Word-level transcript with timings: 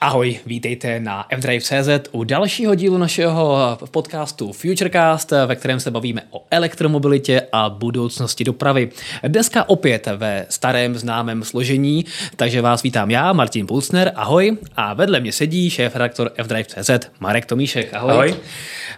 Ahoj, 0.00 0.38
vítejte 0.46 1.00
na 1.00 1.26
fdrive.cz 1.36 1.88
u 2.12 2.24
dalšího 2.24 2.74
dílu 2.74 2.98
našeho 2.98 3.78
podcastu 3.90 4.52
Futurecast, 4.52 5.32
ve 5.46 5.56
kterém 5.56 5.80
se 5.80 5.90
bavíme 5.90 6.22
o 6.30 6.44
elektromobilitě 6.50 7.42
a 7.52 7.70
budoucnosti 7.70 8.44
dopravy. 8.44 8.90
Dneska 9.28 9.68
opět 9.68 10.06
ve 10.16 10.46
starém 10.48 10.94
známém 10.94 11.44
složení, 11.44 12.04
takže 12.36 12.62
vás 12.62 12.82
vítám 12.82 13.10
já, 13.10 13.32
Martin 13.32 13.66
Pulsner, 13.66 14.12
ahoj, 14.14 14.56
a 14.76 14.94
vedle 14.94 15.20
mě 15.20 15.32
sedí 15.32 15.70
šéf-redaktor 15.70 16.30
fdrive.cz 16.42 16.90
Marek 17.20 17.46
Tomíšek, 17.46 17.94
ahoj. 17.94 18.12
ahoj. 18.12 18.34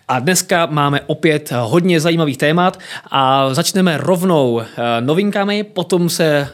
A 0.08 0.18
dneska 0.18 0.66
máme 0.66 1.00
opět 1.06 1.52
hodně 1.60 2.00
zajímavých 2.00 2.38
témat 2.38 2.78
a 3.10 3.54
začneme 3.54 3.96
rovnou 3.96 4.60
eh, 4.60 4.66
novinkami, 5.00 5.64
potom 5.64 6.08
se 6.08 6.24
eh, 6.26 6.46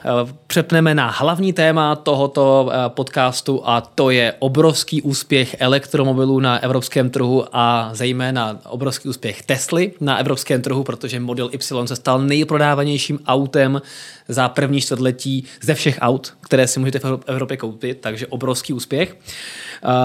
přepneme 0.47 0.95
na 0.95 1.11
hlavní 1.11 1.53
téma 1.53 1.97
tohoto 1.97 2.71
eh, 2.71 2.89
podcastu 2.89 3.63
a 3.65 3.81
to 3.81 4.11
je 4.11 4.36
obrovský 4.39 5.03
úspěch 5.03 5.57
elektromobilů 5.59 6.41
na 6.41 6.59
evropském 6.59 7.11
trhu 7.11 7.45
a 7.53 7.91
zejména 7.93 8.59
obrovský 8.69 9.09
úspěch 9.09 9.43
Tesly 9.43 9.93
na 10.01 10.19
evropském 10.19 10.63
trhu, 10.63 10.85
protože 10.85 11.21
Model 11.21 11.51
Y 11.53 11.87
se 11.87 11.97
stal 11.97 12.23
nejprodávanějším 12.23 13.19
autem 13.27 13.83
za 14.29 14.49
první 14.49 14.81
čtvrtletí 14.81 15.45
ze 15.63 15.75
všech 15.75 15.99
aut, 16.01 16.35
které 16.41 16.67
si 16.67 16.81
můžete 16.81 16.99
v 16.99 17.21
Evropě 17.27 17.57
koupit, 17.57 17.99
takže 18.01 18.27
obrovský 18.27 18.73
úspěch. 18.73 19.17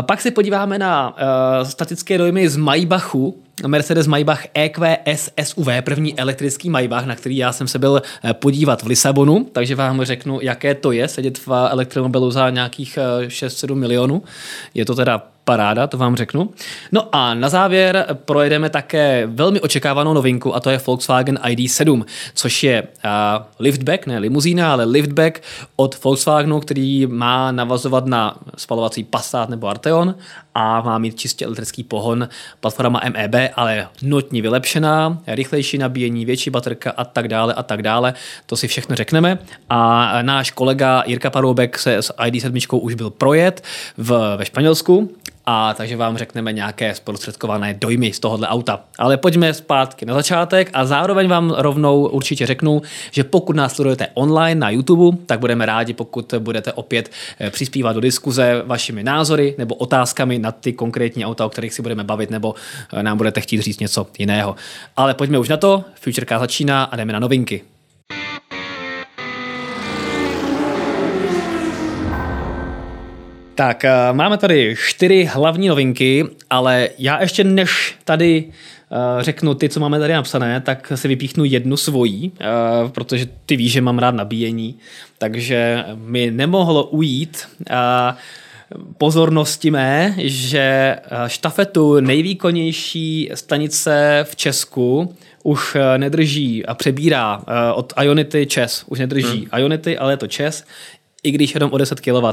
Pak 0.01 0.21
se 0.21 0.31
podíváme 0.31 0.79
na 0.79 1.15
statické 1.63 2.17
dojmy 2.17 2.49
z 2.49 2.57
Maybachu, 2.57 3.41
Mercedes 3.67 4.07
Maybach 4.07 4.45
EQS 4.53 5.29
SUV, 5.43 5.67
první 5.81 6.19
elektrický 6.19 6.69
Maybach, 6.69 7.05
na 7.05 7.15
který 7.15 7.37
já 7.37 7.51
jsem 7.51 7.67
se 7.67 7.79
byl 7.79 8.01
eh, 8.23 8.33
podívat 8.33 8.83
v 8.83 8.87
Lisabonu, 8.87 9.47
takže 9.51 9.75
vám 9.75 10.03
řeknu, 10.03 10.39
jaké 10.41 10.75
to 10.75 10.91
je 10.91 11.07
sedět 11.07 11.37
v 11.37 11.47
elektromobilu 11.69 12.31
za 12.31 12.49
nějakých 12.49 12.99
6-7 13.27 13.71
eh, 13.71 13.75
milionů. 13.75 14.23
Je 14.73 14.85
to 14.85 14.95
teda 14.95 15.23
paráda, 15.51 15.87
to 15.87 15.97
vám 15.97 16.15
řeknu. 16.15 16.49
No 16.91 17.15
a 17.15 17.33
na 17.33 17.49
závěr 17.49 18.05
projedeme 18.25 18.69
také 18.69 19.27
velmi 19.27 19.61
očekávanou 19.61 20.13
novinku 20.13 20.55
a 20.55 20.59
to 20.59 20.69
je 20.69 20.81
Volkswagen 20.87 21.39
ID7, 21.43 22.05
což 22.33 22.63
je 22.63 22.83
uh, 22.83 23.09
liftback, 23.59 24.07
ne 24.07 24.19
limuzína, 24.19 24.71
ale 24.71 24.83
liftback 24.83 25.41
od 25.75 26.03
Volkswagenu, 26.03 26.59
který 26.59 27.05
má 27.05 27.51
navazovat 27.51 28.05
na 28.05 28.35
spalovací 28.57 29.03
Passat 29.03 29.49
nebo 29.49 29.67
Arteon 29.67 30.15
a 30.55 30.81
má 30.81 30.97
mít 30.97 31.19
čistě 31.19 31.45
elektrický 31.45 31.83
pohon, 31.83 32.27
platforma 32.59 33.01
MEB, 33.13 33.51
ale 33.55 33.87
notně 34.01 34.41
vylepšená, 34.41 35.17
rychlejší 35.27 35.77
nabíjení, 35.77 36.25
větší 36.25 36.49
baterka 36.49 36.93
a 36.97 37.05
tak 37.05 37.27
dále 37.27 37.53
a 37.53 37.63
tak 37.63 37.81
dále. 37.81 38.13
To 38.45 38.55
si 38.55 38.67
všechno 38.67 38.95
řekneme. 38.95 39.37
A 39.69 40.21
náš 40.21 40.51
kolega 40.51 41.03
Jirka 41.05 41.29
Paroubek 41.29 41.79
se 41.79 41.97
s 41.97 42.13
ID7 42.13 42.79
už 42.81 42.93
byl 42.93 43.09
projet 43.09 43.63
v, 43.97 44.35
ve 44.37 44.45
Španělsku 44.45 45.11
a 45.45 45.73
takže 45.73 45.97
vám 45.97 46.17
řekneme 46.17 46.53
nějaké 46.53 46.95
zprostředkované 46.95 47.73
dojmy 47.73 48.13
z 48.13 48.19
tohohle 48.19 48.47
auta. 48.47 48.79
Ale 48.99 49.17
pojďme 49.17 49.53
zpátky 49.53 50.05
na 50.05 50.13
začátek 50.13 50.69
a 50.73 50.85
zároveň 50.85 51.27
vám 51.27 51.51
rovnou 51.57 52.07
určitě 52.07 52.45
řeknu, 52.45 52.81
že 53.11 53.23
pokud 53.23 53.55
nás 53.55 53.75
sledujete 53.75 54.07
online 54.13 54.59
na 54.59 54.69
YouTube, 54.69 55.17
tak 55.25 55.39
budeme 55.39 55.65
rádi, 55.65 55.93
pokud 55.93 56.33
budete 56.39 56.73
opět 56.73 57.11
eh, 57.39 57.49
přispívat 57.49 57.93
do 57.93 57.99
diskuze 57.99 58.63
vašimi 58.65 59.03
názory 59.03 59.55
nebo 59.57 59.75
otázkami 59.75 60.39
na 60.39 60.51
ty 60.51 60.73
konkrétní 60.73 61.25
auta, 61.25 61.45
o 61.45 61.49
kterých 61.49 61.73
si 61.73 61.81
budeme 61.81 62.03
bavit, 62.03 62.29
nebo 62.29 62.55
eh, 62.93 63.03
nám 63.03 63.17
budete 63.17 63.41
chtít 63.41 63.61
říct 63.61 63.79
něco 63.79 64.07
jiného. 64.19 64.55
Ale 64.97 65.13
pojďme 65.13 65.39
už 65.39 65.49
na 65.49 65.57
to, 65.57 65.83
Futureka 65.95 66.39
začíná 66.39 66.83
a 66.83 66.95
jdeme 66.95 67.13
na 67.13 67.19
novinky. 67.19 67.61
Tak, 73.61 73.85
eh, 73.85 73.91
máme 74.11 74.37
tady 74.37 74.75
čtyři 74.87 75.29
hlavní 75.31 75.67
novinky, 75.67 76.25
ale 76.49 76.89
já 76.97 77.21
ještě 77.21 77.43
než 77.43 77.95
tady 78.03 78.43
uh, 78.45 79.21
řeknu 79.21 79.53
ty, 79.53 79.69
co 79.69 79.79
máme 79.79 79.99
tady 79.99 80.13
napsané, 80.13 80.61
tak 80.61 80.91
si 80.95 81.07
vypíchnu 81.07 81.43
jednu 81.43 81.77
svojí, 81.77 82.31
uh, 82.31 82.89
protože 82.89 83.27
ty 83.45 83.55
víš, 83.55 83.71
že 83.71 83.81
mám 83.81 83.99
rád 83.99 84.15
nabíjení, 84.15 84.75
takže 85.17 85.85
mi 85.95 86.31
nemohlo 86.31 86.83
ujít 86.83 87.47
pozornosti 88.97 89.71
mé, 89.71 90.15
že 90.17 90.95
štafetu 91.27 91.99
nejvýkonnější 91.99 93.29
stanice 93.33 94.25
v 94.29 94.35
Česku 94.35 95.15
už 95.43 95.77
nedrží 95.97 96.65
a 96.65 96.73
přebírá 96.73 97.41
od 97.73 97.93
Ionity 98.01 98.45
Čes. 98.45 98.83
Už 98.87 98.99
nedrží 98.99 99.37
hmm. 99.37 99.59
Ionity, 99.59 99.97
ale 99.97 100.13
je 100.13 100.17
to 100.17 100.27
Čes 100.27 100.63
i 101.23 101.31
když 101.31 101.53
jenom 101.53 101.71
o 101.73 101.77
10 101.77 101.99
kW. 101.99 102.25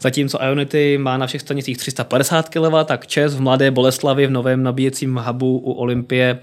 Zatímco 0.00 0.38
Ionity 0.44 0.98
má 0.98 1.16
na 1.16 1.26
všech 1.26 1.40
stanicích 1.40 1.78
350 1.78 2.48
kW, 2.48 2.74
tak 2.84 3.06
ČES 3.06 3.34
v 3.34 3.40
Mladé 3.40 3.70
Boleslavi 3.70 4.26
v 4.26 4.30
novém 4.30 4.62
nabíjecím 4.62 5.16
hubu 5.16 5.58
u 5.58 5.72
Olympie 5.72 6.38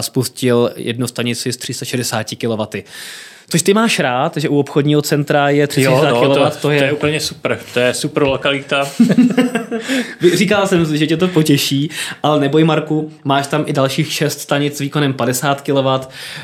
spustil 0.00 0.70
jednu 0.76 1.06
stanici 1.06 1.52
s 1.52 1.56
360 1.56 2.26
kW. 2.40 2.82
Což 3.48 3.62
ty 3.62 3.74
máš 3.74 3.98
rád, 3.98 4.36
že 4.36 4.48
u 4.48 4.58
obchodního 4.58 5.02
centra 5.02 5.48
je 5.48 5.66
360 5.66 6.08
jo, 6.08 6.14
no, 6.14 6.34
kW. 6.34 6.34
To, 6.34 6.60
to, 6.60 6.70
je... 6.70 6.78
to 6.78 6.84
je 6.84 6.92
úplně 6.92 7.20
super. 7.20 7.58
To 7.74 7.80
je 7.80 7.94
super 7.94 8.22
lokalita. 8.22 8.88
Říkal 10.34 10.66
jsem 10.66 10.96
že 10.96 11.06
tě 11.06 11.16
to 11.16 11.28
potěší, 11.28 11.90
ale 12.22 12.40
neboj 12.40 12.64
Marku, 12.64 13.10
máš 13.24 13.46
tam 13.46 13.64
i 13.66 13.72
dalších 13.72 14.12
6 14.12 14.40
stanic 14.40 14.76
s 14.76 14.80
výkonem 14.80 15.12
50 15.12 15.60
kW, 15.60 15.88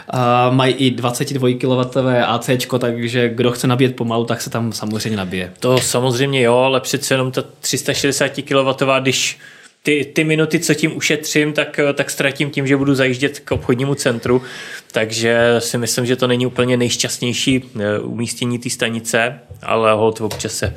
a 0.08 0.50
mají 0.50 0.74
i 0.74 0.90
22 0.90 1.48
kW 1.60 1.98
AC, 2.24 2.50
takže 2.78 3.28
kdo 3.28 3.50
chce 3.50 3.66
nabíjet 3.66 3.96
pomalu, 3.96 4.24
tak 4.24 4.40
se 4.40 4.50
tam 4.50 4.72
samozřejmě 4.72 5.16
nabije. 5.16 5.52
To 5.60 5.78
samozřejmě 5.78 6.42
jo, 6.42 6.56
ale 6.56 6.80
přece 6.80 7.14
jenom 7.14 7.32
ta 7.32 7.42
360 7.60 8.28
kW, 8.28 8.82
když 9.00 9.38
ty, 9.82 10.12
ty 10.14 10.24
minuty, 10.24 10.60
co 10.60 10.74
tím 10.74 10.96
ušetřím, 10.96 11.52
tak, 11.52 11.80
tak 11.94 12.10
ztratím 12.10 12.50
tím, 12.50 12.66
že 12.66 12.76
budu 12.76 12.94
zajíždět 12.94 13.38
k 13.38 13.50
obchodnímu 13.50 13.94
centru, 13.94 14.42
takže 14.92 15.56
si 15.58 15.78
myslím, 15.78 16.06
že 16.06 16.16
to 16.16 16.26
není 16.26 16.46
úplně 16.46 16.76
nejšťastnější 16.76 17.64
eh, 17.80 17.98
umístění 17.98 18.58
té 18.58 18.70
stanice, 18.70 19.38
ale 19.62 19.92
hod 19.92 20.20
občas 20.20 20.52
se 20.52 20.74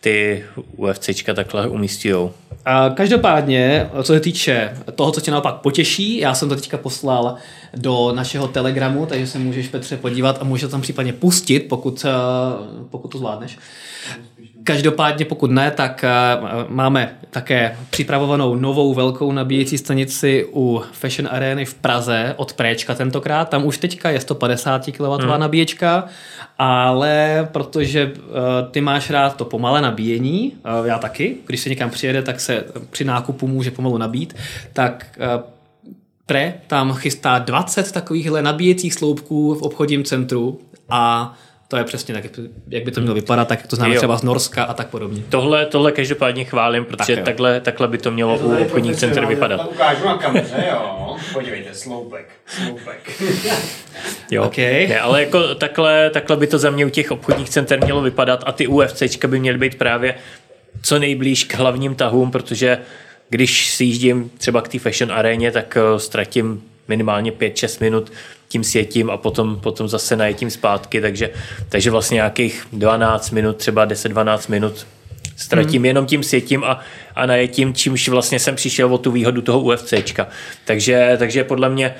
ty 0.00 0.44
UFCčka 0.76 1.34
takhle. 1.34 1.70
A 2.64 2.90
každopádně, 2.90 3.90
co 4.02 4.12
se 4.12 4.20
týče 4.20 4.76
toho, 4.94 5.12
co 5.12 5.20
tě 5.20 5.30
naopak 5.30 5.54
potěší, 5.54 6.18
já 6.18 6.34
jsem 6.34 6.48
to 6.48 6.54
teďka 6.54 6.76
poslal 6.76 7.36
do 7.76 8.12
našeho 8.12 8.48
telegramu, 8.48 9.06
takže 9.06 9.26
se 9.26 9.38
můžeš 9.38 9.68
Petře 9.68 9.96
podívat 9.96 10.38
a 10.40 10.44
můžeš 10.44 10.70
tam 10.70 10.80
případně 10.80 11.12
pustit, 11.12 11.60
pokud, 11.60 12.04
eh, 12.04 12.10
pokud 12.90 13.08
to 13.08 13.18
zvládneš. 13.18 13.58
Každopádně 14.66 15.24
pokud 15.24 15.50
ne, 15.50 15.70
tak 15.70 16.04
eh, 16.04 16.10
máme 16.68 17.16
také 17.30 17.76
připravovanou 17.90 18.54
novou 18.54 18.94
velkou 18.94 19.32
nabíjecí 19.32 19.78
stanici 19.78 20.46
u 20.52 20.82
Fashion 20.92 21.28
Areny 21.32 21.64
v 21.64 21.74
Praze 21.74 22.34
od 22.36 22.52
Préčka 22.52 22.94
tentokrát. 22.94 23.48
Tam 23.48 23.66
už 23.66 23.78
teďka 23.78 24.10
je 24.10 24.20
150 24.20 24.86
kW 24.96 25.02
hmm. 25.02 25.40
nabíječka, 25.40 26.04
ale 26.58 27.48
protože 27.52 28.06
uh, 28.06 28.12
ty 28.70 28.80
máš 28.80 29.10
rád 29.10 29.36
to 29.36 29.44
pomalé 29.44 29.80
nabíjení, 29.80 30.52
uh, 30.80 30.86
já 30.86 30.98
taky, 30.98 31.36
když 31.46 31.60
se 31.60 31.68
někam 31.68 31.90
přijede, 31.90 32.22
tak 32.22 32.40
se 32.40 32.64
při 32.90 33.04
nákupu 33.04 33.46
může 33.46 33.70
pomalu 33.70 33.98
nabít, 33.98 34.36
tak 34.72 35.06
Pre 36.26 36.54
tam 36.66 36.92
chystá 36.92 37.38
20 37.38 37.92
takovýchhle 37.92 38.42
nabíjecích 38.42 38.94
sloupků 38.94 39.54
v 39.54 39.62
obchodním 39.62 40.04
centru 40.04 40.60
a 40.88 41.34
to 41.68 41.76
je 41.76 41.84
přesně 41.84 42.14
tak, 42.14 42.24
jak 42.68 42.84
by 42.84 42.90
to 42.90 43.00
mělo 43.00 43.14
vypadat, 43.14 43.48
tak 43.48 43.66
to 43.66 43.76
známe 43.76 43.94
jo. 43.94 44.00
třeba 44.00 44.16
z 44.16 44.22
Norska 44.22 44.64
a 44.64 44.74
tak 44.74 44.88
podobně. 44.88 45.22
Tohle, 45.28 45.66
tohle 45.66 45.92
každopádně 45.92 46.44
chválím, 46.44 46.84
protože 46.84 47.16
tak 47.16 47.24
takhle, 47.24 47.60
takhle 47.60 47.88
by 47.88 47.98
to 47.98 48.10
mělo 48.10 48.38
u 48.38 48.56
obchodních 48.56 48.96
center 48.96 49.26
vypadat. 49.26 49.68
Ukážu 49.70 50.04
na 50.04 50.18
kameře, 50.18 50.64
jo. 50.70 51.16
Podívejte, 51.32 51.74
sloupek, 51.74 52.28
sloupek. 52.46 53.22
jo, 54.30 54.44
okay. 54.44 54.88
ne, 54.88 55.00
ale 55.00 55.20
jako 55.20 55.54
takhle, 55.54 56.10
takhle 56.10 56.36
by 56.36 56.46
to 56.46 56.58
za 56.58 56.70
mě 56.70 56.86
u 56.86 56.90
těch 56.90 57.10
obchodních 57.10 57.48
center 57.48 57.84
mělo 57.84 58.02
vypadat 58.02 58.44
a 58.46 58.52
ty 58.52 58.66
UFCčka 58.66 59.28
by 59.28 59.40
měly 59.40 59.58
být 59.58 59.78
právě 59.78 60.14
co 60.82 60.98
nejblíž 60.98 61.44
k 61.44 61.54
hlavním 61.54 61.94
tahům, 61.94 62.30
protože 62.30 62.78
když 63.28 63.70
si 63.70 63.84
jíždím 63.84 64.30
třeba 64.38 64.62
k 64.62 64.68
té 64.68 64.78
fashion 64.78 65.12
aréně, 65.12 65.52
tak 65.52 65.76
eh, 65.76 65.98
ztratím 65.98 66.62
minimálně 66.88 67.30
5-6 67.30 67.80
minut 67.80 68.12
tím 68.48 68.64
sjetím 68.64 69.10
a 69.10 69.16
potom, 69.16 69.60
potom 69.60 69.88
zase 69.88 70.16
najetím 70.16 70.50
zpátky, 70.50 71.00
takže, 71.00 71.30
takže 71.68 71.90
vlastně 71.90 72.14
nějakých 72.14 72.66
12 72.72 73.30
minut, 73.30 73.56
třeba 73.56 73.86
10-12 73.86 74.50
minut 74.50 74.86
ztratím 75.36 75.80
hmm. 75.80 75.84
jenom 75.84 76.06
tím 76.06 76.22
sjetím 76.22 76.64
a, 76.64 76.80
a 77.14 77.26
najetím, 77.26 77.74
čímž 77.74 78.08
vlastně 78.08 78.38
jsem 78.38 78.56
přišel 78.56 78.94
o 78.94 78.98
tu 78.98 79.10
výhodu 79.10 79.42
toho 79.42 79.60
UFCčka. 79.60 80.28
Takže, 80.64 81.16
takže 81.18 81.44
podle 81.44 81.68
mě 81.68 81.94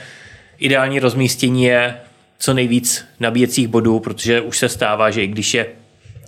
ideální 0.58 1.00
rozmístění 1.00 1.64
je 1.64 1.96
co 2.38 2.54
nejvíc 2.54 3.04
nabíjecích 3.20 3.68
bodů, 3.68 4.00
protože 4.00 4.40
už 4.40 4.58
se 4.58 4.68
stává, 4.68 5.10
že 5.10 5.22
i 5.22 5.26
když 5.26 5.54
je 5.54 5.66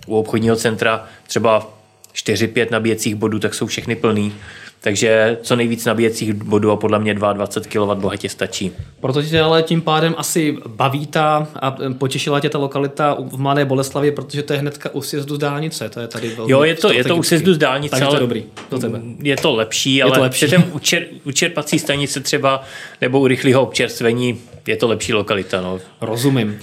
u 0.07 0.17
obchodního 0.17 0.55
centra 0.55 1.07
třeba 1.27 1.79
4-5 2.15 2.67
nabíjecích 2.71 3.15
bodů, 3.15 3.39
tak 3.39 3.53
jsou 3.53 3.65
všechny 3.65 3.95
plný. 3.95 4.33
Takže 4.81 5.37
co 5.41 5.55
nejvíc 5.55 5.85
nabíjecích 5.85 6.33
bodů 6.33 6.71
a 6.71 6.75
podle 6.75 6.99
mě 6.99 7.13
22 7.13 7.95
kW 7.95 8.01
bohatě 8.01 8.29
stačí. 8.29 8.71
Proto 8.99 9.23
tě 9.23 9.41
ale 9.41 9.63
tím 9.63 9.81
pádem 9.81 10.15
asi 10.17 10.57
baví 10.67 11.07
ta 11.07 11.47
a 11.55 11.75
potěšila 11.97 12.39
tě 12.39 12.49
ta 12.49 12.57
lokalita 12.57 13.17
v 13.19 13.37
Mladé 13.37 13.65
Boleslavě, 13.65 14.11
protože 14.11 14.43
to 14.43 14.53
je 14.53 14.59
hnedka 14.59 14.89
u 14.93 15.01
sjezdu 15.01 15.35
z 15.35 15.39
dálnice. 15.39 15.89
To 15.89 15.99
je 15.99 16.07
tady 16.07 16.29
velmi 16.29 16.51
Jo, 16.51 16.63
je 16.63 16.75
to, 16.75 16.93
je 16.93 17.03
to 17.03 17.15
u 17.15 17.23
sjezdu 17.23 17.53
z 17.53 17.57
dálnice, 17.57 17.91
Takže 17.91 18.05
to 18.05 18.09
ale 18.09 18.17
je 18.17 18.19
dobrý. 18.19 18.43
Do 18.71 18.79
tebe. 18.79 19.01
je 19.21 19.37
to 19.37 19.55
lepší, 19.55 20.03
ale 20.03 20.11
to 20.11 20.21
lepší. 20.21 20.45
při 20.45 20.57
u, 20.57 20.79
čer, 20.79 21.05
u 21.23 21.31
čerpací 21.31 21.79
stanice 21.79 22.19
třeba 22.19 22.63
nebo 23.01 23.19
u 23.19 23.27
rychlého 23.27 23.61
občerstvení 23.61 24.39
je 24.67 24.77
to 24.77 24.87
lepší 24.87 25.13
lokalita. 25.13 25.61
No. 25.61 25.79
Rozumím. 26.01 26.59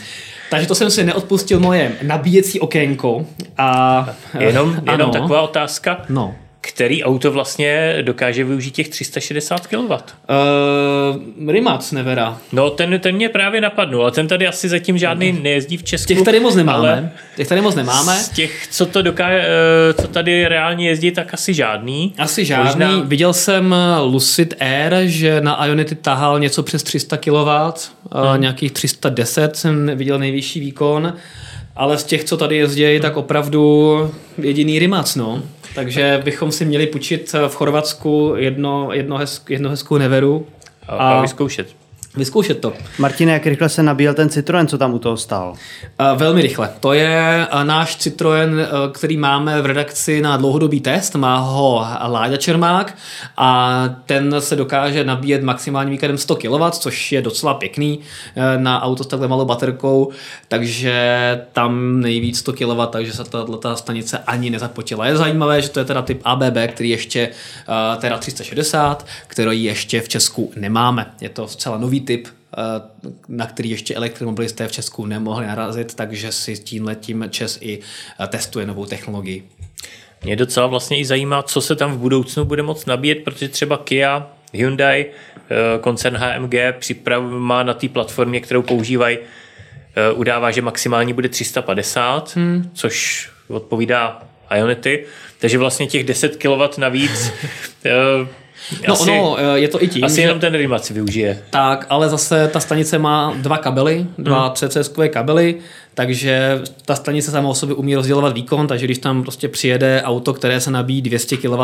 Takže 0.51 0.69
to 0.69 0.75
jsem 0.75 0.91
si 0.91 1.05
neodpustil 1.05 1.61
moje 1.61 1.93
nabíjecí 2.03 2.61
okénko. 2.61 3.27
A, 3.59 4.09
Jenom, 4.39 4.69
ano. 4.71 4.93
jenom 4.93 5.11
taková 5.11 5.43
otázka. 5.43 6.05
No. 6.09 6.35
Který 6.69 7.05
auto 7.05 7.33
vlastně 7.33 7.99
dokáže 8.03 8.45
využít 8.45 8.71
těch 8.71 8.89
360 8.89 9.67
kW? 9.67 9.75
Uh, 9.77 11.51
Rimac 11.53 11.93
Nevera. 11.93 12.39
No, 12.53 12.71
ten, 12.71 13.01
ten 13.01 13.15
mě 13.15 13.29
právě 13.29 13.61
napadnul, 13.61 14.07
a 14.07 14.11
ten 14.11 14.29
tady 14.29 14.47
asi 14.47 14.69
zatím 14.69 14.99
žádný 14.99 15.33
nejezdí 15.33 15.77
v 15.77 15.83
Česku. 15.83 16.09
Těch 16.09 16.23
tady 16.23 16.41
moc 16.41 16.55
nemáme. 16.55 16.89
ale 16.89 17.11
Těch 17.37 17.49
tady 17.49 17.61
moc 17.61 17.75
nemáme. 17.75 18.15
Z 18.19 18.29
těch, 18.29 18.69
co, 18.71 18.87
to 18.87 19.03
dokáže, 19.03 19.45
co 20.01 20.09
tady 20.09 20.49
reálně 20.49 20.89
jezdí, 20.89 21.11
tak 21.11 21.35
asi 21.35 21.55
žádný. 21.55 22.15
Asi 22.19 22.45
žádný. 22.45 22.65
Možná- 22.65 23.01
Viděl 23.05 23.33
jsem 23.33 23.75
Lucid 24.03 24.55
Air, 24.61 24.95
že 25.05 25.41
na 25.41 25.67
Ionity 25.67 25.95
tahal 25.95 26.41
něco 26.41 26.63
přes 26.63 26.83
300 26.83 27.17
kW, 27.17 27.49
hmm. 28.13 28.41
nějakých 28.41 28.73
310 28.73 29.57
jsem 29.57 29.91
viděl 29.95 30.19
nejvyšší 30.19 30.61
výkon, 30.61 31.13
ale 31.77 31.99
z 31.99 32.05
těch, 32.05 32.25
co 32.25 32.37
tady 32.37 32.57
jezdí, 32.57 33.01
tak 33.01 33.17
opravdu 33.17 34.11
jediný 34.39 34.79
Rimac, 34.79 35.17
no. 35.17 35.43
Takže 35.77 36.21
bychom 36.25 36.53
si 36.53 36.65
měli 36.65 36.87
půjčit 36.87 37.33
v 37.49 37.55
Chorvatsku 37.55 38.33
jedno, 38.37 38.89
jedno, 38.93 39.17
hezk, 39.17 39.51
jedno 39.51 39.71
hezkou 39.71 39.99
neveru 39.99 40.47
A, 40.89 40.95
a 40.97 41.21
vyzkoušet. 41.21 41.86
Vyzkoušet 42.17 42.61
to. 42.61 42.73
Martine, 42.99 43.33
jak 43.33 43.47
rychle 43.47 43.69
se 43.69 43.83
nabíjel 43.83 44.15
ten 44.15 44.29
Citroen, 44.29 44.67
co 44.67 44.79
tam 44.79 44.95
u 44.95 44.99
toho 44.99 45.17
stál? 45.17 45.51
Uh, 45.51 46.19
Velmi 46.19 46.43
rychle. 46.43 46.71
To 46.81 46.93
je 46.93 47.47
uh, 47.53 47.65
náš 47.65 47.97
Citroen, 47.97 48.51
uh, 48.51 48.93
který 48.93 49.17
máme 49.17 49.63
v 49.63 49.67
redakci 49.67 50.23
na 50.23 50.37
dlouhodobý 50.37 50.81
test. 50.81 51.15
Má 51.15 51.39
ho 51.39 51.87
Láďa 52.07 52.37
Čermák 52.37 52.99
a 53.37 53.83
ten 54.07 54.35
se 54.39 54.57
dokáže 54.57 55.05
nabíjet 55.05 55.43
maximálním 55.43 55.93
výkladem 55.93 56.19
100 56.19 56.37
kW, 56.37 56.71
což 56.71 57.13
je 57.13 57.23
docela 57.23 57.55
pěkný 57.55 58.01
na 58.57 58.83
auto 58.83 59.05
s 59.05 59.07
takhle 59.07 59.29
malou 59.29 59.45
baterkou, 59.45 60.13
takže 60.49 60.95
tam 61.53 62.01
nejvíc 62.01 62.39
100 62.39 62.53
kW, 62.53 62.87
takže 62.91 63.13
se 63.13 63.25
tato 63.25 63.77
stanice 63.77 64.19
ani 64.19 64.51
nezapotila. 64.51 65.07
Je 65.07 65.17
zajímavé, 65.17 65.63
že 65.63 65.69
to 65.69 65.79
je 65.79 65.85
teda 65.85 66.03
typ 66.03 66.21
ABB, 66.25 66.57
který 66.69 66.91
ještě 66.91 67.29
teda 68.01 68.19
360, 68.19 69.07
který 69.27 69.65
ještě 69.65 70.01
v 70.01 70.09
Česku 70.09 70.53
nemáme. 70.57 71.07
Je 71.21 71.29
to 71.29 71.49
zcela 71.49 71.79
nový 71.79 72.01
typ, 72.07 72.29
eh, 72.29 72.63
na 73.29 73.47
který 73.47 73.71
ještě 73.71 73.95
elektromobilisté 73.95 74.69
v 74.69 74.73
Česku 74.73 75.07
nemohli 75.07 75.47
narazit, 75.47 75.95
takže 75.95 76.33
si 76.33 76.59
tímhletím 76.59 77.25
Čes 77.31 77.59
i 77.61 77.79
eh, 78.21 78.27
testuje 78.27 78.67
novou 78.67 78.87
technologii. 78.87 79.49
Mě 80.25 80.37
docela 80.37 80.67
vlastně 80.67 80.99
i 80.99 81.05
zajímá, 81.05 81.43
co 81.43 81.61
se 81.61 81.77
tam 81.77 81.93
v 81.93 81.99
budoucnu 81.99 82.45
bude 82.45 82.63
moct 82.63 82.87
nabíjet, 82.87 83.25
protože 83.25 83.49
třeba 83.49 83.79
Kia, 83.79 84.31
Hyundai, 84.53 85.07
eh, 85.07 85.79
koncern 85.81 86.17
HMG 86.17 86.73
připrav, 86.79 87.23
má 87.23 87.63
na 87.63 87.75
té 87.75 87.89
platformě, 87.89 88.41
kterou 88.41 88.63
používají, 88.63 89.19
udává, 90.15 90.51
že 90.51 90.63
maximální 90.63 91.13
bude 91.13 91.29
350, 91.29 92.37
hmm. 92.37 92.71
což 92.75 93.29
odpovídá 93.49 94.23
Ionity, 94.57 95.07
takže 95.39 95.59
vlastně 95.59 95.87
těch 95.87 96.05
10 96.05 96.37
kW 96.37 96.79
navíc 96.79 97.33
No 98.89 98.95
asi, 98.95 99.11
ono, 99.11 99.37
eh, 99.39 99.59
je 99.59 99.69
to 99.69 99.83
i 99.83 99.89
tím, 99.89 100.05
asi 100.05 100.15
že... 100.17 100.23
jenom 100.23 100.41
ten 100.41 100.55
Rimac 100.55 100.91
využije. 100.91 101.43
Tak, 101.51 101.87
ale 101.89 102.09
zase 102.09 102.49
ta 102.53 102.61
stanice 102.61 102.99
má 102.99 103.35
dva 103.37 103.59
kabely, 103.59 104.07
dva 104.19 104.45
hmm. 104.45 104.55
CCS-kové 104.55 105.09
kabely, 105.09 105.55
takže 105.95 106.63
ta 106.85 106.95
stanice 106.95 107.31
sama 107.31 107.49
o 107.49 107.55
sobě 107.55 107.75
umí 107.75 107.95
rozdělovat 107.95 108.35
výkon, 108.35 108.67
takže 108.67 108.87
když 108.87 108.99
tam 108.99 109.23
prostě 109.23 109.49
přijede 109.49 110.03
auto, 110.05 110.33
které 110.35 110.61
se 110.61 110.71
nabíjí 110.71 111.03
200 111.03 111.37
kW, 111.37 111.61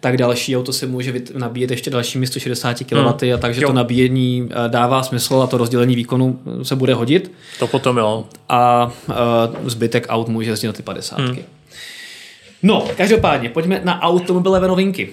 tak 0.00 0.16
další 0.16 0.56
auto 0.56 0.72
se 0.72 0.86
může 0.86 1.14
nabíjet 1.34 1.70
ještě 1.70 1.90
dalšími 1.90 2.26
160 2.26 2.76
kW, 2.78 2.94
hmm. 2.96 3.08
a 3.08 3.36
takže 3.38 3.62
Jo. 3.62 3.68
to 3.68 3.74
nabíjení 3.74 4.48
eh, 4.50 4.68
dává 4.68 5.02
smysl 5.02 5.40
a 5.42 5.46
to 5.46 5.58
rozdělení 5.58 5.96
výkonu 5.96 6.38
eh, 6.60 6.64
se 6.64 6.76
bude 6.76 6.94
hodit 6.94 7.32
To 7.58 7.66
potom 7.66 7.96
jo. 7.96 8.24
a 8.48 8.92
zbytek 9.64 10.06
aut 10.08 10.28
může 10.28 10.50
jezdit 10.50 10.66
na 10.66 10.72
ty 10.72 10.82
50. 10.82 11.18
Hmm. 11.18 11.38
No, 12.62 12.88
každopádně, 12.96 13.48
pojďme 13.48 13.80
na 13.84 14.02
automobilové 14.02 14.68
novinky. 14.68 15.08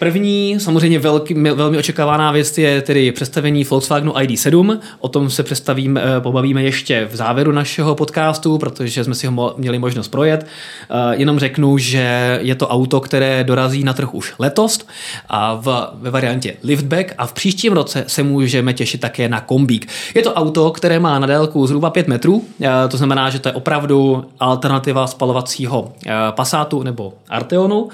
První, 0.00 0.60
samozřejmě 0.60 0.98
velký, 0.98 1.34
velmi 1.34 1.78
očekávaná 1.78 2.32
věc 2.32 2.58
je 2.58 2.82
tedy 2.82 3.12
představení 3.12 3.64
Volkswagenu 3.64 4.12
ID7. 4.12 4.78
O 5.00 5.08
tom 5.08 5.30
se 5.30 5.42
představím, 5.42 5.96
eh, 5.96 6.02
pobavíme 6.20 6.62
ještě 6.62 7.08
v 7.12 7.16
závěru 7.16 7.52
našeho 7.52 7.94
podcastu, 7.94 8.58
protože 8.58 9.04
jsme 9.04 9.14
si 9.14 9.26
ho 9.26 9.54
měli 9.56 9.78
možnost 9.78 10.08
projet. 10.08 10.46
Eh, 10.90 11.16
Jenom 11.16 11.38
řeknu, 11.38 11.78
že 11.78 12.38
je 12.42 12.54
to 12.54 12.68
auto, 12.68 13.00
které 13.00 13.44
dorazí 13.44 13.84
na 13.84 13.92
trh 13.92 14.14
už 14.14 14.34
letos 14.38 14.78
a 15.28 15.54
v, 15.54 15.90
ve 15.94 16.10
variantě 16.10 16.56
liftback 16.62 17.14
a 17.18 17.26
v 17.26 17.32
příštím 17.32 17.72
roce 17.72 18.04
se 18.06 18.22
můžeme 18.22 18.72
těšit 18.72 19.00
také 19.00 19.28
na 19.28 19.40
kombík. 19.40 19.88
Je 20.14 20.22
to 20.22 20.34
auto, 20.34 20.70
které 20.70 21.00
má 21.00 21.18
na 21.18 21.26
délku 21.26 21.66
zhruba 21.66 21.90
5 21.90 22.08
metrů, 22.08 22.44
eh, 22.62 22.68
to 22.88 22.96
znamená, 22.96 23.30
že 23.30 23.38
to 23.38 23.48
je 23.48 23.52
opravdu 23.52 24.24
alternativa 24.40 25.06
spalovacího 25.06 25.92
Passatu 26.30 26.82
nebo 26.82 27.12
Arteonu 27.28 27.88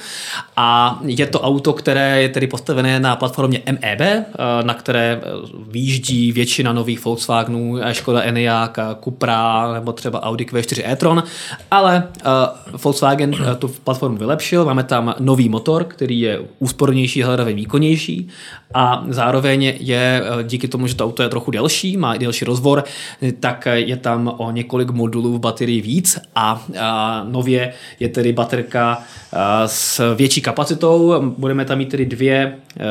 a 0.57 1.01
je 1.05 1.27
to 1.27 1.41
auto, 1.41 1.73
které 1.73 1.96
je 2.01 2.29
tedy 2.29 2.47
postavené 2.47 3.01
na 3.01 3.17
platformě 3.17 3.63
MEB, 3.67 4.01
eh, 4.01 4.25
na 4.63 4.75
které 4.75 5.21
eh, 5.23 5.29
výjíždí 5.69 6.33
většina 6.33 6.73
nových 6.73 7.05
Volkswagenů, 7.05 7.79
eh, 7.79 7.95
Škoda 7.95 8.23
Enyaq, 8.23 8.79
Cupra 9.05 9.73
nebo 9.73 9.93
třeba 9.93 10.23
Audi 10.23 10.45
Q4 10.45 10.83
e-tron, 10.91 11.23
ale 11.71 12.09
Volkswagen 12.85 13.37
tu 13.59 13.69
platformu 13.69 14.17
vylepšil, 14.17 14.65
máme 14.65 14.85
tam 14.85 15.15
nový 15.21 15.49
motor, 15.49 15.85
který 15.85 16.21
je 16.21 16.41
úspornější, 16.59 17.23
hledavě 17.23 17.55
výkonnější. 17.55 18.29
A 18.75 19.05
zároveň 19.09 19.75
je 19.81 20.23
díky 20.43 20.69
tomu, 20.69 20.87
že 20.87 20.95
to 20.95 21.05
auto 21.05 21.23
je 21.23 21.29
trochu 21.29 21.51
delší, 21.51 21.97
má 21.97 22.15
i 22.15 22.19
delší 22.19 22.45
rozvor, 22.45 22.85
tak 23.41 23.69
je 23.73 23.97
tam 23.97 24.35
o 24.39 24.51
několik 24.51 24.91
modulů 24.91 25.35
v 25.35 25.41
baterii 25.41 25.81
víc. 25.81 26.19
A, 26.35 26.65
nově 27.29 27.73
je 28.01 28.09
tedy 28.09 28.33
baterka 28.33 29.03
s 29.67 30.15
větší 30.15 30.41
kapacitou. 30.41 31.23
Budeme 31.39 31.65
tam 31.65 31.79
mít 31.79 31.86
tedy 31.87 32.07
dvě 32.07 32.57
eh, 32.77 32.85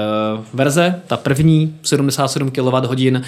verze. 0.54 1.02
Ta 1.08 1.18
první 1.18 1.76
77 1.84 2.52
kWh, 2.52 3.22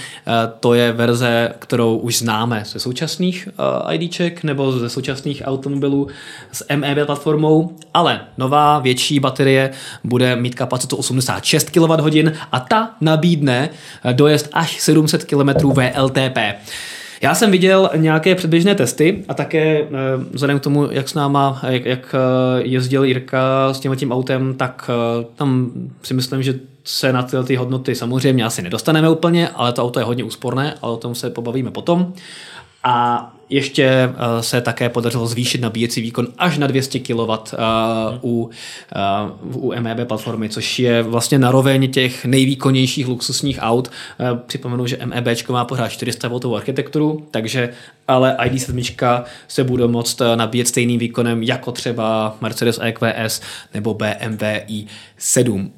to 0.59 0.73
je 0.73 0.91
verze, 0.91 1.53
kterou 1.59 1.97
už 1.97 2.17
známe 2.17 2.63
ze 2.65 2.79
současných 2.79 3.49
eh, 3.89 3.95
IDček 3.95 4.43
nebo 4.43 4.71
ze 4.71 4.89
současných 4.89 5.41
automobilů 5.45 6.07
s 6.51 6.65
MEB 6.75 7.05
platformou, 7.05 7.75
ale 7.93 8.21
nová 8.37 8.79
větší 8.79 9.19
baterie 9.19 9.71
bude 10.03 10.35
mít 10.35 10.55
kapacitu 10.55 10.95
86 10.95 11.69
kWh 11.69 12.31
a 12.51 12.59
ta 12.59 12.95
nabídne 13.01 13.69
eh, 14.03 14.13
dojezd 14.13 14.49
až 14.53 14.79
700 14.79 15.23
km 15.23 15.49
VLTP. 15.67 16.37
Já 17.21 17.35
jsem 17.35 17.51
viděl 17.51 17.89
nějaké 17.95 18.35
předběžné 18.35 18.75
testy 18.75 19.23
a 19.27 19.33
také 19.33 19.79
eh, 19.79 19.87
vzhledem 20.31 20.59
k 20.59 20.63
tomu, 20.63 20.91
jak 20.91 21.09
s 21.09 21.13
náma, 21.13 21.61
jak, 21.67 21.85
jak 21.85 22.15
eh, 22.15 22.61
jezdil 22.63 23.03
Jirka 23.03 23.73
s 23.73 23.79
tím 23.79 23.95
tím 23.95 24.11
autem, 24.11 24.53
tak 24.53 24.89
eh, 24.89 25.25
tam 25.35 25.71
si 26.03 26.13
myslím, 26.13 26.43
že 26.43 26.59
se 26.83 27.13
na 27.13 27.23
tyhle 27.23 27.45
ty 27.45 27.55
hodnoty 27.55 27.95
samozřejmě 27.95 28.45
asi 28.45 28.61
nedostaneme 28.61 29.09
úplně, 29.09 29.49
ale 29.49 29.73
to 29.73 29.83
auto 29.83 29.99
je 29.99 30.05
hodně 30.05 30.23
úsporné, 30.23 30.73
ale 30.81 30.93
o 30.93 30.97
tom 30.97 31.15
se 31.15 31.29
pobavíme 31.29 31.71
potom. 31.71 32.13
A 32.83 33.36
ještě 33.49 33.83
eh, 33.85 34.43
se 34.43 34.61
také 34.61 34.89
podařilo 34.89 35.27
zvýšit 35.27 35.61
nabíjecí 35.61 36.01
výkon 36.01 36.27
až 36.37 36.57
na 36.57 36.67
200 36.67 36.99
kW 36.99 37.19
uh, 37.19 37.35
u, 38.21 38.49
uh, 39.51 39.65
u 39.65 39.73
MEB 39.81 40.07
platformy, 40.07 40.49
což 40.49 40.79
je 40.79 41.03
vlastně 41.03 41.39
naroveň 41.39 41.91
těch 41.91 42.25
nejvýkonnějších 42.25 43.07
luxusních 43.07 43.59
aut. 43.61 43.91
Připomenu, 44.45 44.87
že 44.87 44.97
MEB 45.05 45.49
má 45.49 45.65
pořád 45.65 45.87
400 45.89 46.27
V 46.27 46.55
architekturu, 46.55 47.25
takže 47.31 47.73
ale 48.07 48.37
ID7 48.39 49.23
se 49.47 49.63
bude 49.63 49.87
moct 49.87 50.21
eh, 50.21 50.35
nabíjet 50.35 50.67
stejným 50.67 50.99
výkonem 50.99 51.43
jako 51.43 51.71
třeba 51.71 52.37
Mercedes 52.41 52.79
EQS 52.81 53.41
nebo 53.73 53.93
BMW 53.93 54.43
i7. 54.67 55.69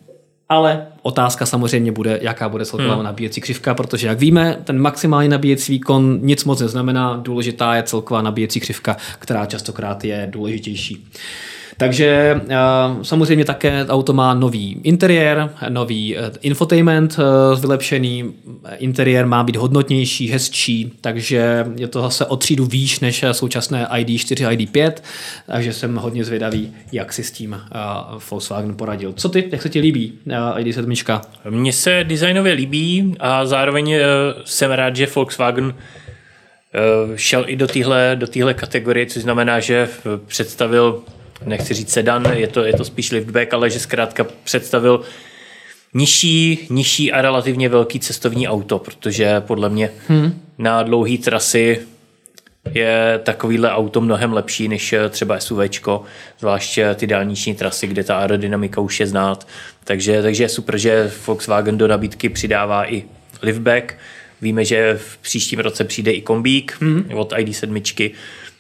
Ale 0.49 0.87
otázka 1.01 1.45
samozřejmě 1.45 1.91
bude, 1.91 2.19
jaká 2.21 2.49
bude 2.49 2.65
celková 2.65 2.95
hmm. 2.95 3.03
nabíjecí 3.03 3.41
křivka, 3.41 3.73
protože 3.73 4.07
jak 4.07 4.19
víme, 4.19 4.61
ten 4.63 4.81
maximální 4.81 5.29
nabíjecí 5.29 5.71
výkon 5.71 6.19
nic 6.21 6.45
moc 6.45 6.61
neznamená, 6.61 7.17
důležitá 7.17 7.75
je 7.75 7.83
celková 7.83 8.21
nabíjecí 8.21 8.59
křivka, 8.59 8.97
která 9.19 9.45
častokrát 9.45 10.03
je 10.03 10.27
důležitější. 10.31 11.07
Takže 11.79 12.41
samozřejmě 13.01 13.45
také 13.45 13.85
auto 13.85 14.13
má 14.13 14.33
nový 14.33 14.77
interiér, 14.83 15.49
nový 15.69 16.15
infotainment 16.41 17.17
vylepšený, 17.59 18.33
interiér 18.77 19.25
má 19.25 19.43
být 19.43 19.55
hodnotnější, 19.55 20.31
hezčí, 20.31 20.93
takže 21.01 21.65
je 21.77 21.87
to 21.87 22.01
zase 22.01 22.25
o 22.25 22.37
třídu 22.37 22.65
výš 22.65 22.99
než 22.99 23.25
současné 23.31 23.85
ID4, 23.85 24.49
ID5, 24.49 24.93
takže 25.45 25.73
jsem 25.73 25.95
hodně 25.95 26.23
zvědavý, 26.23 26.71
jak 26.91 27.13
si 27.13 27.23
s 27.23 27.31
tím 27.31 27.61
Volkswagen 28.31 28.75
poradil. 28.75 29.13
Co 29.13 29.29
ty, 29.29 29.49
jak 29.51 29.61
se 29.61 29.69
ti 29.69 29.79
líbí 29.79 30.13
ID7? 30.27 31.21
Mně 31.49 31.73
se 31.73 32.03
designově 32.07 32.53
líbí 32.53 33.15
a 33.19 33.45
zároveň 33.45 33.95
jsem 34.45 34.71
rád, 34.71 34.95
že 34.95 35.07
Volkswagen 35.15 35.73
Eh, 36.73 37.17
šel 37.17 37.45
i 37.47 37.55
do 37.55 37.67
téhle 37.67 38.15
do 38.15 38.53
kategorie, 38.53 39.05
což 39.05 39.21
znamená, 39.21 39.59
že 39.59 39.89
představil, 40.25 41.03
nechci 41.45 41.73
říct 41.73 41.91
sedan, 41.91 42.25
je 42.33 42.47
to, 42.47 42.63
je 42.63 42.73
to 42.73 42.85
spíš 42.85 43.11
liftback, 43.11 43.53
ale 43.53 43.69
že 43.69 43.79
zkrátka 43.79 44.25
představil 44.43 45.01
nižší, 45.93 46.67
nižší 46.69 47.11
a 47.11 47.21
relativně 47.21 47.69
velký 47.69 47.99
cestovní 47.99 48.47
auto, 48.47 48.79
protože 48.79 49.39
podle 49.39 49.69
mě 49.69 49.91
hmm. 50.07 50.41
na 50.57 50.83
dlouhé 50.83 51.17
trasy 51.17 51.79
je 52.73 53.19
takovýhle 53.23 53.71
auto 53.71 54.01
mnohem 54.01 54.33
lepší 54.33 54.67
než 54.67 54.95
třeba 55.09 55.39
SUVčko, 55.39 56.03
zvláště 56.39 56.95
ty 56.95 57.07
dálniční 57.07 57.55
trasy, 57.55 57.87
kde 57.87 58.03
ta 58.03 58.19
aerodynamika 58.19 58.81
už 58.81 58.99
je 58.99 59.07
znát. 59.07 59.47
Takže, 59.83 60.21
takže 60.21 60.43
je 60.43 60.49
super, 60.49 60.77
že 60.77 61.11
Volkswagen 61.27 61.77
do 61.77 61.87
nabídky 61.87 62.29
přidává 62.29 62.91
i 62.93 63.03
liftback, 63.41 63.95
Víme, 64.41 64.65
že 64.65 64.99
v 65.01 65.17
příštím 65.17 65.59
roce 65.59 65.83
přijde 65.83 66.11
i 66.11 66.21
kombík 66.21 66.77
mm-hmm. 66.81 67.17
od 67.17 67.33
ID7, 67.33 68.13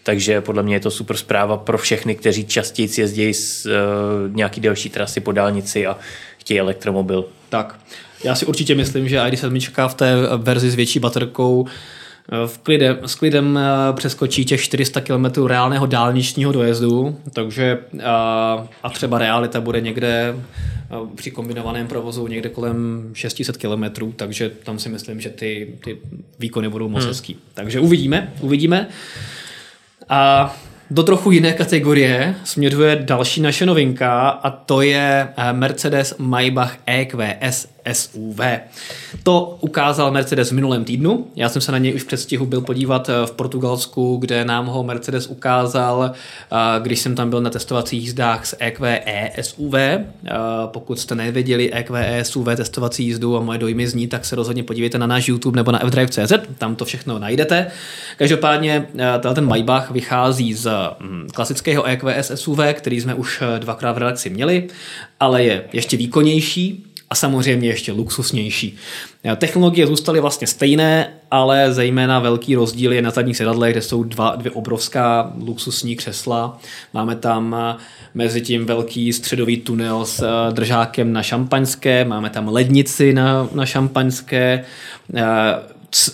takže 0.09 0.41
podle 0.41 0.63
mě 0.63 0.75
je 0.75 0.79
to 0.79 0.91
super 0.91 1.17
zpráva 1.17 1.57
pro 1.57 1.77
všechny, 1.77 2.15
kteří 2.15 2.45
častěji 2.45 2.89
jezdí 2.97 3.33
z 3.33 3.65
uh, 3.65 3.71
nějaký 4.35 4.61
delší 4.61 4.89
trasy 4.89 5.19
po 5.19 5.31
dálnici 5.31 5.87
a 5.87 5.97
chtějí 6.37 6.59
elektromobil. 6.59 7.25
Tak, 7.49 7.79
já 8.23 8.35
si 8.35 8.45
určitě 8.45 8.75
myslím, 8.75 9.09
že 9.09 9.19
ID7 9.19 9.87
v 9.87 9.93
té 9.93 10.15
verzi 10.37 10.71
s 10.71 10.75
větší 10.75 10.99
baterkou 10.99 11.65
eh, 11.67 12.47
v 12.47 12.57
klidem, 12.57 12.97
s 13.05 13.15
klidem 13.15 13.57
eh, 13.57 13.93
přeskočí 13.93 14.45
těch 14.45 14.61
400 14.61 15.01
km 15.01 15.45
reálného 15.45 15.85
dálničního 15.85 16.51
dojezdu, 16.51 17.17
takže 17.33 17.77
a, 18.03 18.67
a 18.83 18.89
třeba 18.89 19.17
realita 19.17 19.61
bude 19.61 19.81
někde 19.81 20.35
při 21.15 21.31
kombinovaném 21.31 21.87
provozu 21.87 22.27
někde 22.27 22.49
kolem 22.49 23.09
600 23.13 23.57
km, 23.57 24.11
takže 24.15 24.49
tam 24.63 24.79
si 24.79 24.89
myslím, 24.89 25.21
že 25.21 25.29
ty, 25.29 25.75
ty 25.83 25.97
výkony 26.39 26.69
budou 26.69 26.89
moc 26.89 27.01
hmm. 27.01 27.09
hezký. 27.09 27.37
Takže 27.53 27.79
uvidíme, 27.79 28.33
uvidíme. 28.41 28.87
A 30.09 30.55
do 30.91 31.03
trochu 31.03 31.31
jiné 31.31 31.53
kategorie 31.53 32.35
směřuje 32.43 32.95
další 32.95 33.41
naše 33.41 33.65
novinka 33.65 34.29
a 34.29 34.49
to 34.49 34.81
je 34.81 35.27
eh, 35.37 35.53
Mercedes 35.53 36.15
Maybach 36.17 36.77
EQS 36.85 37.67
SUV. 37.91 38.39
To 39.23 39.57
ukázal 39.61 40.11
Mercedes 40.11 40.49
v 40.49 40.53
minulém 40.53 40.83
týdnu. 40.83 41.27
Já 41.35 41.49
jsem 41.49 41.61
se 41.61 41.71
na 41.71 41.77
něj 41.77 41.95
už 41.95 42.03
v 42.03 42.07
předstihu 42.07 42.45
byl 42.45 42.61
podívat 42.61 43.09
eh, 43.09 43.13
v 43.25 43.31
Portugalsku, 43.31 44.17
kde 44.17 44.45
nám 44.45 44.65
ho 44.65 44.83
Mercedes 44.83 45.27
ukázal, 45.27 46.11
eh, 46.11 46.55
když 46.79 46.99
jsem 46.99 47.15
tam 47.15 47.29
byl 47.29 47.41
na 47.41 47.49
testovacích 47.49 48.01
jízdách 48.01 48.45
s 48.45 48.55
EQE 48.59 49.31
SUV. 49.41 49.73
Pokud 50.65 50.99
jste 50.99 51.15
nevěděli 51.15 51.73
EQE 51.73 52.23
SUV 52.23 52.47
testovací 52.55 53.05
jízdu 53.05 53.37
a 53.37 53.41
moje 53.41 53.59
dojmy 53.59 53.87
zní, 53.87 54.07
tak 54.07 54.25
se 54.25 54.35
rozhodně 54.35 54.63
podívejte 54.63 54.97
na 54.97 55.07
náš 55.07 55.27
YouTube 55.27 55.57
nebo 55.57 55.71
na 55.71 55.79
fdrive.cz, 55.79 56.33
tam 56.57 56.75
to 56.75 56.85
všechno 56.85 57.19
najdete. 57.19 57.67
Každopádně 58.17 58.87
ten 59.33 59.45
Maybach 59.45 59.91
vychází 59.91 60.53
z 60.53 60.69
hm, 60.99 61.27
klasického 61.33 61.83
EQS 61.83 62.31
SUV, 62.35 62.59
který 62.73 63.01
jsme 63.01 63.13
už 63.13 63.43
dvakrát 63.59 63.93
v 63.93 63.97
redakci 63.97 64.29
měli, 64.29 64.67
ale 65.19 65.43
je 65.43 65.63
ještě 65.73 65.97
výkonnější, 65.97 66.88
a 67.09 67.15
samozřejmě 67.15 67.67
ještě 67.67 67.91
luxusnější. 67.91 68.77
Technologie 69.35 69.87
zůstaly 69.87 70.19
vlastně 70.19 70.47
stejné, 70.47 71.13
ale 71.31 71.73
zejména 71.73 72.19
velký 72.19 72.55
rozdíl 72.55 72.93
je 72.93 73.01
na 73.01 73.11
zadních 73.11 73.37
sedadlech, 73.37 73.73
kde 73.73 73.81
jsou 73.81 74.03
dva, 74.03 74.35
dvě 74.35 74.51
obrovská 74.51 75.33
luxusní 75.39 75.95
křesla. 75.95 76.59
Máme 76.93 77.15
tam 77.15 77.55
eh, 77.59 77.75
mezi 78.13 78.41
tím 78.41 78.65
velký 78.65 79.13
středový 79.13 79.57
tunel 79.57 80.05
s 80.05 80.21
eh, 80.21 80.53
držákem 80.53 81.13
na 81.13 81.23
šampaňské, 81.23 82.05
máme 82.05 82.29
tam 82.29 82.47
lednici 82.47 83.13
na, 83.13 83.49
na 83.53 83.65
šampaňské. 83.65 84.65
Eh, 85.15 85.23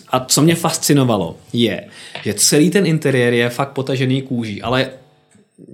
a 0.10 0.20
co 0.20 0.42
mě 0.42 0.56
fascinovalo, 0.56 1.38
je, 1.54 1.88
že 2.24 2.34
celý 2.34 2.70
ten 2.70 2.86
interiér 2.86 3.34
je 3.34 3.50
fakt 3.50 3.70
potažený 3.70 4.22
kůží, 4.22 4.62
ale 4.62 4.90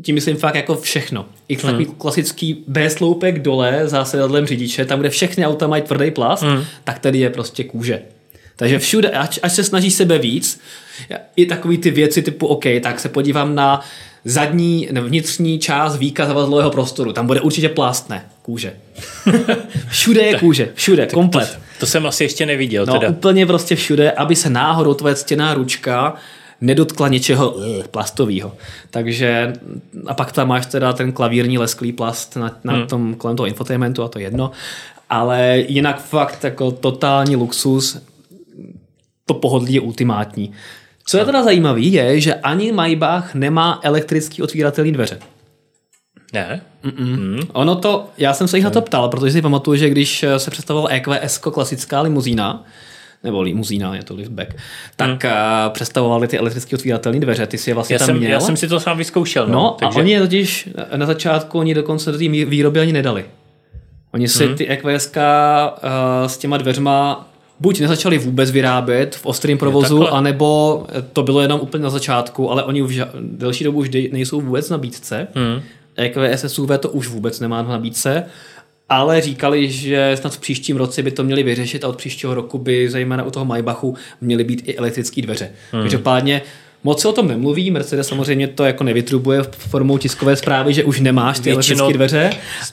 tím 0.01 0.15
myslím 0.15 0.37
fakt 0.37 0.55
jako 0.55 0.75
všechno. 0.75 1.25
I 1.47 1.55
hmm. 1.55 1.61
takový 1.61 1.85
klasický 1.85 2.63
B-sloupek 2.67 3.39
dole 3.39 3.81
za 3.85 4.05
sedadlem 4.05 4.45
řidiče, 4.45 4.85
tam, 4.85 4.99
kde 4.99 5.09
všechny 5.09 5.45
auta 5.45 5.67
mají 5.67 5.81
tvrdý 5.81 6.11
plast, 6.11 6.43
hmm. 6.43 6.63
tak 6.83 6.99
tady 6.99 7.19
je 7.19 7.29
prostě 7.29 7.63
kůže. 7.63 8.01
Takže 8.55 8.79
všude, 8.79 9.09
až, 9.09 9.39
až 9.43 9.53
se 9.53 9.63
snaží 9.63 9.91
sebe 9.91 10.17
víc, 10.17 10.61
i 11.35 11.45
takový 11.45 11.77
ty 11.77 11.91
věci 11.91 12.21
typu 12.21 12.47
OK, 12.47 12.63
tak 12.83 12.99
se 12.99 13.09
podívám 13.09 13.55
na 13.55 13.81
zadní, 14.25 14.87
nebo 14.91 15.07
vnitřní 15.07 15.59
část 15.59 15.97
víka 15.97 16.25
zavazlového 16.25 16.71
prostoru. 16.71 17.13
Tam 17.13 17.27
bude 17.27 17.41
určitě 17.41 17.69
plástne 17.69 18.25
kůže. 18.41 18.73
všude 19.89 20.21
je 20.21 20.39
kůže, 20.39 20.69
všude, 20.75 21.05
komplet. 21.05 21.49
To, 21.53 21.79
to 21.79 21.85
jsem 21.85 22.05
asi 22.05 22.23
ještě 22.23 22.45
neviděl. 22.45 22.85
No, 22.85 22.93
teda. 22.93 23.09
úplně 23.09 23.45
prostě 23.45 23.75
všude, 23.75 24.11
aby 24.11 24.35
se 24.35 24.49
náhodou 24.49 24.93
tvoje 24.93 25.15
ctěná 25.15 25.53
ručka 25.53 26.15
nedotkla 26.61 27.07
něčeho 27.07 27.51
uh, 27.51 27.63
plastového. 27.83 28.53
Takže 28.89 29.53
a 30.07 30.13
pak 30.13 30.31
tam 30.31 30.47
máš 30.47 30.65
teda 30.65 30.93
ten 30.93 31.11
klavírní 31.11 31.57
lesklý 31.57 31.91
plast 31.91 32.35
na, 32.35 32.59
na 32.63 32.73
hmm. 32.73 32.87
tom, 32.87 33.15
kolem 33.15 33.37
toho 33.37 33.47
infotainmentu 33.47 34.03
a 34.03 34.07
to 34.07 34.19
jedno. 34.19 34.51
Ale 35.09 35.63
jinak 35.67 36.01
fakt 36.01 36.43
jako 36.43 36.71
totální 36.71 37.35
luxus, 37.35 37.97
to 39.25 39.33
pohodlí 39.33 39.73
je 39.73 39.81
ultimátní. 39.81 40.51
Co 41.05 41.17
je 41.17 41.25
teda 41.25 41.43
zajímavé, 41.43 41.81
je, 41.81 42.21
že 42.21 42.33
ani 42.33 42.71
Maybach 42.71 43.35
nemá 43.35 43.79
elektrický 43.83 44.41
otvíratelný 44.41 44.91
dveře. 44.91 45.19
Ne? 46.33 46.61
Mm. 46.83 47.39
Ono 47.53 47.75
to, 47.75 48.09
já 48.17 48.33
jsem 48.33 48.47
se 48.47 48.57
jich 48.57 48.63
na 48.63 48.69
to 48.69 48.81
ptal, 48.81 49.09
protože 49.09 49.31
si 49.31 49.41
pamatuju, 49.41 49.77
že 49.77 49.89
když 49.89 50.25
se 50.37 50.51
představoval 50.51 50.91
EQS 50.91 51.37
klasická 51.37 52.01
limuzína, 52.01 52.63
nebo 53.23 53.41
limuzína, 53.41 53.95
je 53.95 54.03
to 54.03 54.15
liftback, 54.15 54.55
tak 54.95 55.23
hmm. 55.23 55.33
představovali 55.69 56.27
ty 56.27 56.37
elektricky 56.37 56.75
otvíratelné 56.75 57.19
dveře. 57.19 57.47
Ty 57.47 57.57
si 57.57 57.69
je 57.69 57.73
vlastně 57.73 57.93
já 57.93 57.99
tam 57.99 58.05
jsem, 58.05 58.17
měl. 58.17 58.31
Já 58.31 58.39
jsem 58.39 58.57
si 58.57 58.67
to 58.67 58.79
sám 58.79 58.97
vyzkoušel. 58.97 59.47
No, 59.47 59.53
no 59.53 59.75
takže... 59.79 59.99
a 59.99 60.01
oni 60.01 60.11
je 60.11 60.19
totiž 60.19 60.69
na 60.95 61.05
začátku, 61.05 61.59
oni 61.59 61.73
dokonce 61.73 62.11
do 62.11 62.17
té 62.17 62.27
výroby 62.27 62.79
ani 62.79 62.93
nedali. 62.93 63.25
Oni 64.13 64.27
si 64.27 64.45
hmm. 64.45 64.55
ty 64.55 64.67
EQS 64.67 65.11
uh, 65.15 65.21
s 66.27 66.37
těma 66.37 66.57
dveřma 66.57 67.27
buď 67.59 67.79
nezačali 67.79 68.17
vůbec 68.17 68.51
vyrábět 68.51 69.15
v 69.15 69.25
ostrém 69.25 69.57
provozu, 69.57 70.07
anebo 70.07 70.85
to 71.13 71.23
bylo 71.23 71.41
jenom 71.41 71.59
úplně 71.61 71.83
na 71.83 71.89
začátku, 71.89 72.51
ale 72.51 72.63
oni 72.63 72.81
už 72.81 73.01
delší 73.19 73.63
dobu 73.63 73.79
už 73.79 73.89
nejsou 74.11 74.41
vůbec 74.41 74.69
na 74.69 74.77
nabídce. 74.77 75.27
Hmm. 75.35 75.61
EQS 75.95 76.45
SUV 76.47 76.69
to 76.79 76.89
už 76.89 77.07
vůbec 77.07 77.39
nemá 77.39 77.61
na 77.61 77.69
nabídce 77.69 78.25
ale 78.91 79.21
říkali, 79.21 79.69
že 79.69 80.17
snad 80.19 80.33
v 80.33 80.39
příštím 80.39 80.77
roce 80.77 81.03
by 81.03 81.11
to 81.11 81.23
měli 81.23 81.43
vyřešit 81.43 81.83
a 81.83 81.87
od 81.87 81.95
příštího 81.95 82.33
roku 82.33 82.57
by 82.57 82.89
zejména 82.89 83.23
u 83.23 83.31
toho 83.31 83.45
Maybachu 83.45 83.95
měly 84.21 84.43
být 84.43 84.63
i 84.65 84.75
elektrické 84.75 85.21
dveře. 85.21 85.49
Hmm. 85.71 85.81
Každopádně 85.81 86.41
Moc 86.83 87.01
se 87.01 87.07
o 87.07 87.11
tom 87.11 87.27
nemluví, 87.27 87.71
Mercedes 87.71 88.07
samozřejmě 88.07 88.47
to 88.47 88.65
jako 88.65 88.83
nevytrubuje 88.83 89.43
formou 89.43 89.97
tiskové 89.97 90.35
zprávy, 90.35 90.73
že 90.73 90.83
už 90.83 90.99
nemáš 90.99 91.39
ty 91.39 91.51
elektrické 91.51 91.93
dveře, 91.93 92.29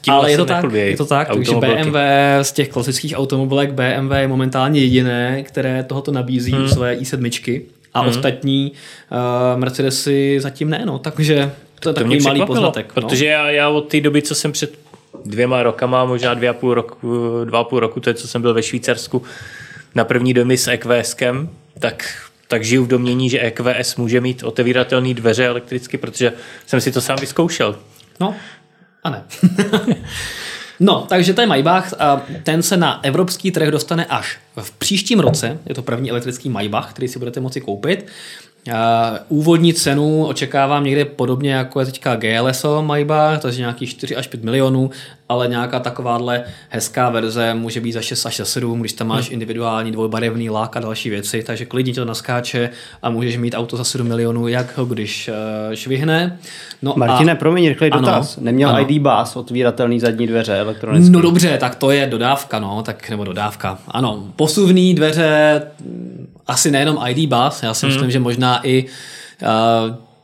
ale 0.08 0.30
je 0.30 0.36
to 0.36 0.44
tak, 0.44 0.72
je 0.72 0.96
to 0.96 1.04
tak, 1.04 1.28
takže 1.28 1.54
BMW 1.54 1.96
z 2.42 2.52
těch 2.52 2.68
klasických 2.68 3.14
automobilek 3.16 3.72
BMW 3.72 4.12
je 4.12 4.28
momentálně 4.28 4.80
jediné, 4.80 5.42
které 5.42 5.82
tohoto 5.82 6.12
nabízí 6.12 6.52
hmm. 6.52 6.68
své 6.68 6.96
i7 6.96 7.62
a 7.94 8.00
hmm. 8.00 8.08
ostatní 8.08 8.72
uh, 9.52 9.60
Mercedesy 9.60 10.36
zatím 10.40 10.70
ne, 10.70 10.82
no, 10.84 10.98
takže 10.98 11.34
to 11.80 11.88
je 11.88 11.92
to 11.94 12.00
takový 12.00 12.20
malý 12.20 12.46
poznatek. 12.46 12.86
No. 12.86 13.02
Protože 13.02 13.26
já, 13.26 13.50
já 13.50 13.68
od 13.68 13.88
té 13.88 14.00
doby, 14.00 14.22
co 14.22 14.34
jsem 14.34 14.52
před 14.52 14.87
dvěma 15.24 15.62
rokama, 15.62 16.04
možná 16.04 16.34
dvě 16.34 16.48
a 16.48 16.52
půl 16.52 16.74
roku, 16.74 16.98
dva 17.44 17.58
a 17.58 17.64
půl 17.64 17.80
roku, 17.80 18.00
to 18.00 18.10
je, 18.10 18.14
co 18.14 18.28
jsem 18.28 18.42
byl 18.42 18.54
ve 18.54 18.62
Švýcarsku 18.62 19.22
na 19.94 20.04
první 20.04 20.34
domy 20.34 20.56
s 20.56 20.68
EQSkem, 20.68 21.48
tak 21.78 22.28
tak 22.48 22.64
žiju 22.64 22.84
v 22.84 22.88
domění, 22.88 23.30
že 23.30 23.40
EQS 23.40 23.96
může 23.96 24.20
mít 24.20 24.42
otevíratelné 24.42 25.14
dveře 25.14 25.46
elektricky, 25.46 25.98
protože 25.98 26.32
jsem 26.66 26.80
si 26.80 26.92
to 26.92 27.00
sám 27.00 27.18
vyzkoušel. 27.20 27.78
No, 28.20 28.34
a 29.04 29.10
ne. 29.10 29.24
no, 30.80 31.06
takže 31.08 31.34
je 31.40 31.46
Maybach. 31.46 31.94
Ten 32.42 32.62
se 32.62 32.76
na 32.76 33.04
evropský 33.04 33.50
trh 33.50 33.68
dostane 33.68 34.04
až 34.06 34.38
v 34.56 34.70
příštím 34.70 35.20
roce. 35.20 35.58
Je 35.66 35.74
to 35.74 35.82
první 35.82 36.10
elektrický 36.10 36.48
Maybach, 36.48 36.90
který 36.90 37.08
si 37.08 37.18
budete 37.18 37.40
moci 37.40 37.60
koupit. 37.60 38.06
Úvodní 39.28 39.74
cenu 39.74 40.26
očekávám 40.26 40.84
někde 40.84 41.04
podobně 41.04 41.52
jako 41.52 41.80
je 41.80 41.86
teďka 41.86 42.16
GLSO 42.16 42.82
Maybach, 42.82 43.40
takže 43.40 43.60
nějakých 43.60 43.90
4 43.90 44.16
až 44.16 44.26
5 44.26 44.44
milionů 44.44 44.90
ale 45.28 45.48
nějaká 45.48 45.80
takováhle 45.80 46.44
hezká 46.68 47.10
verze 47.10 47.54
může 47.54 47.80
být 47.80 47.92
za 47.92 48.00
6 48.00 48.26
až 48.26 48.36
za 48.36 48.44
7, 48.44 48.80
když 48.80 48.92
tam 48.92 49.06
máš 49.06 49.26
hmm. 49.26 49.32
individuální 49.32 49.92
dvojbarevný 49.92 50.50
lák 50.50 50.76
a 50.76 50.80
další 50.80 51.10
věci, 51.10 51.42
takže 51.42 51.64
klidně 51.64 51.94
to 51.94 52.04
naskáče 52.04 52.70
a 53.02 53.10
můžeš 53.10 53.36
mít 53.36 53.54
auto 53.54 53.76
za 53.76 53.84
7 53.84 54.08
milionů, 54.08 54.48
jak 54.48 54.78
ho 54.78 54.84
když 54.84 55.28
uh, 55.28 55.74
švihne. 55.74 56.38
No 56.82 56.94
Martine, 56.96 57.32
a... 57.32 57.36
promiň, 57.36 57.68
rychlej 57.68 57.90
dotaz. 57.90 58.36
Ano, 58.36 58.44
Neměl 58.44 58.68
ano. 58.68 58.90
ID 58.90 59.02
Bus 59.02 59.36
otvíratelný 59.36 60.00
zadní 60.00 60.26
dveře 60.26 60.58
elektronicky? 60.58 61.10
No 61.10 61.20
dobře, 61.20 61.58
tak 61.58 61.74
to 61.74 61.90
je 61.90 62.06
dodávka, 62.06 62.58
no, 62.58 62.82
tak 62.82 63.10
nebo 63.10 63.24
dodávka. 63.24 63.78
Ano, 63.88 64.24
posuvný 64.36 64.94
dveře, 64.94 65.62
asi 66.46 66.70
nejenom 66.70 66.98
ID 67.06 67.28
Bus, 67.28 67.62
já 67.62 67.74
si 67.74 67.86
hmm. 67.86 67.94
myslím, 67.94 68.10
že 68.10 68.18
možná 68.20 68.66
i 68.66 68.84
uh, 68.84 69.48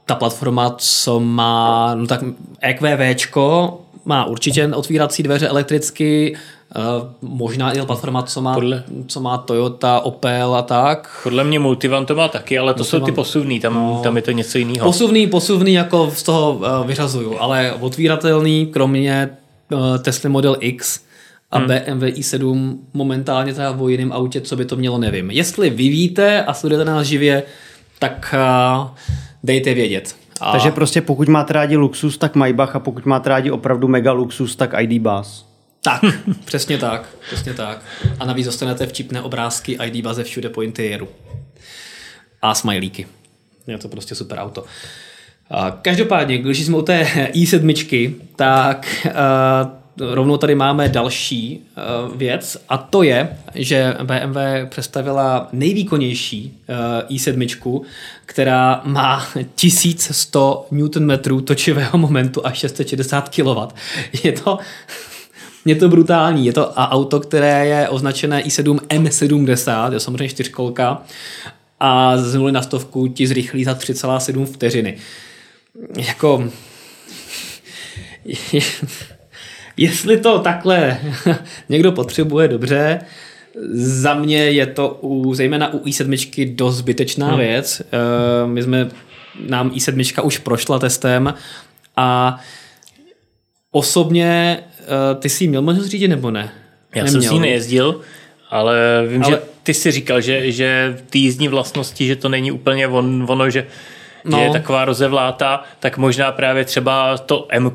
ta 0.06 0.14
platforma, 0.14 0.74
co 0.78 1.20
má, 1.20 1.94
no 1.94 2.06
tak 2.06 2.20
EQVčko, 2.60 3.80
má 4.04 4.24
určitě 4.24 4.66
otvírací 4.74 5.22
dveře 5.22 5.48
elektricky, 5.48 6.36
Uh, 6.76 7.28
možná 7.38 7.72
i 7.72 7.86
platforma, 7.86 8.22
co 8.22 8.40
má, 8.40 8.54
Podle... 8.54 8.84
co 9.06 9.20
má 9.20 9.38
Toyota, 9.38 10.00
Opel 10.00 10.54
a 10.54 10.62
tak. 10.62 11.20
Podle 11.22 11.44
mě 11.44 11.58
Multivan 11.58 12.06
to 12.06 12.14
má 12.14 12.28
taky, 12.28 12.58
ale 12.58 12.74
to 12.74 12.78
Multivan... 12.78 13.00
jsou 13.00 13.06
ty 13.06 13.12
posuvný, 13.12 13.60
tam, 13.60 13.74
no. 13.74 14.00
tam 14.02 14.16
je 14.16 14.22
to 14.22 14.30
něco 14.30 14.58
jiného. 14.58 14.86
Posuvný, 14.86 15.26
posuvný 15.26 15.72
jako 15.72 16.10
z 16.14 16.22
toho 16.22 16.52
uh, 16.52 16.86
vyřazuju, 16.86 17.38
ale 17.38 17.72
otvíratelný, 17.80 18.66
kromě 18.66 19.30
uh, 19.72 19.98
Tesla 19.98 20.30
Model 20.30 20.56
X 20.60 21.00
a 21.50 21.58
hmm. 21.58 21.66
BMW 21.66 22.02
i7 22.02 22.76
momentálně 22.94 23.54
teda 23.54 23.70
o 23.70 23.88
jiném 23.88 24.12
autě, 24.12 24.40
co 24.40 24.56
by 24.56 24.64
to 24.64 24.76
mělo, 24.76 24.98
nevím. 24.98 25.30
Jestli 25.30 25.70
vy 25.70 25.88
víte 25.88 26.44
a 26.44 26.54
sledujete 26.54 26.90
nás 26.90 27.06
živě, 27.06 27.42
tak 27.98 28.34
dejte 29.42 29.74
vědět. 29.74 30.16
A... 30.40 30.52
Takže 30.52 30.70
prostě 30.70 31.00
pokud 31.00 31.28
máte 31.28 31.52
rádi 31.52 31.76
luxus, 31.76 32.18
tak 32.18 32.34
Maybach 32.34 32.76
a 32.76 32.80
pokud 32.80 33.06
máte 33.06 33.28
rádi 33.28 33.50
opravdu 33.50 33.88
mega 33.88 34.12
luxus, 34.12 34.56
tak 34.56 34.74
ID 34.80 35.02
Bus. 35.02 35.46
Tak, 35.82 36.02
přesně 36.44 36.78
tak, 36.78 37.08
přesně 37.26 37.54
tak. 37.54 37.82
A 38.20 38.24
navíc 38.24 38.46
dostanete 38.46 38.86
vtipné 38.86 39.22
obrázky 39.22 39.78
ID 39.84 40.04
baze 40.04 40.24
všude 40.24 40.48
po 40.48 40.62
interiéru. 40.62 41.08
A 42.42 42.54
smajlíky. 42.54 43.06
Je 43.66 43.78
to 43.78 43.88
prostě 43.88 44.14
super 44.14 44.38
auto. 44.38 44.64
Každopádně, 45.82 46.38
když 46.38 46.64
jsme 46.64 46.76
u 46.76 46.82
té 46.82 47.02
i7, 47.32 48.14
tak 48.36 49.06
rovnou 49.98 50.36
tady 50.36 50.54
máme 50.54 50.88
další 50.88 51.60
uh, 52.08 52.16
věc 52.16 52.64
a 52.68 52.78
to 52.78 53.02
je, 53.02 53.36
že 53.54 53.96
BMW 54.02 54.38
představila 54.68 55.48
nejvýkonnější 55.52 56.58
uh, 56.68 57.16
i7, 57.16 57.82
která 58.26 58.80
má 58.84 59.26
1100 59.54 60.66
Nm 60.70 61.18
točivého 61.44 61.98
momentu 61.98 62.46
a 62.46 62.52
660 62.52 63.28
kW. 63.28 63.74
Je 64.22 64.32
to 64.32 64.58
je 65.64 65.74
to 65.74 65.88
brutální. 65.88 66.46
Je 66.46 66.52
to 66.52 66.72
auto, 66.72 67.20
které 67.20 67.66
je 67.66 67.88
označené 67.88 68.42
i7 68.42 68.78
M70, 68.78 69.92
je 69.92 70.00
samozřejmě 70.00 70.28
čtyřkolka 70.28 71.02
a 71.80 72.18
z 72.18 72.34
nuly 72.34 72.52
na 72.52 72.62
stovku 72.62 73.08
ti 73.08 73.26
zrychlí 73.26 73.64
za 73.64 73.72
3,7 73.72 74.46
vteřiny. 74.46 74.96
Jako 75.96 76.48
Jestli 79.76 80.16
to 80.16 80.38
takhle 80.38 80.98
někdo 81.68 81.92
potřebuje 81.92 82.48
dobře, 82.48 83.00
za 83.72 84.14
mě 84.14 84.36
je 84.36 84.66
to 84.66 84.98
u, 85.00 85.34
zejména 85.34 85.74
u 85.74 85.78
i7 85.78 86.54
dost 86.54 86.76
zbytečná 86.76 87.28
hmm. 87.28 87.38
věc. 87.38 87.82
Uh, 88.44 88.50
my 88.50 88.62
jsme, 88.62 88.88
nám 89.48 89.70
i7 89.70 90.24
už 90.24 90.38
prošla 90.38 90.78
testem 90.78 91.34
a 91.96 92.38
osobně 93.70 94.58
uh, 94.80 95.20
ty 95.20 95.28
jsi 95.28 95.46
měl 95.46 95.62
možnost 95.62 95.86
řídit 95.86 96.08
nebo 96.08 96.30
ne? 96.30 96.52
Já 96.94 97.04
Neměl. 97.04 97.22
jsem 97.22 97.30
si 97.30 97.38
nejezdil, 97.38 98.00
ale 98.50 99.04
vím, 99.08 99.22
ale... 99.22 99.32
že 99.32 99.42
ty 99.62 99.74
jsi 99.74 99.90
říkal, 99.90 100.20
že, 100.20 100.52
že 100.52 100.98
ty 101.10 101.18
jízdní 101.18 101.48
vlastnosti, 101.48 102.06
že 102.06 102.16
to 102.16 102.28
není 102.28 102.52
úplně 102.52 102.88
on, 102.88 103.26
ono, 103.28 103.50
že 103.50 103.66
no. 104.24 104.40
je 104.40 104.50
taková 104.50 104.84
rozevláta, 104.84 105.62
tak 105.80 105.98
možná 105.98 106.32
právě 106.32 106.64
třeba 106.64 107.18
to 107.18 107.46
M 107.50 107.72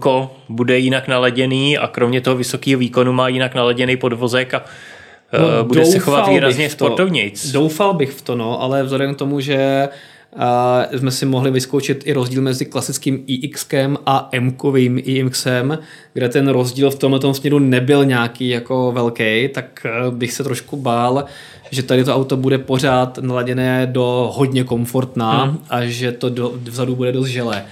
bude 0.50 0.78
jinak 0.78 1.08
naladěný 1.08 1.78
a 1.78 1.88
kromě 1.88 2.22
toho 2.22 2.36
vysokého 2.36 2.80
výkonu 2.80 3.14
má 3.14 3.28
jinak 3.28 3.56
naladěný 3.56 3.98
podvozek 3.98 4.54
a 4.54 4.64
no, 5.40 5.64
bude 5.64 5.86
se 5.86 6.00
chovat 6.00 6.28
výrazně 6.28 6.70
sportovnějc. 6.70 7.52
Doufal 7.52 7.94
bych 7.94 8.12
v 8.12 8.22
to, 8.22 8.36
no, 8.36 8.62
ale 8.62 8.84
vzhledem 8.84 9.16
k 9.16 9.18
tomu, 9.18 9.40
že 9.40 9.90
a 10.38 10.84
jsme 10.98 11.12
si 11.12 11.26
mohli 11.26 11.52
vyzkoušet 11.52 12.08
i 12.08 12.14
rozdíl 12.14 12.42
mezi 12.42 12.66
klasickým 12.66 13.24
iX 13.28 13.68
a 14.06 14.30
M-kovým 14.32 15.02
iXem, 15.04 15.80
kde 16.14 16.30
ten 16.30 16.48
rozdíl 16.48 16.92
v 16.92 16.96
tomhle 16.96 17.34
směru 17.34 17.60
nebyl 17.60 18.06
nějaký 18.06 18.50
jako 18.50 18.92
velký, 18.92 19.50
tak 19.54 19.86
eh, 19.86 20.12
bych 20.12 20.34
se 20.34 20.44
trošku 20.44 20.78
bál, 20.78 21.26
že 21.72 21.84
tady 21.84 22.04
to 22.04 22.16
auto 22.16 22.38
bude 22.38 22.58
pořád 22.58 23.18
naladěné 23.18 23.88
do 23.92 24.32
hodně 24.34 24.64
komfortná 24.64 25.44
hmm. 25.44 25.58
a 25.70 25.86
že 25.86 26.12
to 26.12 26.30
do, 26.30 26.54
vzadu 26.64 26.96
bude 26.96 27.12
dost 27.12 27.28
želé. 27.28 27.66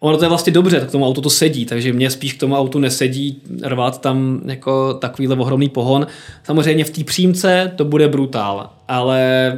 Ono 0.00 0.18
to 0.18 0.24
je 0.24 0.28
vlastně 0.28 0.52
dobře, 0.52 0.80
tak 0.80 0.90
tomu 0.90 1.06
auto 1.06 1.20
to 1.20 1.30
sedí, 1.30 1.66
takže 1.66 1.92
mě 1.92 2.10
spíš 2.10 2.32
k 2.32 2.40
tomu 2.40 2.56
autu 2.56 2.78
nesedí 2.78 3.42
rvát 3.62 4.00
tam 4.00 4.40
jako 4.44 4.94
takovýhle 4.94 5.36
ohromný 5.36 5.68
pohon. 5.68 6.06
Samozřejmě 6.44 6.84
v 6.84 6.90
té 6.90 7.04
přímce 7.04 7.72
to 7.76 7.84
bude 7.84 8.08
brutál, 8.08 8.70
ale 8.88 9.52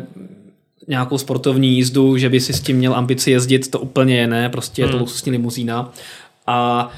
nějakou 0.88 1.18
sportovní 1.18 1.76
jízdu, 1.76 2.16
že 2.16 2.28
by 2.28 2.40
si 2.40 2.52
s 2.52 2.60
tím 2.60 2.76
měl 2.76 2.94
ambici 2.94 3.30
jezdit, 3.30 3.70
to 3.70 3.80
úplně 3.80 4.16
je 4.16 4.26
ne, 4.26 4.48
prostě 4.48 4.82
je 4.82 4.86
to 4.86 4.92
hmm. 4.92 5.00
luxusní 5.00 5.32
limuzína. 5.32 5.92
A 6.46 6.90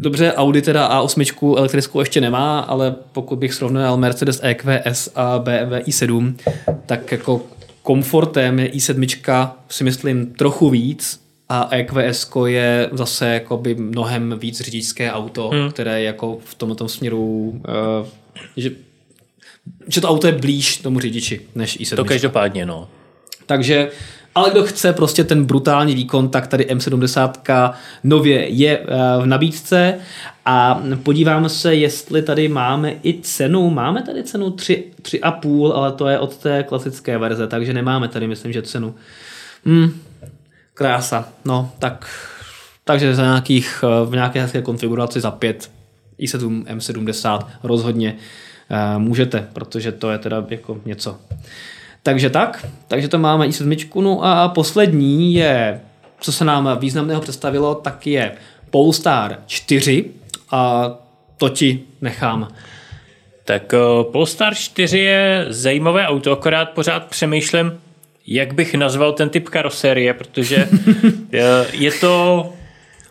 Dobře, 0.00 0.32
Audi 0.32 0.62
teda 0.62 1.02
A8 1.02 1.56
elektrickou 1.56 2.00
ještě 2.00 2.20
nemá, 2.20 2.60
ale 2.60 2.94
pokud 3.12 3.38
bych 3.38 3.54
srovnal 3.54 3.96
Mercedes 3.96 4.40
EQS 4.42 5.10
a 5.14 5.38
BMW 5.38 5.72
i7, 5.72 6.34
tak 6.86 7.12
jako 7.12 7.42
komfortem 7.82 8.58
je 8.58 8.68
i7 8.68 9.50
si 9.68 9.84
myslím 9.84 10.26
trochu 10.26 10.70
víc 10.70 11.20
a 11.48 11.68
EQS 11.70 12.30
je 12.46 12.88
zase 12.92 13.26
jakoby 13.26 13.74
mnohem 13.74 14.38
víc 14.38 14.60
řidičské 14.60 15.12
auto, 15.12 15.48
hmm. 15.48 15.70
které 15.70 16.00
je 16.00 16.06
jako 16.06 16.38
v 16.44 16.54
tomto 16.54 16.88
směru, 16.88 17.48
uh, 18.00 18.06
že, 18.56 18.70
že 19.88 20.00
to 20.00 20.08
auto 20.08 20.26
je 20.26 20.32
blíž 20.32 20.76
tomu 20.76 21.00
řidiči 21.00 21.40
než 21.54 21.80
i7. 21.80 21.96
To 21.96 22.04
každopádně, 22.04 22.66
no. 22.66 22.88
Takže 23.46 23.90
ale 24.34 24.50
kdo 24.50 24.62
chce 24.62 24.92
prostě 24.92 25.24
ten 25.24 25.44
brutální 25.44 25.94
výkon, 25.94 26.28
tak 26.28 26.46
tady 26.46 26.64
M70 26.64 27.74
nově 28.04 28.48
je 28.48 28.78
eh, 28.78 28.84
v 29.22 29.26
nabídce 29.26 29.94
a 30.44 30.82
podíváme 31.02 31.48
se, 31.48 31.74
jestli 31.74 32.22
tady 32.22 32.48
máme 32.48 32.94
i 33.04 33.20
cenu. 33.22 33.70
Máme 33.70 34.02
tady 34.02 34.24
cenu 34.24 34.50
3, 34.50 34.84
3,5, 35.02 35.72
ale 35.74 35.92
to 35.92 36.08
je 36.08 36.18
od 36.18 36.36
té 36.36 36.62
klasické 36.62 37.18
verze, 37.18 37.46
takže 37.46 37.72
nemáme 37.72 38.08
tady, 38.08 38.28
myslím, 38.28 38.52
že 38.52 38.62
cenu. 38.62 38.94
Hmm, 39.64 40.00
krása. 40.74 41.28
No, 41.44 41.70
tak 41.78 42.06
takže 42.84 43.14
za 43.14 43.22
nějakých, 43.22 43.84
eh, 43.84 44.06
v 44.06 44.14
nějaké 44.14 44.42
hezké 44.42 44.62
konfiguraci 44.62 45.20
za 45.20 45.30
5 45.30 45.70
i7 46.20 46.64
M70 46.64 47.46
rozhodně 47.62 48.16
uh, 48.70 49.02
můžete, 49.02 49.48
protože 49.52 49.92
to 49.92 50.10
je 50.10 50.18
teda 50.18 50.46
jako 50.48 50.80
něco. 50.84 51.18
Takže 52.02 52.30
tak, 52.30 52.66
takže 52.88 53.08
to 53.08 53.18
máme 53.18 53.46
i 53.46 53.52
sedmičku. 53.52 54.00
No 54.00 54.24
a 54.24 54.48
poslední 54.48 55.34
je, 55.34 55.80
co 56.20 56.32
se 56.32 56.44
nám 56.44 56.78
významného 56.78 57.20
představilo, 57.20 57.74
tak 57.74 58.06
je 58.06 58.32
Polestar 58.70 59.38
4 59.46 60.04
a 60.50 60.90
to 61.36 61.48
ti 61.48 61.80
nechám. 62.00 62.48
Tak 63.44 63.72
uh, 63.72 64.12
Polestar 64.12 64.54
4 64.54 64.98
je 64.98 65.46
zajímavé 65.48 66.06
auto, 66.06 66.32
akorát 66.32 66.70
pořád 66.70 67.04
přemýšlím, 67.04 67.80
jak 68.26 68.54
bych 68.54 68.74
nazval 68.74 69.12
ten 69.12 69.28
typ 69.28 69.48
karoserie, 69.48 70.14
protože 70.14 70.68
je 71.72 71.92
to 71.92 72.52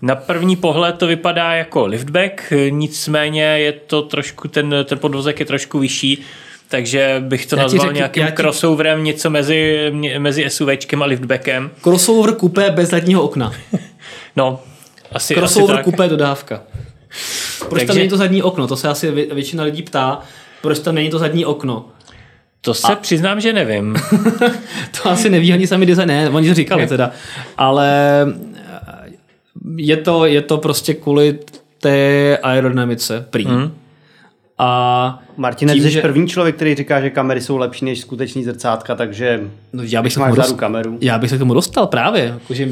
na 0.01 0.15
první 0.15 0.55
pohled 0.55 0.97
to 0.97 1.07
vypadá 1.07 1.53
jako 1.53 1.85
liftback, 1.85 2.53
nicméně 2.69 3.43
je 3.43 3.71
to 3.71 4.01
trošku, 4.01 4.47
ten, 4.47 4.75
ten 4.85 4.99
podvozek 4.99 5.39
je 5.39 5.45
trošku 5.45 5.79
vyšší, 5.79 6.23
takže 6.69 7.23
bych 7.25 7.45
to 7.45 7.55
já 7.55 7.63
nazval 7.63 7.81
řekl, 7.81 7.95
nějakým 7.95 8.25
ti... 8.25 8.31
crossoverem, 8.31 9.03
něco 9.03 9.29
mezi, 9.29 9.91
mezi 10.17 10.49
SUVčkem 10.49 11.01
a 11.01 11.05
liftbackem. 11.05 11.71
Crossover 11.81 12.35
kupé 12.35 12.71
bez 12.71 12.89
zadního 12.89 13.21
okna. 13.23 13.51
no, 14.35 14.59
asi 15.11 15.33
Crossover 15.33 15.75
asi 15.75 15.83
kupé 15.83 16.07
dodávka. 16.07 16.61
Proč 17.59 17.69
Takže... 17.69 17.85
tam 17.85 17.95
není 17.95 18.09
to 18.09 18.17
zadní 18.17 18.43
okno? 18.43 18.67
To 18.67 18.75
se 18.75 18.87
asi 18.87 19.11
většina 19.11 19.63
lidí 19.63 19.83
ptá, 19.83 20.19
proč 20.61 20.79
tam 20.79 20.95
není 20.95 21.09
to 21.09 21.19
zadní 21.19 21.45
okno. 21.45 21.85
To 22.61 22.73
se 22.73 22.87
a... 22.87 22.95
přiznám, 22.95 23.41
že 23.41 23.53
nevím. 23.53 23.95
to 25.03 25.09
asi 25.09 25.29
neví 25.29 25.53
ani 25.53 25.67
sami 25.67 25.85
design, 25.85 26.07
ne, 26.07 26.29
oni 26.29 26.47
to 26.47 26.53
říkali 26.53 26.87
teda. 26.87 27.11
Ale 27.57 28.25
je 29.75 29.97
to, 29.97 30.25
je 30.25 30.41
to 30.41 30.57
prostě 30.57 30.93
kvůli 30.93 31.39
té 31.79 32.37
aerodynamice 32.37 33.25
prý. 33.29 33.45
Mm. 33.47 33.71
A 34.59 35.23
Martin, 35.37 35.69
jsi 35.69 35.89
že... 35.89 36.01
první 36.01 36.27
člověk, 36.27 36.55
který 36.55 36.75
říká, 36.75 37.01
že 37.01 37.09
kamery 37.09 37.41
jsou 37.41 37.57
lepší 37.57 37.85
než 37.85 37.99
skutečný 37.99 38.43
zrcátka, 38.43 38.95
takže 38.95 39.41
no, 39.73 39.83
já 39.85 40.01
bych 40.01 40.13
se 40.13 40.19
máš 40.19 40.35
dost... 40.35 40.53
kameru. 40.53 40.97
Já 41.01 41.17
bych 41.17 41.29
se 41.29 41.35
k 41.35 41.39
tomu 41.39 41.53
dostal 41.53 41.87
právě. 41.87 42.23
Jakože 42.23 42.67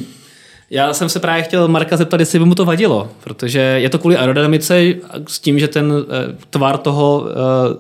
Já 0.70 0.94
jsem 0.94 1.10
se 1.10 1.20
právě 1.20 1.44
chtěl 1.44 1.68
Marka 1.68 1.98
zeptat, 1.98 2.20
jestli 2.20 2.40
by 2.40 2.46
mu 2.46 2.56
to 2.56 2.66
vadilo, 2.66 3.10
protože 3.24 3.60
je 3.60 3.90
to 3.90 4.00
kvůli 4.00 4.18
aerodynamice 4.18 4.94
s 5.28 5.40
tím, 5.40 5.60
že 5.60 5.68
ten 5.68 5.94
eh, 5.94 6.36
tvar 6.50 6.78
toho 6.78 7.26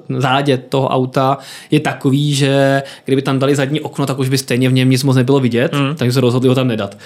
eh, 0.09 0.21
zádě 0.21 0.57
toho 0.57 0.87
auta 0.87 1.37
je 1.71 1.79
takový, 1.79 2.35
že 2.35 2.83
kdyby 3.05 3.21
tam 3.21 3.39
dali 3.39 3.55
zadní 3.55 3.81
okno, 3.81 4.05
tak 4.05 4.19
už 4.19 4.29
by 4.29 4.37
stejně 4.37 4.69
v 4.69 4.73
něm 4.73 4.89
nic 4.89 5.03
moc 5.03 5.15
nebylo 5.15 5.39
vidět, 5.39 5.73
mm. 5.73 5.95
takže 5.95 6.11
se 6.11 6.21
rozhodli 6.21 6.49
ho 6.49 6.55
tam 6.55 6.67
nedat. 6.67 6.97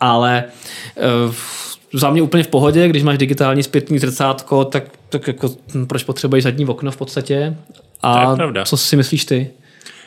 Ale 0.00 0.44
eh, 0.96 1.02
za 1.94 2.10
mě 2.10 2.22
úplně 2.22 2.44
v 2.44 2.48
pohodě, 2.48 2.88
když 2.88 3.02
máš 3.02 3.18
digitální 3.18 3.62
zpětný 3.62 3.98
zrcátko, 3.98 4.64
tak, 4.64 4.84
tak 5.08 5.26
jako, 5.26 5.50
hm, 5.74 5.86
proč 5.86 6.04
potřebuješ 6.04 6.44
zadní 6.44 6.66
okno 6.66 6.90
v 6.90 6.96
podstatě? 6.96 7.56
A 8.02 8.36
co 8.64 8.76
si 8.76 8.96
myslíš 8.96 9.24
ty? 9.24 9.50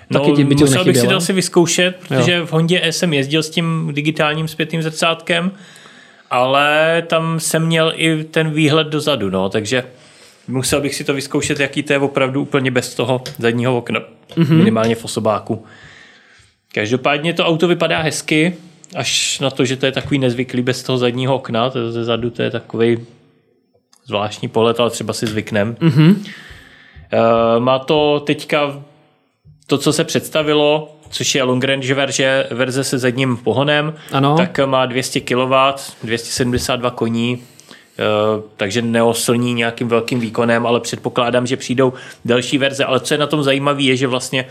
No, 0.10 0.20
Taky 0.20 0.44
by 0.44 0.56
musel 0.56 0.86
bych 0.86 0.98
si 0.98 1.08
to 1.08 1.16
asi 1.16 1.34
vyzkoušet, 1.34 1.96
protože 2.08 2.34
jo. 2.34 2.46
v 2.46 2.52
Hondě 2.52 2.80
e 2.84 2.92
jsem 2.92 3.14
jezdil 3.14 3.44
s 3.44 3.50
tím 3.50 3.90
digitálním 3.94 4.48
zpětným 4.48 4.82
zrcátkem, 4.82 5.52
ale 6.32 7.04
tam 7.08 7.40
jsem 7.40 7.66
měl 7.66 7.94
i 7.96 8.24
ten 8.24 8.50
výhled 8.52 8.88
dozadu, 8.88 9.30
no, 9.30 9.50
takže 9.50 9.84
musel 10.48 10.82
bych 10.82 10.96
si 10.96 11.04
to 11.04 11.14
vyzkoušet, 11.14 11.60
jaký 11.60 11.84
to 11.84 11.94
je 11.94 12.00
opravdu 12.00 12.42
úplně 12.42 12.72
bez 12.72 12.96
toho 12.96 13.22
zadního 13.40 13.78
okna, 13.78 14.00
mm-hmm. 14.36 14.54
minimálně 14.54 14.96
v 14.96 15.06
osobáku. 15.06 15.66
Každopádně 16.74 17.34
to 17.34 17.46
auto 17.46 17.68
vypadá 17.68 18.02
hezky, 18.02 18.56
až 18.96 19.40
na 19.40 19.50
to, 19.50 19.66
že 19.66 19.78
to 19.78 19.86
je 19.86 19.92
takový 19.92 20.20
nezvyklý 20.20 20.62
bez 20.62 20.84
toho 20.84 20.98
zadního 20.98 21.36
okna, 21.36 21.70
to 21.70 21.92
ze 21.92 22.04
zadu 22.04 22.30
to 22.30 22.42
je 22.42 22.52
takový 22.52 22.98
zvláštní 24.06 24.48
pohled, 24.48 24.80
ale 24.80 24.90
třeba 24.90 25.14
si 25.14 25.28
zvyknem. 25.28 25.76
Mm-hmm. 25.76 26.16
Uh, 26.16 27.60
má 27.60 27.80
to 27.80 28.20
teďka 28.26 28.84
to, 29.68 29.78
co 29.78 29.94
se 29.94 30.04
představilo, 30.04 30.96
což 31.10 31.36
je 31.36 31.44
long 31.44 31.64
range 31.64 31.94
verze, 31.94 32.48
verze 32.52 32.84
se 32.84 32.98
zadním 32.98 33.38
pohonem, 33.38 33.94
ano. 34.12 34.38
tak 34.38 34.60
má 34.66 34.86
200 34.86 35.20
kW, 35.20 35.54
272 36.04 36.92
koní, 36.92 37.44
eh, 38.00 38.04
takže 38.58 38.82
neoslní 38.82 39.54
nějakým 39.54 39.88
velkým 39.88 40.20
výkonem, 40.20 40.66
ale 40.66 40.80
předpokládám, 40.80 41.48
že 41.48 41.58
přijdou 41.58 41.94
další 42.26 42.58
verze. 42.58 42.86
Ale 42.86 43.00
co 43.00 43.14
je 43.14 43.18
na 43.18 43.28
tom 43.28 43.44
zajímavé, 43.44 43.82
je, 43.82 43.98
že 43.98 44.08
vlastně 44.08 44.46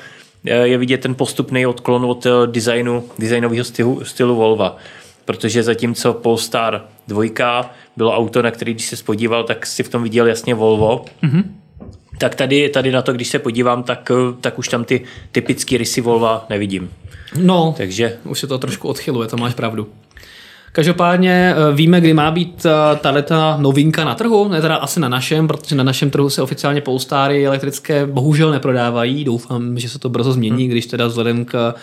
je 0.44 0.78
vidět 0.78 1.00
ten 1.00 1.14
postupný 1.14 1.66
odklon 1.66 2.04
od 2.04 2.26
eh, 2.26 2.30
designu, 2.46 3.04
designového 3.18 3.64
stylu, 3.64 4.04
stylu 4.04 4.36
Volva. 4.36 4.76
Protože 5.24 5.62
zatímco 5.62 6.12
Polestar 6.12 6.84
2 7.08 7.70
bylo 7.96 8.16
auto, 8.16 8.42
na 8.42 8.50
který, 8.50 8.74
když 8.74 8.86
se 8.86 8.96
spodíval, 8.96 9.44
tak 9.44 9.66
si 9.66 9.82
v 9.82 9.88
tom 9.88 10.02
viděl 10.02 10.26
jasně 10.26 10.54
Volvo. 10.54 11.04
Mm-hmm 11.22 11.44
tak 12.18 12.34
tady, 12.34 12.68
tady 12.68 12.92
na 12.92 13.02
to, 13.02 13.12
když 13.12 13.28
se 13.28 13.38
podívám, 13.38 13.82
tak, 13.82 14.10
tak 14.40 14.58
už 14.58 14.68
tam 14.68 14.84
ty 14.84 15.04
typické 15.32 15.78
rysy 15.78 16.00
Volva 16.00 16.46
nevidím. 16.50 16.90
No, 17.36 17.74
Takže... 17.76 18.18
už 18.24 18.40
se 18.40 18.46
to 18.46 18.58
trošku 18.58 18.88
odchyluje, 18.88 19.28
to 19.28 19.36
máš 19.36 19.54
pravdu. 19.54 19.88
Každopádně 20.74 21.54
eh, 21.56 21.74
víme, 21.74 22.00
kdy 22.00 22.14
má 22.14 22.30
být 22.30 22.66
eh, 22.66 22.96
tato 22.96 23.34
novinka 23.58 24.04
na 24.04 24.14
trhu, 24.14 24.48
ne 24.48 24.60
teda 24.60 24.76
asi 24.76 25.00
na 25.00 25.08
našem, 25.08 25.48
protože 25.48 25.74
na 25.74 25.84
našem 25.84 26.10
trhu 26.10 26.30
se 26.30 26.42
oficiálně 26.42 26.80
Polestary 26.80 27.46
elektrické 27.46 28.06
bohužel 28.06 28.50
neprodávají. 28.50 29.24
Doufám, 29.24 29.78
že 29.78 29.88
se 29.88 29.98
to 29.98 30.08
brzo 30.08 30.32
změní, 30.32 30.62
hmm. 30.62 30.70
když 30.70 30.86
teda 30.86 31.06
vzhledem 31.06 31.44
k 31.44 31.74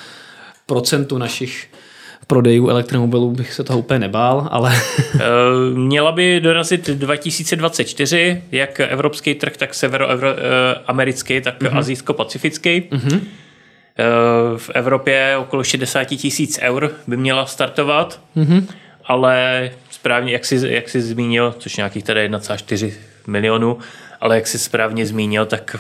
procentu 0.65 1.17
našich 1.17 1.67
prodejů 2.27 2.69
elektromobilů 2.69 3.32
bych 3.32 3.54
se 3.54 3.63
toho 3.63 3.80
úplně 3.80 3.99
nebál, 3.99 4.47
ale... 4.51 4.73
Eh, 5.15 5.19
měla 5.73 6.12
by 6.12 6.39
dorazit 6.39 6.89
2024, 6.89 8.43
jak 8.51 8.80
evropský 8.80 9.36
trh, 9.36 9.58
tak 9.58 9.73
severoamerický, 9.73 11.41
tak 11.41 11.62
mm-hmm. 11.62 11.77
azijsko-pacifický. 11.77 12.84
Mm-hmm. 12.91 13.19
V 14.58 14.69
Evropě 14.73 15.38
okolo 15.38 15.63
60 15.63 16.04
tisíc 16.04 16.60
eur 16.62 16.91
by 17.08 17.17
měla 17.17 17.45
startovat, 17.45 18.19
mm-hmm. 18.38 18.67
ale 19.06 19.71
správně, 19.89 20.34
jak 20.34 20.45
jsi, 20.45 20.67
jak 20.69 20.89
jsi 20.89 21.01
zmínil, 21.01 21.56
což 21.60 21.77
nějakých 21.77 22.04
tady 22.04 22.30
1,4 22.30 22.93
milionů, 23.27 23.77
ale 24.21 24.36
jak 24.36 24.47
jsi 24.47 24.60
správně 24.60 25.06
zmínil, 25.06 25.45
tak 25.45 25.75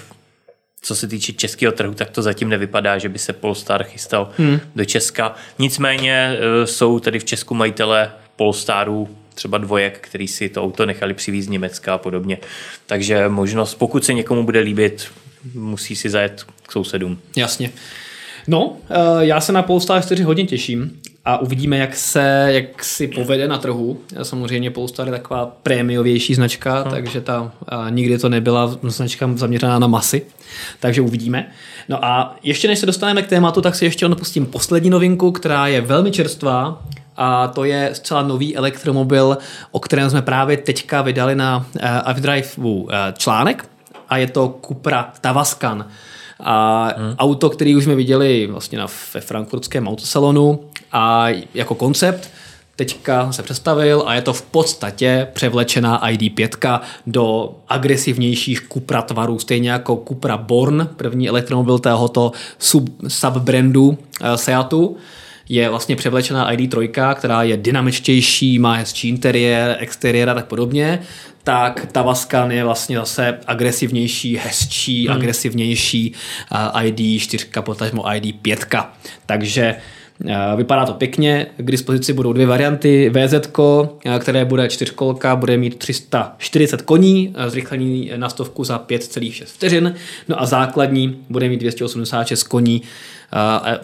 co 0.81 0.95
se 0.95 1.07
týče 1.07 1.33
českého 1.33 1.71
trhu, 1.71 1.93
tak 1.93 2.09
to 2.09 2.21
zatím 2.21 2.49
nevypadá, 2.49 2.97
že 2.97 3.09
by 3.09 3.19
se 3.19 3.33
Polestar 3.33 3.83
chystal 3.83 4.29
hmm. 4.37 4.59
do 4.75 4.85
Česka. 4.85 5.35
Nicméně 5.59 6.37
e, 6.37 6.67
jsou 6.67 6.99
tady 6.99 7.19
v 7.19 7.23
Česku 7.23 7.53
majitele 7.53 8.11
Polestarů 8.35 9.09
třeba 9.35 9.57
dvojek, 9.57 9.97
který 10.01 10.27
si 10.27 10.49
to 10.49 10.63
auto 10.63 10.85
nechali 10.85 11.13
přivízt 11.13 11.47
z 11.47 11.51
Německa 11.51 11.93
a 11.93 11.97
podobně. 11.97 12.37
Takže 12.85 13.29
možnost, 13.29 13.75
pokud 13.75 14.05
se 14.05 14.13
někomu 14.13 14.43
bude 14.43 14.59
líbit, 14.59 15.11
musí 15.53 15.95
si 15.95 16.09
zajet 16.09 16.45
k 16.63 16.71
sousedům. 16.71 17.17
Jasně. 17.35 17.71
No, 18.47 18.77
e, 18.89 19.25
já 19.25 19.41
se 19.41 19.51
na 19.51 19.61
Polestar 19.61 20.01
4 20.03 20.23
hodně 20.23 20.45
těším 20.45 20.91
a 21.25 21.37
uvidíme, 21.37 21.77
jak 21.77 21.95
se, 21.95 22.47
jak 22.47 22.83
si 22.83 23.07
povede 23.07 23.47
na 23.47 23.57
trhu. 23.57 23.99
Samozřejmě 24.23 24.71
Polestar 24.71 25.07
je 25.07 25.11
taková 25.11 25.45
prémiovější 25.63 26.35
značka, 26.35 26.81
hmm. 26.81 26.91
takže 26.91 27.21
ta 27.21 27.51
nikdy 27.89 28.17
to 28.17 28.29
nebyla 28.29 28.77
značka 28.83 29.29
zaměřená 29.35 29.79
na 29.79 29.87
masy, 29.87 30.21
takže 30.79 31.01
uvidíme. 31.01 31.51
No 31.89 32.05
a 32.05 32.35
ještě 32.43 32.67
než 32.67 32.79
se 32.79 32.85
dostaneme 32.85 33.21
k 33.21 33.27
tématu, 33.27 33.61
tak 33.61 33.75
si 33.75 33.85
ještě 33.85 34.05
odpustím 34.05 34.45
poslední 34.45 34.89
novinku, 34.89 35.31
která 35.31 35.67
je 35.67 35.81
velmi 35.81 36.11
čerstvá 36.11 36.83
a 37.17 37.47
to 37.47 37.63
je 37.63 37.89
zcela 37.93 38.21
nový 38.21 38.55
elektromobil, 38.55 39.37
o 39.71 39.79
kterém 39.79 40.09
jsme 40.09 40.21
právě 40.21 40.57
teďka 40.57 41.01
vydali 41.01 41.35
na 41.35 41.65
uh, 42.55 42.65
uh, 42.65 42.87
článek 43.17 43.65
a 44.11 44.17
je 44.17 44.27
to 44.27 44.59
Cupra 44.67 45.13
Tavascan. 45.21 45.87
A 46.39 46.87
hmm. 46.97 47.15
auto, 47.17 47.49
který 47.49 47.75
už 47.75 47.83
jsme 47.83 47.95
viděli 47.95 48.47
vlastně 48.47 48.77
na, 48.77 48.87
ve 49.13 49.21
frankfurtském 49.21 49.87
autosalonu 49.87 50.59
a 50.91 51.27
jako 51.53 51.75
koncept 51.75 52.29
teďka 52.75 53.31
se 53.31 53.43
představil 53.43 54.03
a 54.05 54.13
je 54.13 54.21
to 54.21 54.33
v 54.33 54.41
podstatě 54.41 55.27
převlečená 55.33 56.01
ID5 56.11 56.79
do 57.07 57.55
agresivnějších 57.67 58.67
Cupra 58.73 59.01
tvarů, 59.01 59.39
stejně 59.39 59.71
jako 59.71 60.03
Cupra 60.07 60.37
Born, 60.37 60.89
první 60.97 61.29
elektromobil 61.29 61.79
tohoto 61.79 62.31
sub, 62.59 62.89
subbrandu 63.07 63.87
uh, 63.87 63.95
Seatu 64.35 64.97
je 65.49 65.69
vlastně 65.69 65.95
převlečená 65.95 66.53
ID3, 66.53 67.15
která 67.15 67.43
je 67.43 67.57
dynamičtější, 67.57 68.59
má 68.59 68.73
hezčí 68.73 69.09
interiér, 69.09 69.77
exteriér 69.79 70.29
a 70.29 70.33
tak 70.33 70.45
podobně 70.45 70.99
tak 71.43 71.87
Tavascan 71.91 72.51
je 72.51 72.63
vlastně 72.63 72.97
zase 72.97 73.39
agresivnější, 73.47 74.37
hezčí, 74.37 75.07
hmm. 75.07 75.15
agresivnější 75.15 76.13
ID 76.83 77.21
4, 77.21 77.47
potažmo 77.61 78.15
ID 78.15 78.41
5. 78.41 78.75
Takže 79.25 79.75
Vypadá 80.55 80.85
to 80.85 80.93
pěkně, 80.93 81.47
k 81.57 81.71
dispozici 81.71 82.13
budou 82.13 82.33
dvě 82.33 82.45
varianty. 82.45 83.09
VZ, 83.09 83.49
které 84.19 84.45
bude 84.45 84.69
čtyřkolka, 84.69 85.35
bude 85.35 85.57
mít 85.57 85.77
340 85.77 86.81
koní, 86.81 87.35
zrychlení 87.47 88.11
na 88.15 88.29
stovku 88.29 88.63
za 88.63 88.77
5,6 88.77 89.45
vteřin, 89.45 89.95
no 90.27 90.41
a 90.41 90.45
základní 90.45 91.17
bude 91.29 91.49
mít 91.49 91.59
286 91.59 92.43
koní, 92.43 92.81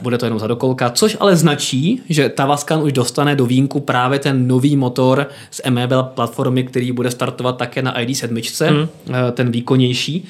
bude 0.02 0.18
to 0.18 0.26
jenom 0.26 0.40
za 0.40 0.48
dokolka, 0.48 0.90
což 0.90 1.18
ale 1.20 1.36
značí, 1.36 2.02
že 2.10 2.30
Tavascan 2.30 2.84
už 2.84 2.94
dostane 2.94 3.36
do 3.36 3.46
vínku 3.46 3.80
právě 3.80 4.20
ten 4.20 4.48
nový 4.48 4.76
motor 4.76 5.28
z 5.52 5.62
MEB 5.70 5.92
platformy, 6.04 6.64
který 6.64 6.92
bude 6.92 7.12
startovat 7.12 7.58
také 7.58 7.82
na 7.82 8.00
ID7, 8.00 8.68
hmm. 8.68 8.88
ten 9.32 9.52
výkonnější. 9.52 10.26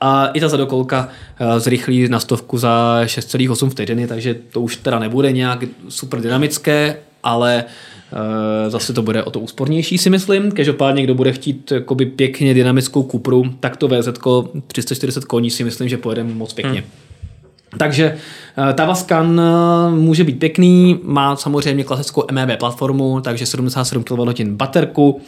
A 0.00 0.26
i 0.26 0.40
ta 0.40 0.48
zadokolka 0.48 1.08
zrychlí 1.58 2.08
na 2.08 2.20
stovku 2.20 2.58
za 2.58 3.00
6,8 3.04 3.70
vteřiny, 3.70 4.06
takže 4.06 4.34
to 4.50 4.60
už 4.60 4.76
teda 4.76 4.98
nebude 4.98 5.32
nějak 5.32 5.64
super 5.88 6.20
dynamické, 6.20 6.96
ale 7.22 7.64
zase 8.68 8.92
to 8.92 9.02
bude 9.02 9.22
o 9.22 9.30
to 9.30 9.40
úspornější, 9.40 9.98
si 9.98 10.10
myslím. 10.10 10.52
Každopádně, 10.52 11.02
kdo 11.02 11.14
bude 11.14 11.32
chtít 11.32 11.72
jakoby 11.72 12.06
pěkně 12.06 12.54
dynamickou 12.54 13.02
Kupru, 13.02 13.54
tak 13.60 13.76
to 13.76 13.88
VZ 13.88 14.08
340 14.66 15.24
koní 15.24 15.50
si 15.50 15.64
myslím, 15.64 15.88
že 15.88 15.96
pojede 15.96 16.24
moc 16.24 16.52
pěkně. 16.52 16.80
Hmm. 16.80 17.09
Takže 17.78 18.16
uh, 18.58 18.72
Tavascan 18.72 19.40
uh, 19.40 19.94
může 19.94 20.24
být 20.24 20.38
pěkný, 20.38 21.00
má 21.02 21.36
samozřejmě 21.36 21.84
klasickou 21.84 22.24
MEB 22.32 22.58
platformu, 22.58 23.20
takže 23.20 23.46
77 23.46 24.04
kWh 24.04 24.44
baterku, 24.44 25.10
uh, 25.10 25.20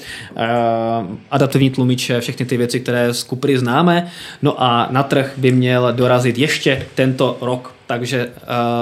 adaptivní 1.30 1.70
tlumiče, 1.70 2.20
všechny 2.20 2.46
ty 2.46 2.56
věci, 2.56 2.80
které 2.80 3.14
z 3.14 3.24
Cupry 3.24 3.58
známe. 3.58 4.06
No 4.42 4.62
a 4.62 4.88
na 4.90 5.02
trh 5.02 5.32
by 5.36 5.52
měl 5.52 5.92
dorazit 5.92 6.38
ještě 6.38 6.86
tento 6.94 7.38
rok, 7.40 7.74
takže 7.86 8.30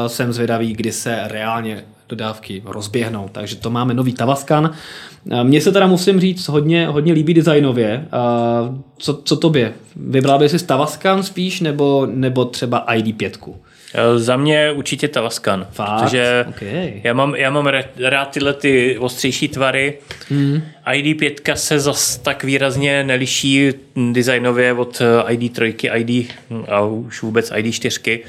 jsem 0.06 0.32
zvědavý, 0.32 0.72
kdy 0.72 0.92
se 0.92 1.20
reálně 1.24 1.84
dodávky 2.10 2.62
rozběhnou. 2.64 3.28
Takže 3.32 3.56
to 3.56 3.70
máme 3.70 3.94
nový 3.94 4.12
Tavascan. 4.12 4.70
Mně 5.42 5.60
se 5.60 5.72
teda 5.72 5.86
musím 5.86 6.20
říct, 6.20 6.48
hodně, 6.48 6.86
hodně 6.86 7.12
líbí 7.12 7.34
designově. 7.34 8.06
Co, 8.98 9.14
co 9.24 9.36
tobě? 9.36 9.72
Vybral 9.96 10.38
by 10.38 10.48
si 10.48 10.66
Tavascan 10.66 11.22
spíš 11.22 11.60
nebo, 11.60 12.06
nebo 12.10 12.44
třeba 12.44 12.86
ID5? 12.86 13.54
E, 13.94 14.18
za 14.18 14.36
mě 14.36 14.72
určitě 14.72 15.08
Tavascan, 15.08 15.66
Fakt? 15.70 16.02
protože 16.02 16.44
okay. 16.48 17.00
já 17.04 17.14
mám, 17.14 17.34
já 17.34 17.50
mám 17.50 17.70
rád 18.04 18.24
tyhle 18.24 18.54
ty 18.54 18.98
ostřejší 18.98 19.48
tvary. 19.48 19.98
Hmm. 20.28 20.62
ID5 20.86 21.54
se 21.54 21.80
zas 21.80 22.18
tak 22.18 22.44
výrazně 22.44 23.04
neliší 23.04 23.72
designově 24.12 24.72
od 24.72 25.02
ID3, 25.26 25.90
ID 25.96 26.30
a 26.68 26.80
už 26.80 27.22
vůbec 27.22 27.52
ID4. 27.52 28.20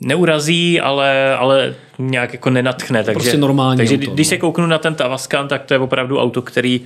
Neurazí, 0.00 0.80
ale, 0.80 1.36
ale 1.36 1.74
nějak 1.98 2.32
jako 2.32 2.50
nenatchne. 2.50 3.04
Takže, 3.04 3.14
prostě 3.14 3.36
normální 3.36 3.76
Takže 3.76 3.94
auto, 3.94 4.10
když 4.10 4.26
no. 4.26 4.30
se 4.30 4.38
kouknu 4.38 4.66
na 4.66 4.78
ten 4.78 4.94
Tavascan, 4.94 5.48
tak 5.48 5.64
to 5.64 5.74
je 5.74 5.80
opravdu 5.80 6.20
auto, 6.20 6.42
který 6.42 6.80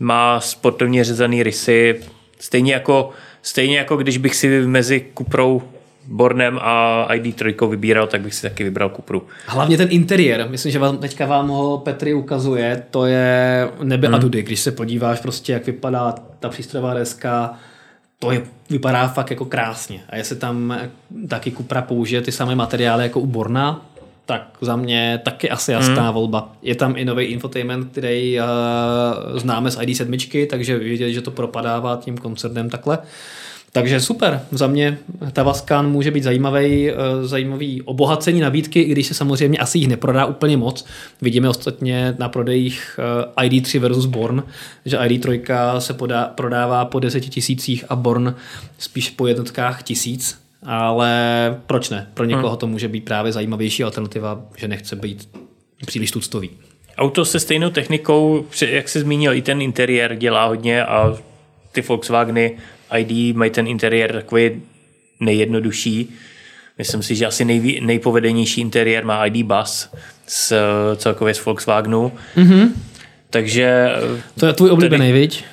má 0.00 0.40
sportovně 0.40 1.04
řezaný 1.04 1.42
rysy, 1.42 2.00
stejně 2.40 2.72
jako, 2.72 3.10
stejně 3.42 3.78
jako 3.78 3.96
když 3.96 4.18
bych 4.18 4.34
si 4.34 4.66
mezi 4.66 5.06
Cuprou 5.18 5.62
Bornem 6.06 6.58
a 6.62 7.06
ID3 7.10 7.68
vybíral, 7.68 8.06
tak 8.06 8.20
bych 8.20 8.34
si 8.34 8.42
taky 8.42 8.64
vybral 8.64 8.88
Cupru. 8.96 9.22
Hlavně 9.46 9.76
ten 9.76 9.88
interiér, 9.90 10.46
myslím, 10.50 10.72
že 10.72 10.78
vám, 10.78 10.98
teďka 10.98 11.26
vám 11.26 11.48
ho 11.48 11.78
Petri 11.78 12.14
ukazuje, 12.14 12.82
to 12.90 13.06
je 13.06 13.68
nebe 13.82 14.06
Hmm. 14.06 14.14
a 14.14 14.18
dudy, 14.18 14.42
když 14.42 14.60
se 14.60 14.72
podíváš 14.72 15.20
prostě, 15.20 15.52
jak 15.52 15.66
vypadá 15.66 16.14
ta 16.40 16.48
přístrojová 16.48 16.94
deska, 16.94 17.54
to 18.24 18.32
je, 18.32 18.42
vypadá 18.70 19.08
fakt 19.08 19.30
jako 19.30 19.44
krásně. 19.44 20.00
A 20.08 20.16
jestli 20.16 20.36
tam 20.36 20.78
taky 21.28 21.52
Cupra 21.52 21.82
použije 21.82 22.22
ty 22.22 22.32
samé 22.32 22.54
materiály 22.54 23.02
jako 23.02 23.20
u 23.20 23.26
Borna, 23.26 23.86
tak 24.26 24.48
za 24.60 24.76
mě 24.76 25.20
taky 25.24 25.50
asi 25.50 25.72
jasná 25.72 26.02
Hmm. 26.04 26.14
volba. 26.14 26.52
Je 26.62 26.74
tam 26.74 26.94
i 26.96 27.04
nový 27.04 27.24
infotainment, 27.24 27.92
který 27.92 28.38
uh, 28.40 29.38
známe 29.38 29.70
z 29.70 29.78
ID7, 29.78 30.46
takže 30.46 30.78
vidět, 30.78 31.12
že 31.12 31.20
to 31.20 31.30
propadává 31.30 31.96
tím 31.96 32.18
koncernem 32.18 32.70
takhle. 32.70 32.98
Takže 33.74 34.00
super, 34.00 34.40
za 34.50 34.66
mě 34.66 34.98
Tavascan 35.32 35.90
může 35.90 36.10
být 36.10 36.24
zajímavý, 36.24 36.90
eh, 36.90 36.94
zajímavý 37.22 37.82
obohacení 37.82 38.40
nabídky, 38.40 38.80
i 38.80 38.92
když 38.92 39.06
se 39.06 39.14
samozřejmě 39.14 39.58
asi 39.58 39.78
jich 39.78 39.88
neprodá 39.88 40.26
úplně 40.26 40.56
moc. 40.56 40.86
Vidíme 41.22 41.48
ostatně 41.48 42.14
na 42.18 42.28
prodejích 42.28 43.00
eh, 43.36 43.46
ID3 43.46 43.78
versus 43.78 44.06
Born, 44.06 44.42
že 44.84 44.98
ID3 44.98 45.78
se 45.78 45.94
podá, 45.94 46.24
prodává 46.24 46.84
po 46.84 47.00
deseti 47.00 47.28
tisících 47.28 47.84
a 47.88 47.96
Born 47.96 48.34
spíš 48.78 49.10
po 49.10 49.26
jednotkách 49.26 49.82
tisíc, 49.82 50.38
ale 50.62 51.56
proč 51.66 51.90
ne? 51.90 52.06
Pro 52.14 52.24
někoho 52.24 52.56
to 52.56 52.66
může 52.66 52.88
být 52.88 53.04
právě 53.04 53.32
zajímavější 53.32 53.84
alternativa, 53.84 54.42
že 54.56 54.68
nechce 54.68 54.96
být 54.96 55.28
příliš 55.86 56.10
tuctový. 56.10 56.50
Auto 56.98 57.24
se 57.24 57.40
stejnou 57.40 57.70
technikou, 57.70 58.44
jak 58.68 58.88
se 58.88 59.00
zmínil, 59.00 59.32
i 59.32 59.42
ten 59.42 59.62
interiér 59.62 60.16
dělá 60.16 60.46
hodně 60.46 60.84
a 60.84 61.16
ty 61.72 61.80
Volkswageny 61.80 62.56
ID 62.98 63.36
mají 63.36 63.50
ten 63.50 63.66
interiér 63.66 64.12
takový 64.12 64.62
nejjednodušší. 65.20 66.14
Myslím 66.78 67.02
si, 67.02 67.14
že 67.14 67.26
asi 67.26 67.44
nejví, 67.44 67.80
nejpovedenější 67.80 68.60
interiér 68.60 69.04
má 69.04 69.26
ID 69.26 69.46
Bus 69.46 69.90
z, 70.26 70.52
celkově 70.96 71.34
z 71.34 71.44
Volkswagenu. 71.44 72.12
Mm-hmm. 72.36 72.68
Takže 73.30 73.88
To 74.40 74.46
je 74.46 74.52
tvůj 74.52 74.70
oblíbený, 74.70 75.12
viď? 75.12 75.44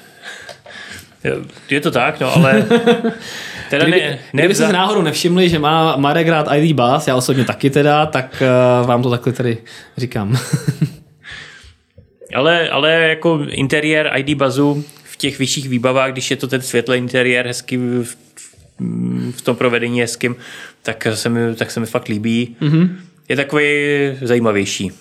je 1.69 1.81
to 1.81 1.91
tak, 1.91 2.19
no, 2.19 2.35
ale 2.35 2.65
teda 3.69 3.85
Kdyby, 3.85 3.99
ne, 3.99 4.19
ne 4.33 4.41
kdyby 4.41 4.55
se 4.55 4.73
náhodou 4.73 5.01
nevšimli, 5.01 5.49
že 5.49 5.59
má 5.59 5.95
Marek 5.95 6.27
rád 6.27 6.47
ID 6.55 6.75
Bus, 6.75 7.07
já 7.07 7.15
osobně 7.15 7.45
taky 7.45 7.69
teda, 7.69 8.05
tak 8.05 8.43
uh, 8.81 8.87
vám 8.87 9.03
to 9.03 9.09
takhle 9.09 9.33
tady 9.33 9.57
říkám. 9.97 10.37
Ale, 12.35 12.69
ale 12.69 12.91
jako 12.91 13.39
interiér 13.49 14.11
ID 14.15 14.37
bazu 14.37 14.83
těch 15.21 15.39
vyšších 15.39 15.69
výbavách, 15.69 16.11
když 16.11 16.31
je 16.31 16.37
to 16.37 16.47
ten 16.47 16.61
světlý 16.61 16.97
interiér 16.97 17.47
hezký 17.47 17.77
v, 17.77 18.03
v, 18.35 18.55
v 19.31 19.41
tom 19.41 19.55
provedení 19.55 20.01
hezkým, 20.01 20.35
tak 20.81 21.07
se 21.13 21.29
mi, 21.29 21.55
tak 21.55 21.71
se 21.71 21.79
mi 21.79 21.85
fakt 21.85 22.07
líbí. 22.07 22.55
Mm-hmm. 22.61 22.89
Je 23.29 23.35
takový 23.35 23.65
zajímavější. 24.21 24.91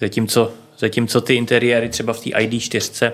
Zatímco, 0.00 0.52
zatímco 0.78 1.20
ty 1.20 1.34
interiéry 1.34 1.88
třeba 1.88 2.12
v 2.12 2.20
té 2.20 2.30
ID4, 2.30 3.12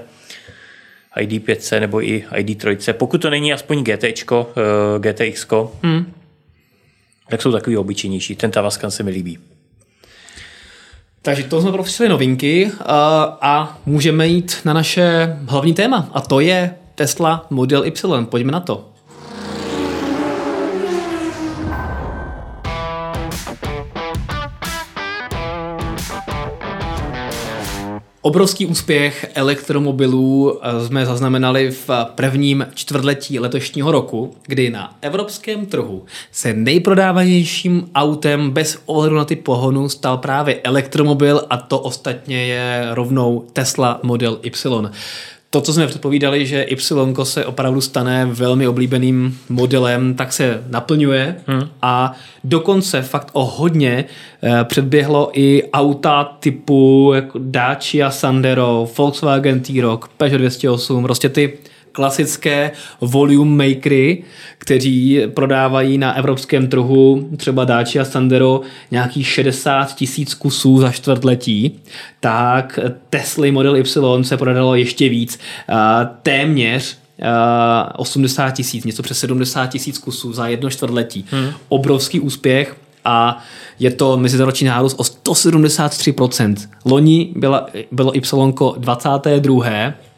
ID5 1.16 1.80
nebo 1.80 2.02
i 2.02 2.24
ID3, 2.32 2.92
pokud 2.92 3.22
to 3.22 3.30
není 3.30 3.52
aspoň 3.52 3.84
GT, 3.84 4.30
uh, 4.30 4.46
GTX, 4.98 5.46
mm. 5.82 6.12
tak 7.30 7.42
jsou 7.42 7.52
takový 7.52 7.76
obyčejnější. 7.76 8.36
Ten 8.36 8.50
Tavascan 8.50 8.90
se 8.90 9.02
mi 9.02 9.10
líbí. 9.10 9.38
Takže 11.26 11.42
to 11.42 11.60
jsme 11.60 11.72
profesili 11.72 12.08
novinky 12.08 12.66
uh, 12.66 12.72
a 13.40 13.78
můžeme 13.86 14.26
jít 14.26 14.56
na 14.64 14.72
naše 14.72 15.36
hlavní 15.48 15.74
téma 15.74 16.08
a 16.12 16.20
to 16.20 16.40
je 16.40 16.74
Tesla 16.94 17.46
Model 17.50 17.84
Y. 17.84 18.26
Pojďme 18.26 18.52
na 18.52 18.60
to. 18.60 18.95
Obrovský 28.26 28.66
úspěch 28.66 29.30
elektromobilů 29.34 30.58
eh, 30.62 30.86
jsme 30.86 31.06
zaznamenali 31.06 31.70
v 31.70 31.90
prvním 32.14 32.66
čtvrtletí 32.74 33.38
letošního 33.38 33.92
roku, 33.92 34.36
kdy 34.46 34.70
na 34.70 34.96
evropském 35.02 35.66
trhu 35.66 36.04
se 36.32 36.52
nejprodávanějším 36.52 37.90
autem 37.94 38.50
bez 38.50 38.78
ohledu 38.86 39.16
na 39.16 39.24
ty 39.24 39.36
pohonu 39.36 39.88
stal 39.88 40.18
právě 40.18 40.60
elektromobil 40.64 41.42
a 41.50 41.56
to 41.56 41.78
ostatně 41.78 42.46
je 42.46 42.86
rovnou 42.90 43.44
Tesla 43.52 44.00
Model 44.02 44.38
Y. 44.42 44.90
To, 45.56 45.60
co 45.60 45.72
jsme 45.72 45.86
předpovídali, 45.86 46.46
že 46.46 46.62
Y 46.62 47.24
se 47.24 47.44
opravdu 47.44 47.80
stane 47.80 48.26
velmi 48.26 48.68
oblíbeným 48.68 49.38
modelem, 49.48 50.14
tak 50.14 50.32
se 50.32 50.62
naplňuje 50.68 51.36
hmm. 51.46 51.68
a 51.82 52.12
dokonce 52.44 53.02
fakt 53.02 53.30
o 53.32 53.44
hodně 53.44 54.04
eh, 54.42 54.64
předběhlo 54.64 55.30
i 55.32 55.70
auta 55.72 56.24
typu 56.40 57.12
jako 57.14 57.38
Dacia 57.42 58.10
Sandero, 58.10 58.88
Volkswagen 58.98 59.60
T-Roc, 59.60 60.00
Peugeot 60.16 60.40
208, 60.40 61.02
prostě 61.02 61.28
ty 61.28 61.52
klasické 61.96 62.70
volume 63.00 63.68
makery, 63.68 64.22
kteří 64.58 65.20
prodávají 65.34 65.98
na 65.98 66.12
evropském 66.12 66.68
trhu 66.68 67.28
třeba 67.36 67.64
Dacia 67.64 68.04
Sandero 68.04 68.60
nějakých 68.90 69.28
60 69.28 69.94
tisíc 69.94 70.34
kusů 70.34 70.80
za 70.80 70.90
čtvrtletí, 70.90 71.80
tak 72.20 72.78
Tesla 73.10 73.52
Model 73.52 73.76
Y 73.76 74.24
se 74.24 74.36
prodalo 74.36 74.74
ještě 74.74 75.08
víc, 75.08 75.38
téměř 76.22 76.98
80 77.96 78.50
tisíc, 78.50 78.84
něco 78.84 79.02
přes 79.02 79.18
70 79.18 79.66
tisíc 79.66 79.98
kusů 79.98 80.32
za 80.32 80.48
jedno 80.48 80.70
čtvrtletí. 80.70 81.24
Hmm. 81.30 81.50
Obrovský 81.68 82.20
úspěch 82.20 82.76
a 83.04 83.44
je 83.78 83.90
to 83.90 84.16
meziroční 84.16 84.66
nárůst 84.66 84.94
o 84.98 85.02
173%. 85.02 86.56
Loni 86.84 87.32
byla, 87.36 87.66
bylo 87.92 88.16
Y 88.16 88.74
22. 88.78 89.66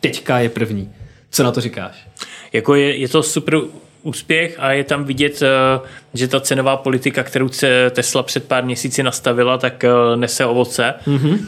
teďka 0.00 0.38
je 0.38 0.48
první. 0.48 0.88
Co 1.30 1.42
na 1.42 1.52
to 1.52 1.60
říkáš? 1.60 2.06
Jako 2.52 2.74
je, 2.74 2.96
je 2.96 3.08
to 3.08 3.22
super 3.22 3.60
úspěch 4.02 4.56
a 4.58 4.72
je 4.72 4.84
tam 4.84 5.04
vidět, 5.04 5.42
eh, 5.42 5.80
že 6.14 6.28
ta 6.28 6.40
cenová 6.40 6.76
politika, 6.76 7.22
kterou 7.22 7.48
se 7.48 7.90
Tesla 7.90 8.22
před 8.22 8.48
pár 8.48 8.64
měsíci 8.64 9.02
nastavila, 9.02 9.58
tak 9.58 9.84
eh, 9.84 9.90
nese 10.16 10.46
ovoce. 10.46 10.94
Mm-hmm. 11.06 11.38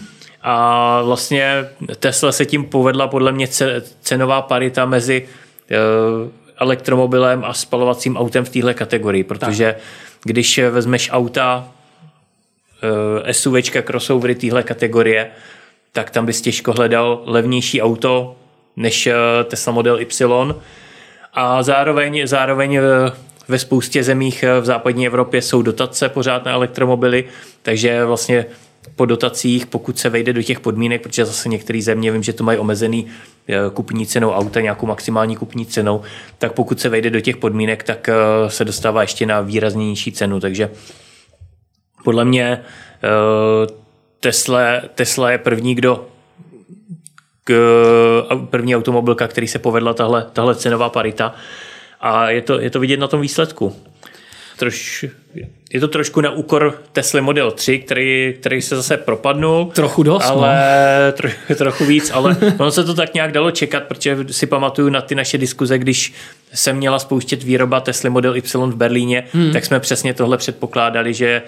A 0.43 1.03
vlastně 1.03 1.69
Tesla 1.99 2.33
se 2.33 2.47
tím 2.47 2.65
povedla 2.65 3.09
podle 3.09 3.33
mě 3.33 3.49
cenová 4.01 4.43
parita 4.43 4.87
mezi 4.87 5.29
eh, 5.71 5.77
elektromobilem 6.57 7.45
a 7.45 7.53
spalovacím 7.53 8.17
autem 8.17 8.45
v 8.45 8.49
téhle 8.49 8.75
kategorii, 8.75 9.25
protože 9.25 9.73
tak. 9.73 9.83
když 10.25 10.59
vezmeš 10.59 11.11
auta 11.13 11.69
SUVčka, 13.31 13.83
crossovery 13.83 14.35
téhle 14.35 14.63
kategorie, 14.63 15.31
tak 15.93 16.11
tam 16.11 16.27
bys 16.27 16.41
těžko 16.41 16.73
hledal 16.73 17.23
levnější 17.27 17.83
auto 17.83 18.37
než 18.77 19.09
Tesla 19.45 19.73
Model 19.73 20.01
Y. 20.01 20.55
A 21.35 21.63
zároveň, 21.63 22.27
zároveň 22.27 22.81
ve 23.49 23.59
spoustě 23.59 24.03
zemích 24.03 24.45
v 24.61 24.65
západní 24.65 25.07
Evropě 25.07 25.43
jsou 25.43 25.63
dotace 25.63 26.09
pořád 26.09 26.45
na 26.45 26.53
elektromobily, 26.53 27.25
takže 27.63 28.05
vlastně 28.05 28.47
po 28.97 29.07
dotacích, 29.07 29.67
pokud 29.67 29.99
se 29.99 30.09
vejde 30.09 30.33
do 30.33 30.43
těch 30.43 30.61
podmínek, 30.61 31.03
protože 31.03 31.25
zase 31.25 31.49
některé 31.49 31.83
země, 31.83 32.13
vím, 32.13 32.23
že 32.23 32.33
to 32.33 32.45
mají 32.45 32.59
omezený 32.59 33.07
kupní 33.75 34.07
cenou 34.07 34.31
auta, 34.31 34.61
nějakou 34.61 34.87
maximální 34.87 35.37
kupní 35.37 35.67
cenou, 35.67 36.03
tak 36.39 36.53
pokud 36.53 36.81
se 36.81 36.89
vejde 36.89 37.11
do 37.11 37.21
těch 37.21 37.37
podmínek, 37.37 37.83
tak 37.83 38.11
se 38.49 38.65
dostává 38.65 39.01
ještě 39.01 39.27
na 39.27 39.41
výrazně 39.41 39.89
nižší 39.89 40.13
cenu, 40.13 40.41
takže 40.41 40.71
podle 42.05 42.25
mě 42.25 42.63
Tesla, 44.21 44.61
Tesla 44.95 45.31
je 45.31 45.39
první, 45.39 45.75
kdo 45.75 46.07
první 48.51 48.77
automobilka, 48.77 49.29
který 49.29 49.49
se 49.49 49.59
povedla 49.59 49.95
tahle, 49.95 50.27
tahle 50.33 50.55
cenová 50.55 50.89
parita 50.89 51.35
a 52.01 52.31
je 52.31 52.43
to, 52.43 52.61
je 52.61 52.71
to 52.71 52.81
vidět 52.81 52.97
na 52.97 53.09
tom 53.09 53.21
výsledku. 53.21 53.77
Troš, 54.57 55.05
je 55.71 55.81
to 55.81 55.89
trošku 55.89 56.21
na 56.21 56.31
úkor 56.31 56.79
Tesla 56.93 57.21
Model 57.21 57.51
3, 57.51 57.79
který, 57.79 58.35
který 58.41 58.63
se 58.63 58.77
zase 58.77 58.97
propadnul. 58.97 59.71
Trochu 59.75 60.03
dost, 60.03 60.25
ale 60.25 60.59
no. 61.07 61.13
tro, 61.13 61.31
trochu 61.55 61.85
víc, 61.85 62.11
ale 62.15 62.37
ono 62.59 62.71
se 62.71 62.85
to 62.85 62.95
tak 62.95 63.15
nějak 63.15 63.33
dalo 63.33 63.51
čekat, 63.51 63.83
protože 63.83 64.17
si 64.31 64.47
pamatuju 64.47 64.89
na 64.89 65.01
ty 65.01 65.15
naše 65.15 65.39
diskuze, 65.39 65.79
když 65.79 66.13
se 66.55 66.73
měla 66.73 66.99
spouštět 66.99 67.43
výroba 67.43 67.81
Tesla 67.81 68.11
Model 68.11 68.37
Y 68.37 68.71
v 68.71 68.77
Berlíně, 68.77 69.25
hmm. 69.33 69.53
tak 69.53 69.65
jsme 69.65 69.81
přesně 69.81 70.15
tohle 70.15 70.37
předpokládali, 70.37 71.15
že 71.15 71.43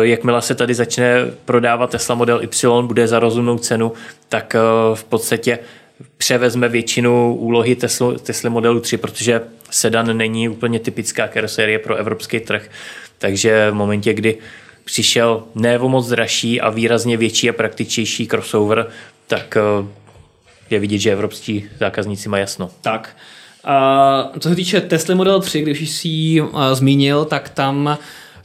jakmile 0.00 0.42
se 0.42 0.54
tady 0.54 0.74
začne 0.74 1.26
prodávat 1.44 1.90
Tesla 1.90 2.14
Model 2.14 2.42
Y, 2.42 2.82
bude 2.82 3.08
za 3.08 3.18
rozumnou 3.18 3.58
cenu, 3.58 3.92
tak 4.28 4.56
v 4.94 5.04
podstatě 5.04 5.58
převezme 6.16 6.68
většinu 6.68 7.34
úlohy 7.34 7.76
Tesla, 7.76 8.18
Tesla 8.18 8.50
modelu 8.50 8.80
3, 8.80 8.96
protože 8.96 9.40
sedan 9.70 10.16
není 10.16 10.48
úplně 10.48 10.80
typická 10.80 11.28
karoserie 11.28 11.78
pro 11.78 11.96
evropský 11.96 12.40
trh. 12.40 12.70
Takže 13.18 13.70
v 13.70 13.74
momentě, 13.74 14.14
kdy 14.14 14.38
přišel 14.84 15.42
ne 15.54 15.78
o 15.78 15.88
moc 15.88 16.08
dražší 16.08 16.60
a 16.60 16.70
výrazně 16.70 17.16
větší 17.16 17.50
a 17.50 17.52
praktičtější 17.52 18.26
crossover, 18.26 18.86
tak 19.26 19.56
eh, 19.56 19.86
je 20.70 20.78
vidět, 20.78 20.98
že 20.98 21.12
evropští 21.12 21.68
zákazníci 21.80 22.28
mají 22.28 22.40
jasno. 22.40 22.70
Tak. 22.80 23.16
A 23.64 24.30
co 24.40 24.48
se 24.48 24.54
týče 24.54 24.80
Tesla 24.80 25.14
Model 25.14 25.40
3, 25.40 25.62
když 25.62 25.90
jsi 25.90 26.08
ji 26.08 26.42
zmínil, 26.72 27.24
tak 27.24 27.48
tam 27.48 27.98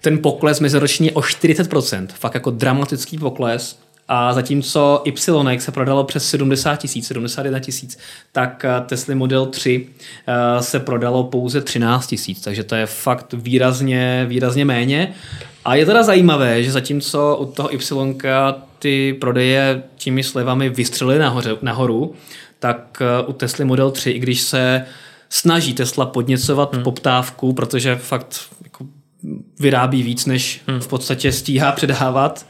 ten 0.03 0.17
pokles 0.17 0.59
meziroční 0.59 1.11
o 1.11 1.19
40%. 1.19 2.07
Fakt 2.13 2.33
jako 2.33 2.51
dramatický 2.51 3.17
pokles. 3.17 3.79
A 4.07 4.33
zatímco 4.33 5.01
Y 5.05 5.59
se 5.61 5.71
prodalo 5.71 6.03
přes 6.03 6.29
70 6.29 6.75
tisíc, 6.75 7.07
71 7.07 7.59
tisíc, 7.59 7.97
tak 8.31 8.65
Tesla 8.85 9.15
Model 9.15 9.45
3 9.45 9.87
se 10.59 10.79
prodalo 10.79 11.23
pouze 11.23 11.61
13 11.61 12.07
tisíc, 12.07 12.41
takže 12.41 12.63
to 12.63 12.75
je 12.75 12.85
fakt 12.85 13.33
výrazně, 13.33 14.25
výrazně 14.29 14.65
méně. 14.65 15.13
A 15.65 15.75
je 15.75 15.85
teda 15.85 16.03
zajímavé, 16.03 16.63
že 16.63 16.71
zatímco 16.71 17.37
u 17.39 17.45
toho 17.45 17.73
Y 17.73 18.55
ty 18.79 19.17
prodeje 19.21 19.83
těmi 19.95 20.23
slevami 20.23 20.69
vystřelily 20.69 21.19
nahoře, 21.19 21.57
nahoru, 21.61 22.13
tak 22.59 23.01
u 23.27 23.33
Tesla 23.33 23.65
Model 23.65 23.91
3, 23.91 24.11
i 24.11 24.19
když 24.19 24.41
se 24.41 24.85
snaží 25.29 25.73
Tesla 25.73 26.05
podněcovat 26.05 26.73
hmm. 26.73 26.83
poptávku, 26.83 27.53
protože 27.53 27.95
fakt 27.95 28.39
vyrábí 29.59 30.03
víc, 30.03 30.25
než 30.25 30.61
hmm. 30.67 30.79
v 30.79 30.87
podstatě 30.87 31.31
stíhá 31.31 31.71
předávat, 31.71 32.45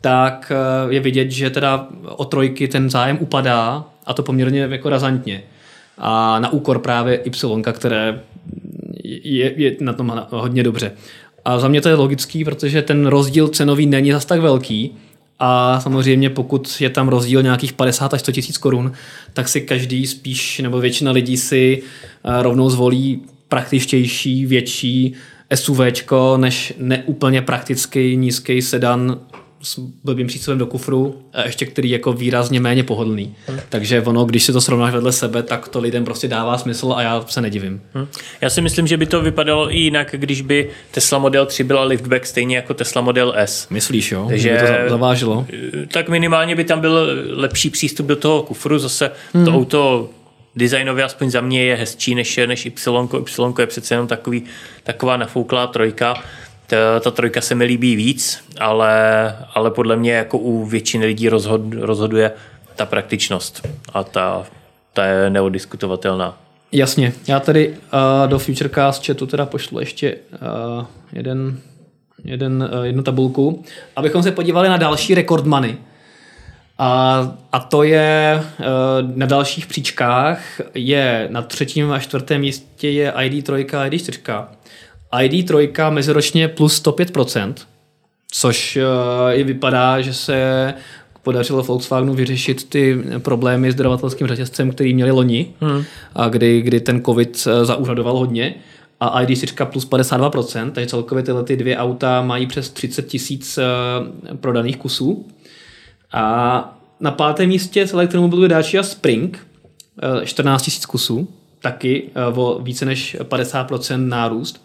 tak 0.00 0.52
eh, 0.54 0.94
je 0.94 1.00
vidět, 1.00 1.30
že 1.30 1.50
teda 1.50 1.86
o 2.02 2.24
trojky 2.24 2.68
ten 2.68 2.90
zájem 2.90 3.18
upadá 3.20 3.84
a 4.06 4.14
to 4.14 4.22
poměrně 4.22 4.60
jako 4.60 4.88
razantně. 4.88 5.42
A 5.98 6.38
na 6.38 6.52
úkor 6.52 6.78
právě 6.78 7.20
Y, 7.26 7.62
které 7.72 8.20
je, 9.04 9.62
je 9.62 9.76
na 9.80 9.92
tom 9.92 10.22
hodně 10.30 10.62
dobře. 10.62 10.92
A 11.44 11.58
za 11.58 11.68
mě 11.68 11.80
to 11.80 11.88
je 11.88 11.94
logický, 11.94 12.44
protože 12.44 12.82
ten 12.82 13.06
rozdíl 13.06 13.48
cenový 13.48 13.86
není 13.86 14.12
zas 14.12 14.24
tak 14.24 14.40
velký 14.40 14.92
a 15.38 15.80
samozřejmě 15.80 16.30
pokud 16.30 16.76
je 16.80 16.90
tam 16.90 17.08
rozdíl 17.08 17.42
nějakých 17.42 17.72
50 17.72 18.14
až 18.14 18.20
100 18.20 18.32
tisíc 18.32 18.58
korun, 18.58 18.92
tak 19.32 19.48
si 19.48 19.60
každý 19.60 20.06
spíš, 20.06 20.58
nebo 20.58 20.80
většina 20.80 21.10
lidí 21.10 21.36
si 21.36 21.82
eh, 21.82 22.42
rovnou 22.42 22.70
zvolí 22.70 23.22
praktičtější, 23.48 24.46
větší 24.46 25.14
SUVčko, 25.54 26.36
než 26.36 26.74
neúplně 26.78 27.42
praktický 27.42 28.16
nízký 28.16 28.62
sedan 28.62 29.20
s 29.62 29.78
blbým 30.04 30.26
přístupem 30.26 30.58
do 30.58 30.66
kufru, 30.66 31.22
a 31.32 31.42
ještě 31.42 31.66
který 31.66 31.90
jako 31.90 32.12
výrazně 32.12 32.60
méně 32.60 32.82
pohodlný. 32.82 33.34
Hmm. 33.46 33.60
Takže 33.68 34.02
ono, 34.02 34.24
když 34.24 34.42
si 34.42 34.52
to 34.52 34.60
srovnáš 34.60 34.92
vedle 34.94 35.12
sebe, 35.12 35.42
tak 35.42 35.68
to 35.68 35.80
lidem 35.80 36.04
prostě 36.04 36.28
dává 36.28 36.58
smysl 36.58 36.92
a 36.96 37.02
já 37.02 37.24
se 37.28 37.40
nedivím. 37.40 37.80
Hmm. 37.94 38.06
Já 38.40 38.50
si 38.50 38.60
myslím, 38.60 38.86
že 38.86 38.96
by 38.96 39.06
to 39.06 39.20
vypadalo 39.20 39.74
i 39.74 39.78
jinak, 39.78 40.14
když 40.16 40.40
by 40.42 40.70
Tesla 40.90 41.18
Model 41.18 41.46
3 41.46 41.64
byla 41.64 41.84
liftback 41.84 42.26
stejně 42.26 42.56
jako 42.56 42.74
Tesla 42.74 43.02
Model 43.02 43.34
S. 43.36 43.68
Myslíš, 43.68 44.12
jo? 44.12 44.26
Takže 44.28 44.52
by 44.52 44.58
to 44.58 44.90
zavážilo? 44.90 45.46
Tak 45.92 46.08
minimálně 46.08 46.56
by 46.56 46.64
tam 46.64 46.80
byl 46.80 47.08
lepší 47.30 47.70
přístup 47.70 48.06
do 48.06 48.16
toho 48.16 48.42
kufru, 48.42 48.78
zase 48.78 49.10
hmm. 49.34 49.44
to 49.44 49.52
auto 49.52 50.10
designově 50.56 51.04
aspoň 51.04 51.30
za 51.30 51.40
mě 51.40 51.64
je 51.64 51.76
hezčí 51.76 52.14
než, 52.14 52.40
než 52.46 52.66
Y. 52.66 52.72
Y 53.58 53.60
je 53.60 53.66
přece 53.66 53.94
jenom 53.94 54.06
takový, 54.06 54.44
taková 54.82 55.16
nafouklá 55.16 55.66
trojka. 55.66 56.14
Ta, 56.66 57.00
ta 57.00 57.10
trojka 57.10 57.40
se 57.40 57.54
mi 57.54 57.64
líbí 57.64 57.96
víc, 57.96 58.44
ale, 58.60 59.36
ale 59.54 59.70
podle 59.70 59.96
mě 59.96 60.12
jako 60.12 60.38
u 60.38 60.64
většiny 60.64 61.06
lidí 61.06 61.28
rozhod, 61.28 61.60
rozhoduje 61.74 62.32
ta 62.76 62.86
praktičnost 62.86 63.68
a 63.92 64.04
ta, 64.04 64.46
ta 64.92 65.04
je 65.04 65.30
neodiskutovatelná. 65.30 66.38
Jasně, 66.72 67.12
já 67.28 67.40
tady 67.40 67.68
uh, 67.68 67.74
do 68.26 68.38
Futurecast 68.38 69.06
chatu 69.06 69.26
teda 69.26 69.46
pošlu 69.46 69.80
ještě 69.80 70.16
uh, 70.32 70.84
jeden, 71.12 71.60
jeden, 72.24 72.70
uh, 72.78 72.84
jednu 72.84 73.02
tabulku, 73.02 73.64
abychom 73.96 74.22
se 74.22 74.32
podívali 74.32 74.68
na 74.68 74.76
další 74.76 75.14
rekordmany. 75.14 75.78
A, 76.78 77.32
a 77.52 77.60
to 77.60 77.82
je 77.82 78.42
uh, 78.58 78.66
na 79.16 79.26
dalších 79.26 79.66
příčkách 79.66 80.60
je 80.74 81.28
na 81.30 81.42
třetím 81.42 81.92
a 81.92 81.98
čtvrtém 81.98 82.40
místě 82.40 82.90
je 82.90 83.10
ID3 83.10 83.78
a 83.78 83.88
ID4. 83.88 84.44
ID3 85.12 85.90
meziročně 85.90 86.48
plus 86.48 86.82
105%, 86.82 87.54
což 88.30 88.76
uh, 88.76 89.32
i 89.32 89.44
vypadá, 89.44 90.00
že 90.00 90.14
se 90.14 90.74
podařilo 91.26 91.62
Volkswagenu 91.62 92.14
vyřešit 92.14 92.68
ty 92.68 93.02
problémy 93.18 93.72
s 93.72 93.74
dodavatelským 93.74 94.26
řetězcem, 94.26 94.70
který 94.70 94.94
měli 94.94 95.10
loni, 95.10 95.54
hmm. 95.60 95.84
a 96.14 96.28
kdy, 96.28 96.62
kdy 96.62 96.80
ten 96.80 97.02
covid 97.04 97.46
eh, 97.46 97.64
zaúřadoval 97.64 98.18
hodně 98.18 98.54
a 99.00 99.22
ID4 99.22 99.66
plus 99.66 99.88
52%, 99.88 100.70
takže 100.70 100.86
celkově 100.86 101.24
tyhle 101.24 101.44
ty 101.44 101.56
dvě 101.56 101.76
auta 101.76 102.22
mají 102.22 102.46
přes 102.46 102.70
30 102.70 103.06
tisíc 103.06 103.58
prodaných 104.40 104.76
kusů. 104.76 105.26
A 106.16 106.78
na 107.00 107.10
pátém 107.10 107.48
místě 107.48 107.86
z 107.86 107.92
elektromobilu 107.92 108.42
je 108.42 108.48
Dacia 108.48 108.82
Spring, 108.82 109.46
14 110.24 110.68
eh, 110.68 110.70
000 110.70 110.86
kusů, 110.88 111.28
taky 111.60 112.10
eh, 112.14 112.24
o 112.34 112.58
více 112.62 112.84
než 112.84 113.16
50% 113.20 114.08
nárůst. 114.08 114.64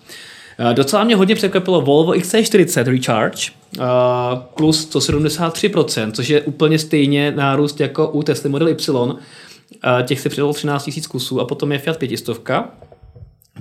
Eh, 0.59 0.73
docela 0.73 1.03
mě 1.03 1.15
hodně 1.15 1.35
překvapilo 1.35 1.81
Volvo 1.81 2.11
XC40 2.11 2.83
Recharge 2.83 3.51
plus 4.55 4.89
173%, 4.89 6.11
což 6.11 6.29
je 6.29 6.41
úplně 6.41 6.79
stejně 6.79 7.31
nárůst 7.31 7.79
jako 7.79 8.07
u 8.07 8.23
Tesla 8.23 8.49
Model 8.49 8.67
Y. 8.67 9.15
Těch 10.03 10.19
se 10.19 10.29
přidalo 10.29 10.53
13 10.53 10.87
000 10.87 11.07
kusů 11.09 11.41
a 11.41 11.45
potom 11.45 11.71
je 11.71 11.79
Fiat 11.79 11.97
500. 11.97 12.49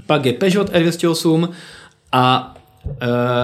Pak 0.07 0.27
je 0.27 0.33
Peugeot 0.33 0.71
E208 0.71 1.49
a 2.13 2.55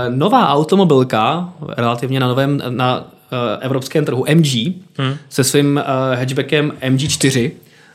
nová 0.08 0.48
automobilka, 0.48 1.52
relativně 1.76 2.20
na 2.20 2.28
novém, 2.28 2.62
na 2.68 3.15
evropském 3.60 4.04
trhu 4.04 4.24
MG 4.34 4.72
hmm. 4.98 5.16
se 5.28 5.44
svým 5.44 5.76
uh, 5.76 6.18
hatchbackem 6.18 6.72
MG4 6.80 7.50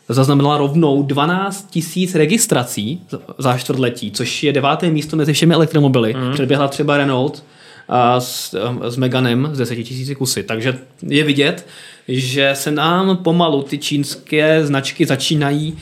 zaznamenala 0.10 0.58
rovnou 0.58 1.04
12 1.04 1.70
tisíc 1.70 2.16
registrací 2.16 3.02
za 3.38 3.58
čtvrtletí, 3.58 4.12
což 4.12 4.44
je 4.44 4.54
deváté 4.54 4.90
místo 4.90 5.18
mezi 5.18 5.34
všemi 5.34 5.54
elektromobily. 5.54 6.14
Hmm. 6.14 6.34
Předběhla 6.34 6.68
třeba 6.68 6.98
Renault 6.98 7.44
a 7.90 8.20
s, 8.20 8.56
s 8.90 8.98
Meganem 8.98 9.50
z 9.54 9.58
10 9.58 9.76
tisíci 9.76 10.16
kusy. 10.16 10.44
Takže 10.44 10.78
je 11.08 11.24
vidět, 11.24 11.68
že 12.08 12.52
se 12.54 12.72
nám 12.72 13.18
pomalu 13.18 13.64
ty 13.64 13.78
čínské 13.78 14.66
značky 14.66 15.06
začínají 15.06 15.78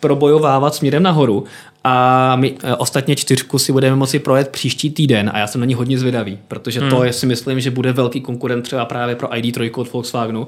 probojovávat 0.00 0.74
směrem 0.74 1.02
nahoru 1.02 1.44
a 1.88 2.36
my 2.36 2.54
e, 2.62 2.76
ostatně 2.76 3.16
čtyřku 3.16 3.58
si 3.58 3.72
budeme 3.72 3.96
moci 3.96 4.18
projet 4.18 4.48
příští 4.48 4.90
týden 4.90 5.30
a 5.34 5.38
já 5.38 5.46
jsem 5.46 5.60
na 5.60 5.66
ní 5.66 5.74
hodně 5.74 5.98
zvědavý, 5.98 6.38
protože 6.48 6.80
hmm. 6.80 6.90
to 6.90 7.04
je, 7.04 7.12
si 7.12 7.26
myslím, 7.26 7.60
že 7.60 7.70
bude 7.70 7.92
velký 7.92 8.20
konkurent 8.20 8.62
třeba 8.62 8.84
právě 8.84 9.16
pro 9.16 9.28
ID3 9.28 9.70
od 9.74 9.92
Volkswagenu 9.92 10.46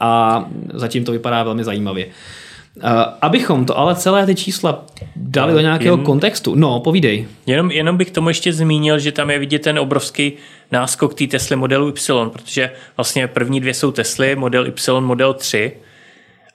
a 0.00 0.44
zatím 0.74 1.04
to 1.04 1.12
vypadá 1.12 1.42
velmi 1.42 1.64
zajímavě. 1.64 2.06
Uh, 2.06 2.82
abychom 3.22 3.64
to 3.64 3.78
ale 3.78 3.94
celé 3.94 4.26
ty 4.26 4.34
čísla 4.34 4.84
dali 5.16 5.52
do 5.52 5.60
nějakého 5.60 5.96
jen, 5.96 6.04
kontextu. 6.04 6.54
No, 6.54 6.80
povídej. 6.80 7.26
Jenom, 7.46 7.70
jenom 7.70 7.96
bych 7.96 8.10
tomu 8.10 8.28
ještě 8.28 8.52
zmínil, 8.52 8.98
že 8.98 9.12
tam 9.12 9.30
je 9.30 9.38
vidět 9.38 9.62
ten 9.62 9.78
obrovský 9.78 10.32
náskok 10.72 11.14
té 11.14 11.26
Tesly 11.26 11.56
modelu 11.56 11.88
Y, 11.88 12.30
protože 12.30 12.70
vlastně 12.96 13.26
první 13.26 13.60
dvě 13.60 13.74
jsou 13.74 13.92
Tesly, 13.92 14.36
model 14.36 14.66
Y, 14.66 15.00
model 15.00 15.34
3 15.34 15.72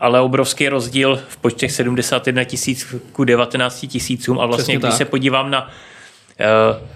ale 0.02 0.22
obrovský 0.22 0.70
rozdíl 0.70 1.20
v 1.28 1.38
počtech 1.38 1.72
71 1.72 2.44
tisíc 2.44 2.96
ku 3.12 3.24
19 3.24 3.86
tisícům 3.88 4.40
a 4.40 4.46
vlastně, 4.46 4.64
Přesně 4.64 4.78
když 4.78 4.90
tak. 4.90 4.98
se 4.98 5.06
podívám 5.06 5.52
na 5.52 5.68
uh, 5.68 6.88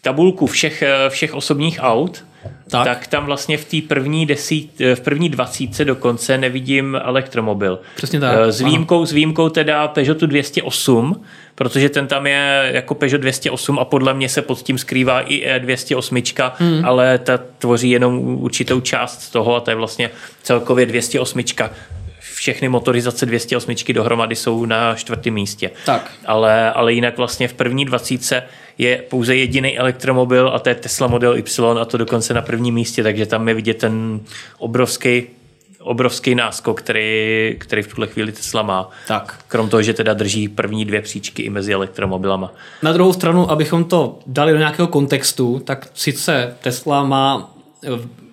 tabulku 0.00 0.46
všech, 0.46 0.82
eh, 0.82 1.10
všech 1.10 1.34
osobních 1.34 1.78
aut, 1.82 2.24
tak. 2.70 2.84
tak 2.84 3.06
tam 3.06 3.26
vlastně 3.26 3.58
v 3.58 3.64
té 3.64 3.76
první 3.88 4.26
desít, 4.26 4.82
v 4.94 5.00
první 5.00 5.28
dvacítce 5.28 5.84
dokonce 5.84 6.38
nevidím 6.38 7.00
elektromobil. 7.02 7.78
Přesně 7.96 8.20
tak. 8.20 8.36
S 8.48 8.60
výjimkou, 8.60 9.06
s 9.06 9.12
výjimkou 9.12 9.48
teda 9.48 9.88
Peugeotu 9.88 10.26
208, 10.26 11.22
protože 11.54 11.88
ten 11.88 12.06
tam 12.06 12.26
je 12.26 12.70
jako 12.72 12.94
Peugeot 12.94 13.20
208 13.20 13.78
a 13.78 13.84
podle 13.84 14.14
mě 14.14 14.28
se 14.28 14.42
pod 14.42 14.62
tím 14.62 14.78
skrývá 14.78 15.20
i 15.20 15.58
E208, 15.58 16.52
hmm. 16.56 16.84
ale 16.84 17.18
ta 17.18 17.38
tvoří 17.58 17.90
jenom 17.90 18.18
určitou 18.18 18.80
část 18.80 19.30
toho 19.30 19.56
a 19.56 19.60
to 19.60 19.70
je 19.70 19.74
vlastně 19.74 20.10
celkově 20.42 20.86
208 20.86 21.42
všechny 22.40 22.68
motorizace 22.68 23.26
208 23.26 23.74
dohromady 23.92 24.36
jsou 24.36 24.64
na 24.64 24.94
čtvrtém 24.94 25.34
místě. 25.34 25.70
Tak. 25.86 26.10
Ale, 26.26 26.72
ale 26.72 26.92
jinak 26.92 27.16
vlastně 27.16 27.48
v 27.48 27.52
první 27.52 27.84
dvacítce 27.84 28.42
je 28.78 28.96
pouze 28.96 29.36
jediný 29.36 29.78
elektromobil 29.78 30.48
a 30.48 30.58
to 30.58 30.68
je 30.68 30.74
Tesla 30.74 31.06
Model 31.06 31.36
Y 31.36 31.80
a 31.80 31.84
to 31.84 31.96
dokonce 31.96 32.34
na 32.34 32.42
prvním 32.42 32.74
místě, 32.74 33.02
takže 33.02 33.26
tam 33.26 33.48
je 33.48 33.54
vidět 33.54 33.78
ten 33.78 34.20
obrovský 34.58 35.22
obrovský 35.80 36.34
náskok, 36.34 36.82
který, 36.82 37.56
který 37.58 37.82
v 37.82 37.88
tuhle 37.88 38.06
chvíli 38.06 38.32
Tesla 38.32 38.62
má. 38.62 38.90
Tak. 39.08 39.44
Krom 39.48 39.68
toho, 39.68 39.82
že 39.82 39.94
teda 39.94 40.14
drží 40.14 40.48
první 40.48 40.84
dvě 40.84 41.02
příčky 41.02 41.42
i 41.42 41.50
mezi 41.50 41.72
elektromobilama. 41.72 42.52
Na 42.82 42.92
druhou 42.92 43.12
stranu, 43.12 43.50
abychom 43.50 43.84
to 43.84 44.18
dali 44.26 44.52
do 44.52 44.58
nějakého 44.58 44.88
kontextu, 44.88 45.58
tak 45.64 45.88
sice 45.94 46.56
Tesla 46.62 47.04
má 47.04 47.54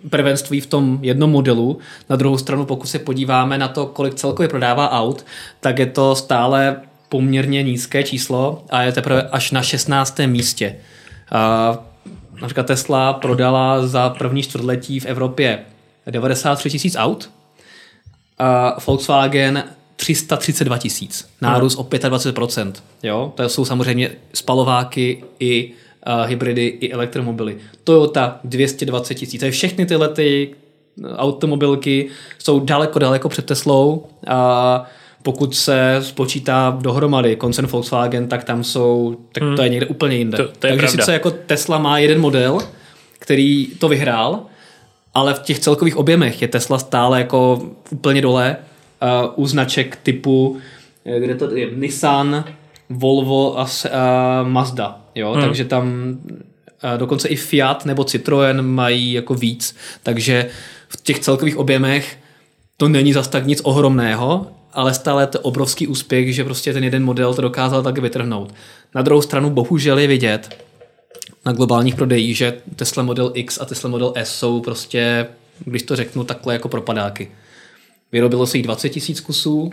prvenství 0.09 0.61
v 0.61 0.65
tom 0.65 0.99
jednom 1.01 1.31
modelu. 1.31 1.77
Na 2.09 2.15
druhou 2.15 2.37
stranu, 2.37 2.65
pokud 2.65 2.87
se 2.87 2.99
podíváme 2.99 3.57
na 3.57 3.67
to, 3.67 3.85
kolik 3.85 4.15
celkově 4.15 4.49
prodává 4.49 4.91
aut, 4.91 5.25
tak 5.59 5.79
je 5.79 5.85
to 5.85 6.15
stále 6.15 6.81
poměrně 7.09 7.63
nízké 7.63 8.03
číslo 8.03 8.63
a 8.69 8.81
je 8.81 8.91
teprve 8.91 9.29
až 9.31 9.51
na 9.51 9.61
16. 9.61 10.19
místě. 10.25 10.75
A 11.31 11.77
například 12.41 12.65
Tesla 12.65 13.13
prodala 13.13 13.87
za 13.87 14.09
první 14.09 14.43
čtvrtletí 14.43 14.99
v 14.99 15.05
Evropě 15.05 15.59
93 16.11 16.69
tisíc 16.69 16.95
aut, 16.95 17.29
a 18.39 18.77
Volkswagen 18.87 19.63
332 19.95 20.77
tisíc, 20.77 21.29
nárůst 21.41 21.75
o 21.75 21.83
25%. 21.83 22.73
Jo? 23.03 23.33
To 23.35 23.49
jsou 23.49 23.65
samozřejmě 23.65 24.11
spalováky 24.33 25.23
i 25.39 25.71
hybridy, 26.25 26.65
i 26.67 26.91
elektromobily. 26.91 27.57
Toyota 27.83 28.39
220 28.43 29.15
tisíc. 29.15 29.43
Všechny 29.49 29.85
tyhle 29.85 30.09
ty 30.09 30.55
automobilky 31.15 32.07
jsou 32.39 32.59
daleko, 32.59 32.99
daleko 32.99 33.29
před 33.29 33.45
Teslou 33.45 34.05
a 34.27 34.83
pokud 35.23 35.55
se 35.55 35.97
spočítá 36.01 36.77
dohromady 36.81 37.35
koncern 37.35 37.67
Volkswagen, 37.67 38.27
tak 38.27 38.43
tam 38.43 38.63
jsou, 38.63 39.17
tak 39.31 39.43
hmm. 39.43 39.55
to 39.55 39.61
je 39.61 39.69
někde 39.69 39.85
úplně 39.85 40.15
jinde. 40.15 40.37
To, 40.37 40.43
to 40.43 40.67
je 40.67 40.73
Takže 40.73 40.87
pravda. 40.87 41.03
sice 41.03 41.13
jako 41.13 41.31
Tesla 41.31 41.77
má 41.77 41.99
jeden 41.99 42.21
model, 42.21 42.59
který 43.19 43.67
to 43.67 43.87
vyhrál, 43.89 44.41
ale 45.13 45.33
v 45.33 45.39
těch 45.39 45.59
celkových 45.59 45.97
objemech 45.97 46.41
je 46.41 46.47
Tesla 46.47 46.79
stále 46.79 47.19
jako 47.19 47.61
úplně 47.91 48.21
dole 48.21 48.57
uh, 49.25 49.43
u 49.43 49.47
značek 49.47 49.95
typu, 50.03 50.57
eh, 51.05 51.19
kde 51.19 51.35
to 51.35 51.55
je, 51.55 51.71
Nissan, 51.75 52.43
Volvo 52.89 53.59
a 53.59 53.63
uh, 53.63 54.47
Mazda. 54.47 54.99
Jo? 55.17 55.31
Hmm. 55.31 55.41
Takže 55.41 55.65
tam 55.65 56.17
uh, 56.83 56.97
dokonce 56.97 57.27
i 57.27 57.35
Fiat 57.35 57.85
nebo 57.85 58.03
Citroën 58.03 58.61
mají 58.61 59.13
jako 59.13 59.33
víc. 59.33 59.75
Takže 60.03 60.49
v 60.87 61.01
těch 61.01 61.19
celkových 61.19 61.57
objemech 61.57 62.17
to 62.77 62.89
není 62.89 63.13
zas 63.13 63.27
tak 63.27 63.45
nic 63.45 63.61
ohromného, 63.63 64.47
ale 64.73 64.93
stále 64.93 65.23
je 65.23 65.27
to 65.27 65.39
obrovský 65.39 65.87
úspěch, 65.87 66.35
že 66.35 66.43
prostě 66.43 66.73
ten 66.73 66.83
jeden 66.83 67.03
model 67.03 67.33
to 67.33 67.41
dokázal 67.41 67.83
tak 67.83 67.97
vytrhnout. 67.97 68.53
Na 68.95 69.01
druhou 69.01 69.21
stranu 69.21 69.49
bohužel 69.49 69.99
je 69.99 70.07
vidět 70.07 70.63
na 71.45 71.51
globálních 71.51 71.95
prodejích, 71.95 72.37
že 72.37 72.53
Tesla 72.75 73.03
Model 73.03 73.31
X 73.33 73.61
a 73.61 73.65
Tesla 73.65 73.89
Model 73.89 74.13
S 74.15 74.39
jsou 74.39 74.61
prostě, 74.61 75.27
když 75.65 75.83
to 75.83 75.95
řeknu, 75.95 76.23
takhle 76.23 76.53
jako 76.53 76.69
propadáky. 76.69 77.31
Vyrobilo 78.11 78.47
se 78.47 78.57
jich 78.57 78.65
20 78.65 78.89
tisíc 78.89 79.19
kusů, 79.19 79.71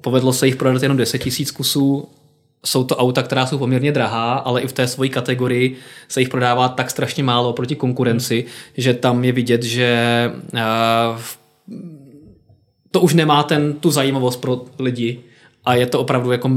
povedlo 0.00 0.32
se 0.32 0.46
jich 0.46 0.56
prodat 0.56 0.82
jenom 0.82 0.98
10 0.98 1.18
tisíc 1.18 1.50
kusů, 1.50 2.08
jsou 2.64 2.84
to 2.84 2.96
auta, 2.96 3.22
která 3.22 3.46
jsou 3.46 3.58
poměrně 3.58 3.92
drahá, 3.92 4.34
ale 4.34 4.60
i 4.60 4.66
v 4.66 4.72
té 4.72 4.88
svojí 4.88 5.10
kategorii 5.10 5.76
se 6.08 6.20
jich 6.20 6.28
prodává 6.28 6.68
tak 6.68 6.90
strašně 6.90 7.22
málo 7.22 7.52
proti 7.52 7.76
konkurenci, 7.76 8.44
že 8.76 8.94
tam 8.94 9.24
je 9.24 9.32
vidět, 9.32 9.62
že 9.62 10.32
uh, 10.52 11.20
to 12.90 13.00
už 13.00 13.14
nemá 13.14 13.42
ten, 13.42 13.72
tu 13.72 13.90
zajímavost 13.90 14.36
pro 14.36 14.64
lidi 14.78 15.20
a 15.64 15.74
je 15.74 15.86
to 15.86 16.00
opravdu 16.00 16.32
jako, 16.32 16.50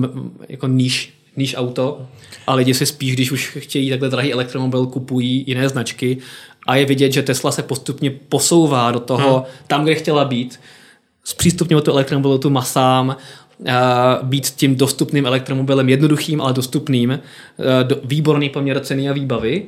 jako 0.49 0.67
níž, 0.67 1.13
níž 1.37 1.55
auto 1.57 2.07
a 2.47 2.53
lidi 2.53 2.73
si 2.73 2.85
spíš, 2.85 3.13
když 3.13 3.31
už 3.31 3.57
chtějí 3.59 3.89
takhle 3.89 4.09
drahý 4.09 4.33
elektromobil, 4.33 4.85
kupují 4.85 5.43
jiné 5.47 5.69
značky 5.69 6.17
a 6.67 6.75
je 6.75 6.85
vidět, 6.85 7.11
že 7.11 7.23
Tesla 7.23 7.51
se 7.51 7.63
postupně 7.63 8.11
posouvá 8.11 8.91
do 8.91 8.99
toho, 8.99 9.35
hmm. 9.35 9.45
tam, 9.67 9.83
kde 9.83 9.95
chtěla 9.95 10.25
být, 10.25 10.59
zpřístupňovat 11.23 11.85
tu 11.85 11.91
elektromobilitu 11.91 12.49
masám, 12.49 13.15
být 14.23 14.45
tím 14.45 14.75
dostupným 14.75 15.25
elektromobilem 15.25 15.89
jednoduchým, 15.89 16.41
ale 16.41 16.53
dostupným, 16.53 17.19
výborný 18.03 18.49
poměr 18.49 18.79
ceny 18.79 19.09
a 19.09 19.13
výbavy 19.13 19.65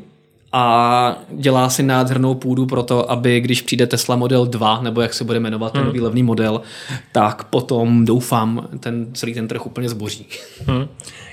a 0.55 1.15
dělá 1.29 1.69
si 1.69 1.83
nádhernou 1.83 2.35
půdu 2.35 2.65
pro 2.65 2.83
to, 2.83 3.11
aby 3.11 3.39
když 3.39 3.61
přijde 3.61 3.87
Tesla 3.87 4.15
Model 4.15 4.45
2, 4.45 4.81
nebo 4.81 5.01
jak 5.01 5.13
se 5.13 5.23
bude 5.23 5.39
jmenovat 5.39 5.71
ten 5.71 5.81
hmm. 5.81 5.87
nový 5.87 6.01
levný 6.01 6.23
model, 6.23 6.61
tak 7.11 7.43
potom 7.43 8.05
doufám, 8.05 8.67
ten 8.79 9.07
celý 9.13 9.33
ten 9.33 9.47
trh 9.47 9.65
úplně 9.65 9.89
zboří. 9.89 10.25
Hmm. 10.65 10.87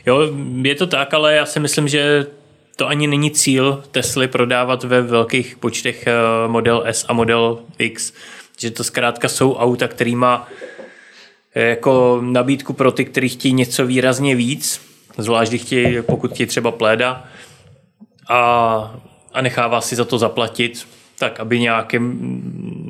Jo, 0.06 0.20
je 0.62 0.74
to 0.74 0.86
tak, 0.86 1.14
ale 1.14 1.34
já 1.34 1.46
si 1.46 1.60
myslím, 1.60 1.88
že 1.88 2.26
to 2.76 2.88
ani 2.88 3.06
není 3.06 3.30
cíl 3.30 3.82
Tesly 3.90 4.28
prodávat 4.28 4.84
ve 4.84 5.02
velkých 5.02 5.56
počtech 5.56 6.06
eh, 6.06 6.12
Model 6.46 6.82
S 6.86 7.06
a 7.08 7.12
Model 7.12 7.58
X, 7.78 8.12
že 8.58 8.70
to 8.70 8.84
zkrátka 8.84 9.28
jsou 9.28 9.54
auta, 9.54 9.88
který 9.88 10.16
má 10.16 10.48
jako 11.54 12.18
nabídku 12.22 12.72
pro 12.72 12.92
ty, 12.92 13.04
kteří 13.04 13.28
chtějí 13.28 13.54
něco 13.54 13.86
výrazně 13.86 14.36
víc, 14.36 14.80
zvlášť 15.18 15.50
když 15.50 15.62
chtějí, 15.62 16.02
pokud 16.02 16.32
chtějí 16.32 16.46
třeba 16.46 16.70
pléda, 16.70 17.24
a 18.28 19.00
a 19.32 19.40
nechává 19.40 19.80
si 19.80 19.96
za 19.96 20.04
to 20.04 20.18
zaplatit, 20.18 20.86
tak 21.18 21.40
aby 21.40 21.60
nějakým, 21.60 22.18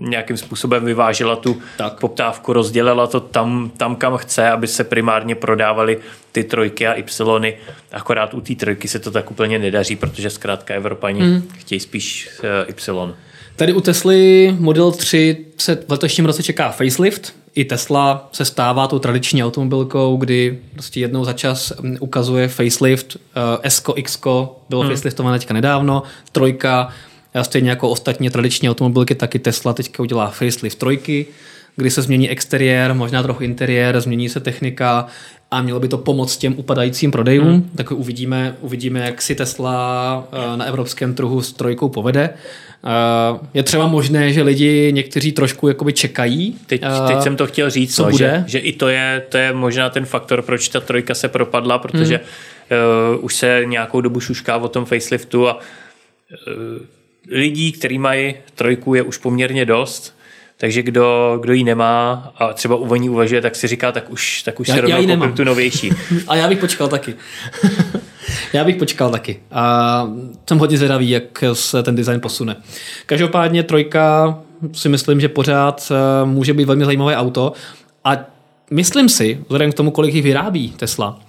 nějakým 0.01 0.37
způsobem 0.37 0.85
vyvážela 0.85 1.37
tu 1.37 1.63
tak. 1.77 2.01
poptávku, 2.01 2.53
rozdělila 2.53 3.07
to 3.07 3.21
tam, 3.21 3.71
tam, 3.77 3.97
kam 3.97 4.17
chce, 4.17 4.51
aby 4.51 4.67
se 4.67 4.85
primárně 4.85 5.35
prodávaly 5.35 5.99
ty 6.33 6.45
trojky 6.45 6.87
a 6.87 6.95
Y. 6.95 7.57
Akorát 7.93 8.35
u 8.35 8.41
té 8.41 8.55
trojky 8.55 8.89
se 8.89 8.99
to 8.99 9.11
tak 9.11 9.31
úplně 9.31 9.59
nedaří, 9.59 9.97
protože 9.97 10.31
zkrátka 10.31 10.75
Evropani 10.75 11.23
mm. 11.23 11.43
chtějí 11.59 11.81
spíš 11.81 12.31
eh, 12.43 12.67
Y. 12.69 13.15
Tady 13.57 13.73
u 13.73 13.81
Tesly 13.81 14.57
Model 14.59 14.93
3 14.93 15.47
se 15.57 15.77
v 15.77 15.91
letošním 15.91 16.27
roce 16.27 16.43
čeká 16.43 16.71
facelift. 16.71 17.35
I 17.55 17.65
Tesla 17.65 18.29
se 18.33 18.45
stává 18.45 18.87
tou 18.87 18.99
tradiční 18.99 19.45
automobilkou, 19.45 20.17
kdy 20.17 20.59
prostě 20.73 21.01
jednou 21.01 21.25
za 21.25 21.33
čas 21.33 21.73
mm, 21.81 21.97
ukazuje 22.01 22.49
facelift. 22.49 23.17
Eh, 23.17 23.71
S, 23.71 23.83
X 23.95 24.21
bylo 24.69 24.81
hmm. 24.83 24.91
faceliftované 24.91 25.39
teďka 25.39 25.55
nedávno, 25.55 26.03
trojka, 26.33 26.89
stejně 27.43 27.71
jako 27.71 27.91
ostatní 27.91 28.31
tradiční 28.31 28.71
automobilky, 28.71 29.15
taky 29.15 29.39
Tesla 29.39 29.73
teďka 29.73 30.03
udělá 30.03 30.31
facelift 30.31 30.79
trojky, 30.79 31.27
kdy 31.77 31.91
se 31.91 32.03
změní 32.03 32.31
exteriér, 32.31 32.95
možná 32.95 33.23
trochu 33.23 33.43
interiér, 33.43 34.01
změní 34.01 34.29
se 34.29 34.41
technika 34.41 35.07
a 35.51 35.63
mělo 35.63 35.81
by 35.81 35.89
to 35.89 35.99
pomoct 35.99 36.37
těm 36.37 36.55
upadajícím 36.59 37.11
prodejům. 37.11 37.49
Hmm. 37.49 37.71
Tak 37.77 37.91
uvidíme, 37.93 38.57
uvidíme, 38.61 39.01
jak 39.01 39.23
si 39.23 39.35
Tesla 39.35 40.25
eh, 40.33 40.57
na 40.57 40.65
evropském 40.65 41.15
trhu 41.15 41.43
s 41.43 41.53
trojkou 41.53 41.89
povede. 41.89 42.31
Eh, 42.85 43.39
je 43.55 43.63
třeba 43.63 43.87
možné, 43.87 44.33
že 44.33 44.43
lidi 44.43 44.93
někteří 44.93 45.33
trošku 45.33 45.69
jakoby 45.69 45.93
čekají. 45.93 46.59
Teď, 46.67 46.81
teď 46.81 47.17
eh, 47.19 47.23
jsem 47.23 47.37
to 47.37 47.47
chtěl 47.47 47.71
říct, 47.71 47.97
co 47.97 48.05
no, 48.05 48.11
bude? 48.11 48.45
Že, 48.47 48.51
že 48.51 48.59
i 48.59 48.73
to 48.73 48.89
je, 48.89 49.23
to 49.29 49.39
je 49.39 49.53
možná 49.53 49.91
ten 49.91 50.07
faktor, 50.07 50.43
proč 50.43 50.69
ta 50.69 50.81
trojka 50.81 51.15
se 51.15 51.29
propadla, 51.29 51.79
protože 51.79 52.21
hmm. 52.71 53.15
uh, 53.15 53.25
už 53.25 53.35
se 53.35 53.63
nějakou 53.65 54.01
dobu 54.01 54.21
šušká 54.21 54.57
o 54.57 54.69
tom 54.69 54.85
faceliftu 54.85 55.49
a 55.49 55.55
uh, 55.55 55.63
lidí, 57.31 57.73
kteří 57.73 57.99
mají 57.99 58.35
trojku, 58.55 58.95
je 58.95 59.03
už 59.03 59.17
poměrně 59.17 59.65
dost. 59.65 60.21
Takže 60.57 60.83
kdo, 60.83 61.39
kdo 61.41 61.53
ji 61.53 61.65
nemá 61.65 62.33
a 62.37 62.53
třeba 62.53 62.77
u 62.77 62.95
ní 62.95 63.09
uvažuje, 63.09 63.41
tak 63.41 63.57
si 63.57 63.67
říká, 63.67 63.93
tak 63.93 64.11
už, 64.11 64.43
tak 64.43 64.61
už 64.61 64.69
já, 64.69 64.75
se 64.75 64.81
rovnou 64.81 65.33
tu 65.33 65.45
novější. 65.45 65.93
a 66.29 66.37
já 66.37 66.49
bych 66.49 66.59
počkal 66.59 66.89
taky. 66.89 67.15
Já 68.53 68.65
bych 68.65 68.77
počkal 68.77 69.11
taky. 69.11 69.41
A 69.51 70.09
jsem 70.49 70.59
hodně 70.59 70.77
zvědavý, 70.77 71.11
jak 71.11 71.45
se 71.53 71.83
ten 71.83 71.97
design 71.97 72.21
posune. 72.21 72.57
Každopádně 73.07 73.63
trojka 73.63 74.39
si 74.73 74.89
myslím, 74.89 75.21
že 75.21 75.29
pořád 75.29 75.93
eh, 75.93 76.27
může 76.27 76.55
být 76.55 76.65
velmi 76.65 76.85
zajímavé 76.85 77.17
auto 77.17 77.53
a 78.05 78.17
myslím 78.71 79.09
si, 79.09 79.39
vzhledem 79.43 79.73
k 79.73 79.75
tomu, 79.75 79.91
kolik 79.91 80.15
jich 80.15 80.25
vyrábí 80.25 80.71
Tesla, 80.71 81.21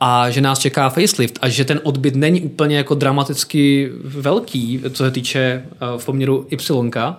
a 0.00 0.30
že 0.30 0.40
nás 0.40 0.58
čeká 0.58 0.88
facelift 0.88 1.38
a 1.40 1.48
že 1.48 1.64
ten 1.64 1.80
odbyt 1.82 2.16
není 2.16 2.40
úplně 2.40 2.76
jako 2.76 2.94
dramaticky 2.94 3.90
velký, 4.04 4.82
co 4.92 5.04
se 5.04 5.10
týče 5.10 5.40
eh, 5.40 5.98
v 5.98 6.04
poměru 6.04 6.46
Y, 6.50 7.14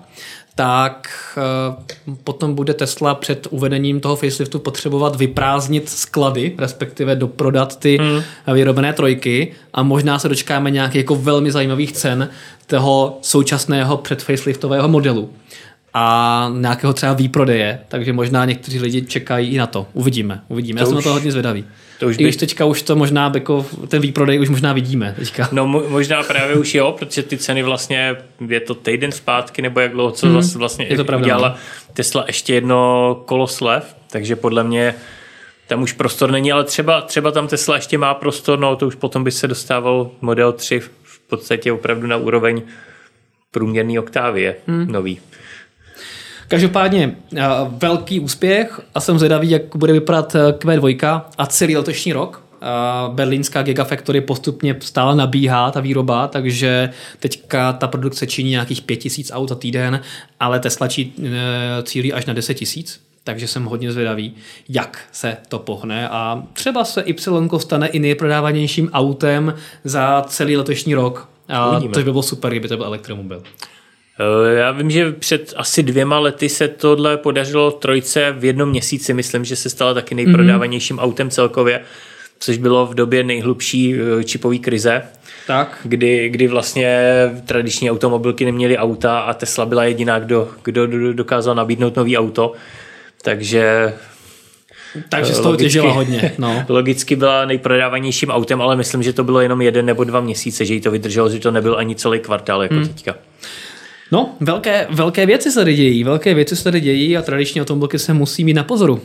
tak 0.55 1.09
eh, 1.37 2.13
potom 2.23 2.55
bude 2.55 2.73
Tesla 2.73 3.15
před 3.15 3.47
uvedením 3.49 3.99
toho 3.99 4.15
faceliftu 4.15 4.59
potřebovat 4.59 5.15
vyprázdnit 5.15 5.89
sklady, 5.89 6.55
respektive 6.57 7.15
doprodat 7.15 7.79
ty 7.79 7.99
mm. 8.01 8.53
vyrobené 8.53 8.93
trojky 8.93 9.53
a 9.73 9.83
možná 9.83 10.19
se 10.19 10.29
dočkáme 10.29 10.71
nějakých 10.71 10.95
jako 10.95 11.15
velmi 11.15 11.51
zajímavých 11.51 11.91
cen 11.91 12.29
toho 12.67 13.19
současného 13.21 13.97
předfaceliftového 13.97 14.87
modelu 14.87 15.29
a 15.93 16.51
nějakého 16.57 16.93
třeba 16.93 17.13
výprodeje, 17.13 17.79
takže 17.87 18.13
možná 18.13 18.45
někteří 18.45 18.79
lidi 18.79 19.01
čekají 19.01 19.49
i 19.49 19.57
na 19.57 19.67
to. 19.67 19.87
Uvidíme, 19.93 20.41
uvidíme. 20.47 20.79
To 20.79 20.83
Já 20.83 20.85
jsem 20.87 20.97
už... 20.97 21.05
na 21.05 21.09
to 21.09 21.13
hodně 21.13 21.31
zvědavý. 21.31 21.65
To 21.99 22.07
už 22.07 22.17
by... 22.17 22.23
I 22.23 22.25
když 22.25 22.35
teďka 22.35 22.65
už 22.65 22.81
to 22.81 22.95
možná, 22.95 23.31
jako 23.33 23.65
ten 23.87 24.01
výprodej 24.01 24.39
už 24.39 24.49
možná 24.49 24.73
vidíme. 24.73 25.15
Teďka. 25.19 25.49
No 25.51 25.67
možná 25.67 26.23
právě 26.23 26.55
už 26.55 26.75
jo, 26.75 26.95
protože 26.99 27.23
ty 27.23 27.37
ceny 27.37 27.63
vlastně, 27.63 28.15
je 28.47 28.59
to 28.59 28.75
týden 28.75 29.11
zpátky, 29.11 29.61
nebo 29.61 29.79
jak 29.79 29.91
dlouho, 29.91 30.11
co 30.11 30.27
mm, 30.27 30.41
vlastně 30.55 30.85
je 30.89 30.97
to 30.97 31.05
pravda, 31.05 31.25
udělala 31.25 31.49
no. 31.49 31.55
Tesla 31.93 32.23
ještě 32.27 32.53
jedno 32.53 33.21
kolo 33.25 33.47
slev, 33.47 33.95
takže 34.11 34.35
podle 34.35 34.63
mě 34.63 34.95
tam 35.67 35.81
už 35.81 35.91
prostor 35.91 36.31
není, 36.31 36.51
ale 36.51 36.63
třeba, 36.63 37.01
třeba 37.01 37.31
tam 37.31 37.47
Tesla 37.47 37.75
ještě 37.75 37.97
má 37.97 38.13
prostor, 38.13 38.59
no 38.59 38.75
to 38.75 38.87
už 38.87 38.95
potom 38.95 39.23
by 39.23 39.31
se 39.31 39.47
dostával 39.47 40.11
Model 40.21 40.53
3 40.53 40.79
v 40.79 41.19
podstatě 41.27 41.71
opravdu 41.71 42.07
na 42.07 42.17
úroveň 42.17 42.61
průměrný 43.51 43.99
Octavie 43.99 44.55
mm. 44.67 44.91
nový. 44.91 45.19
Každopádně 46.47 47.15
velký 47.67 48.19
úspěch 48.19 48.81
a 48.95 48.99
jsem 48.99 49.17
zvědavý, 49.17 49.49
jak 49.49 49.75
bude 49.75 49.93
vypadat 49.93 50.33
Q2 50.33 51.21
a 51.37 51.45
celý 51.45 51.77
letošní 51.77 52.13
rok. 52.13 52.43
berlínská 53.13 53.63
Gigafactory 53.63 54.21
postupně 54.21 54.75
stále 54.79 55.15
nabíhá 55.15 55.71
ta 55.71 55.79
výroba, 55.79 56.27
takže 56.27 56.89
teďka 57.19 57.73
ta 57.73 57.87
produkce 57.87 58.27
činí 58.27 58.49
nějakých 58.49 58.81
5000 58.81 59.31
aut 59.33 59.49
za 59.49 59.55
týden, 59.55 60.01
ale 60.39 60.59
Tesla 60.59 60.87
cílí 61.83 62.13
až 62.13 62.25
na 62.25 62.33
10 62.33 62.53
tisíc 62.53 63.05
takže 63.25 63.47
jsem 63.47 63.65
hodně 63.65 63.91
zvědavý, 63.91 64.33
jak 64.69 64.99
se 65.11 65.37
to 65.49 65.59
pohne 65.59 66.09
a 66.09 66.43
třeba 66.53 66.85
se 66.85 67.01
Y 67.01 67.59
stane 67.59 67.87
i 67.87 67.99
nejprodávanějším 67.99 68.89
autem 68.93 69.53
za 69.83 70.23
celý 70.27 70.57
letošní 70.57 70.95
rok. 70.95 71.29
A 71.49 71.69
Uvidíme. 71.71 71.93
to 71.93 71.99
by 71.99 72.03
bylo 72.03 72.23
super, 72.23 72.51
kdyby 72.51 72.67
to 72.67 72.77
byl 72.77 72.85
elektromobil. 72.85 73.43
Eh, 74.19 74.55
já 74.55 74.71
vím, 74.71 74.91
že 74.91 75.11
před 75.11 75.53
asi 75.57 75.83
dvěma 75.83 76.19
lety 76.19 76.49
se 76.49 76.67
tohle 76.67 77.17
podařilo 77.17 77.71
trojce 77.71 78.35
v 78.37 78.45
jednom 78.45 78.69
měsíci. 78.69 79.13
Myslím, 79.13 79.45
že 79.45 79.55
se 79.55 79.69
stala 79.69 79.93
taky 79.93 80.15
nejprodávanějším 80.15 80.97
mm-hmm. 80.97 81.03
autem 81.03 81.29
celkově, 81.29 81.81
což 82.39 82.57
bylo 82.57 82.85
v 82.85 82.95
době 82.95 83.23
nejhlubší 83.23 83.95
eh, 83.95 84.23
čipové 84.23 84.57
krize. 84.57 85.01
Tak. 85.47 85.79
Kdy, 85.83 86.29
kdy 86.29 86.47
vlastně 86.47 87.11
tradiční 87.45 87.91
automobilky 87.91 88.45
neměly 88.45 88.77
auta 88.77 89.19
a 89.19 89.33
Tesla 89.33 89.65
byla 89.65 89.83
jediná, 89.83 90.19
kdo, 90.19 90.49
kdo 90.63 91.13
dokázal 91.13 91.55
nabídnout 91.55 91.95
nový 91.95 92.17
auto. 92.17 92.53
Takže 93.21 93.93
takže 95.09 95.33
z 95.33 95.39
toho 95.39 95.55
těžila 95.55 95.93
hodně. 95.93 96.31
No. 96.37 96.65
Logicky 96.69 97.15
byla 97.15 97.45
nejprodávanějším 97.45 98.29
autem, 98.29 98.61
ale 98.61 98.75
myslím, 98.75 99.03
že 99.03 99.13
to 99.13 99.23
bylo 99.23 99.41
jenom 99.41 99.61
jeden 99.61 99.85
nebo 99.85 100.03
dva 100.03 100.21
měsíce, 100.21 100.65
že 100.65 100.73
jí 100.73 100.81
to 100.81 100.91
vydrželo, 100.91 101.29
že 101.29 101.39
to 101.39 101.51
nebyl 101.51 101.77
ani 101.77 101.95
celý 101.95 102.19
kvartál 102.19 102.63
jako 102.63 102.75
hmm. 102.75 102.87
teďka. 102.87 103.15
No, 104.11 104.35
velké, 104.39 104.87
velké 104.89 105.25
věci 105.25 105.51
se 105.51 105.59
tady 105.59 105.75
dějí, 105.75 106.03
velké 106.03 106.33
věci 106.33 106.55
se 106.55 106.63
tady 106.63 106.81
dějí 106.81 107.17
a 107.17 107.21
tradiční 107.21 107.61
automobilky 107.61 107.99
se 107.99 108.13
musí 108.13 108.43
mít 108.43 108.53
na 108.53 108.63
pozoru. 108.63 109.01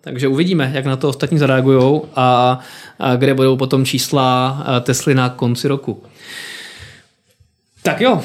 Takže 0.00 0.28
uvidíme, 0.28 0.70
jak 0.74 0.84
na 0.84 0.96
to 0.96 1.08
ostatní 1.08 1.38
zareagují 1.38 2.00
a, 2.16 2.58
a 2.98 3.16
kde 3.16 3.34
budou 3.34 3.56
potom 3.56 3.84
čísla 3.84 4.64
Tesly 4.80 5.14
na 5.14 5.28
konci 5.28 5.68
roku. 5.68 6.02
Tak 7.82 8.00
jo, 8.00 8.22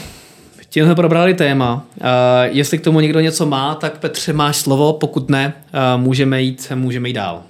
tím 0.70 0.86
jsme 0.86 0.96
probrali 0.96 1.34
téma. 1.34 1.86
Uh, 1.96 2.04
jestli 2.46 2.78
k 2.78 2.84
tomu 2.84 3.00
někdo 3.00 3.20
něco 3.20 3.46
má, 3.46 3.76
tak 3.76 4.00
Petře 4.00 4.34
máš 4.34 4.58
slovo, 4.58 4.94
pokud 4.94 5.30
ne, 5.30 5.54
uh, 5.96 6.02
můžeme 6.02 6.42
jít, 6.42 6.72
můžeme 6.76 7.10
jít 7.10 7.14
dál. 7.14 7.44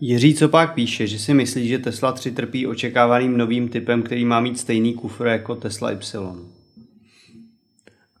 Jiří 0.00 0.34
co 0.34 0.48
pak 0.48 0.74
píše, 0.74 1.06
že 1.06 1.18
si 1.18 1.34
myslí, 1.34 1.68
že 1.68 1.78
Tesla 1.78 2.12
3 2.12 2.30
trpí 2.30 2.66
očekávaným 2.66 3.36
novým 3.36 3.68
typem, 3.68 4.02
který 4.02 4.24
má 4.24 4.40
mít 4.40 4.58
stejný 4.58 4.94
kufr 4.94 5.26
jako 5.26 5.54
Tesla 5.54 5.92
Y. 5.92 6.53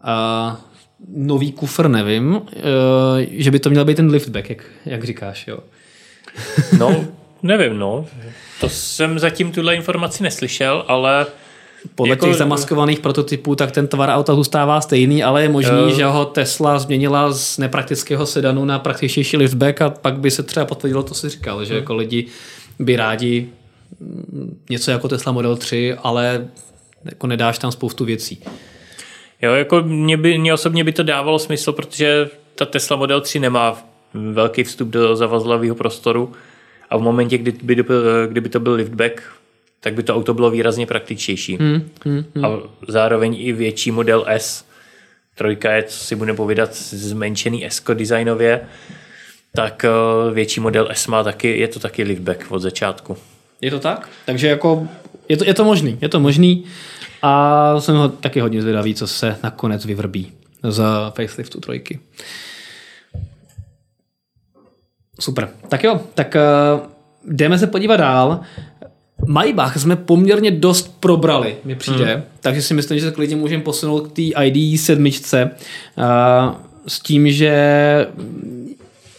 Uh, 0.04 0.56
nový 1.08 1.52
kufr 1.52 1.88
nevím, 1.88 2.34
uh, 2.36 2.42
že 3.30 3.50
by 3.50 3.58
to 3.58 3.70
měl 3.70 3.84
být 3.84 3.96
ten 3.96 4.10
liftback, 4.10 4.48
jak, 4.48 4.64
jak 4.86 5.04
říkáš, 5.04 5.46
jo. 5.46 5.58
no, 6.78 7.04
nevím, 7.42 7.78
no. 7.78 8.06
To 8.60 8.68
jsem 8.68 9.18
zatím 9.18 9.52
tuhle 9.52 9.74
informaci 9.74 10.22
neslyšel, 10.22 10.84
ale 10.88 11.26
podle 11.94 12.12
jako, 12.12 12.26
těch 12.26 12.34
zamaskovaných 12.34 13.00
prototypů, 13.00 13.54
tak 13.54 13.72
ten 13.72 13.88
tvar 13.88 14.08
auta 14.08 14.34
zůstává 14.34 14.80
stejný, 14.80 15.24
ale 15.24 15.42
je 15.42 15.48
možný, 15.48 15.82
uh, 15.82 15.96
že 15.96 16.04
ho 16.04 16.24
Tesla 16.24 16.78
změnila 16.78 17.32
z 17.32 17.58
nepraktického 17.58 18.26
sedanu 18.26 18.64
na 18.64 18.78
praktičtější 18.78 19.36
liftback 19.36 19.82
a 19.82 19.90
pak 19.90 20.18
by 20.18 20.30
se 20.30 20.42
třeba 20.42 20.66
potvrdilo, 20.66 21.02
to 21.02 21.14
si 21.14 21.28
říkal, 21.28 21.64
že 21.64 21.74
uh. 21.74 21.80
jako 21.80 21.94
lidi 21.94 22.26
by 22.78 22.96
rádi 22.96 23.48
něco 24.70 24.90
jako 24.90 25.08
Tesla 25.08 25.32
Model 25.32 25.56
3, 25.56 25.94
ale 25.94 26.48
jako 27.04 27.26
nedáš 27.26 27.58
tam 27.58 27.72
spoustu 27.72 28.04
věcí. 28.04 28.38
Jo, 29.42 29.52
jako 29.52 29.82
mě, 29.82 30.16
by, 30.16 30.38
mě 30.38 30.54
osobně 30.54 30.84
by 30.84 30.92
to 30.92 31.02
dávalo 31.02 31.38
smysl, 31.38 31.72
protože 31.72 32.30
ta 32.54 32.64
Tesla 32.64 32.96
Model 32.96 33.20
3 33.20 33.38
nemá 33.38 33.78
velký 34.14 34.64
vstup 34.64 34.88
do 34.88 35.16
zavazlavého 35.16 35.74
prostoru 35.74 36.32
a 36.90 36.96
v 36.96 37.02
momentě, 37.02 37.38
kdy 37.38 37.52
by, 37.62 37.84
kdyby 38.28 38.48
to 38.48 38.60
byl 38.60 38.72
liftback, 38.72 39.22
tak 39.80 39.94
by 39.94 40.02
to 40.02 40.14
auto 40.14 40.34
bylo 40.34 40.50
výrazně 40.50 40.86
praktičtější. 40.86 41.56
Hmm, 41.56 41.90
hmm, 42.04 42.24
hmm. 42.34 42.44
A 42.44 42.58
zároveň 42.88 43.36
i 43.38 43.52
větší 43.52 43.90
model 43.90 44.24
S. 44.28 44.64
Trojka 45.34 45.72
je, 45.72 45.82
co 45.82 46.04
si 46.04 46.16
bude 46.16 46.34
povídat, 46.34 46.74
zmenšený 46.76 47.64
S 47.64 47.82
designově, 47.94 48.60
tak 49.54 49.84
eh, 49.84 50.34
větší 50.34 50.60
model 50.60 50.88
S 50.92 51.06
má 51.06 51.22
taky, 51.22 51.58
je 51.58 51.68
to 51.68 51.78
taky 51.78 52.02
liftback 52.02 52.46
od 52.50 52.58
začátku. 52.58 53.16
Je 53.60 53.70
to 53.70 53.80
tak? 53.80 54.08
Takže 54.26 54.48
jako 54.48 54.88
je 55.28 55.36
to, 55.36 55.44
je 55.44 55.54
to 55.54 55.64
možný, 55.64 55.98
je 56.00 56.08
to 56.08 56.20
možný 56.20 56.64
a 57.26 57.80
jsem 57.80 57.96
ho 57.96 58.08
taky 58.08 58.40
hodně 58.40 58.62
zvědavý, 58.62 58.94
co 58.94 59.06
se 59.06 59.36
nakonec 59.42 59.84
vyvrbí 59.84 60.32
z 60.62 60.82
faceliftu 61.16 61.60
trojky. 61.60 61.98
Super. 65.20 65.48
Tak 65.68 65.84
jo, 65.84 66.00
tak 66.14 66.36
uh, 66.36 66.80
jdeme 67.34 67.58
se 67.58 67.66
podívat 67.66 67.96
dál. 67.96 68.40
Maybach 69.26 69.76
jsme 69.76 69.96
poměrně 69.96 70.50
dost 70.50 71.00
probrali, 71.00 71.56
mi 71.64 71.74
přijde, 71.74 72.14
hmm. 72.14 72.24
takže 72.40 72.62
si 72.62 72.74
myslím, 72.74 72.98
že 72.98 73.06
se 73.06 73.12
klidně 73.12 73.36
můžeme 73.36 73.62
posunout 73.62 74.08
k 74.08 74.12
té 74.12 74.44
ID 74.44 74.80
sedmičce 74.80 75.50
uh, 75.98 76.04
s 76.86 77.00
tím, 77.00 77.30
že 77.30 78.06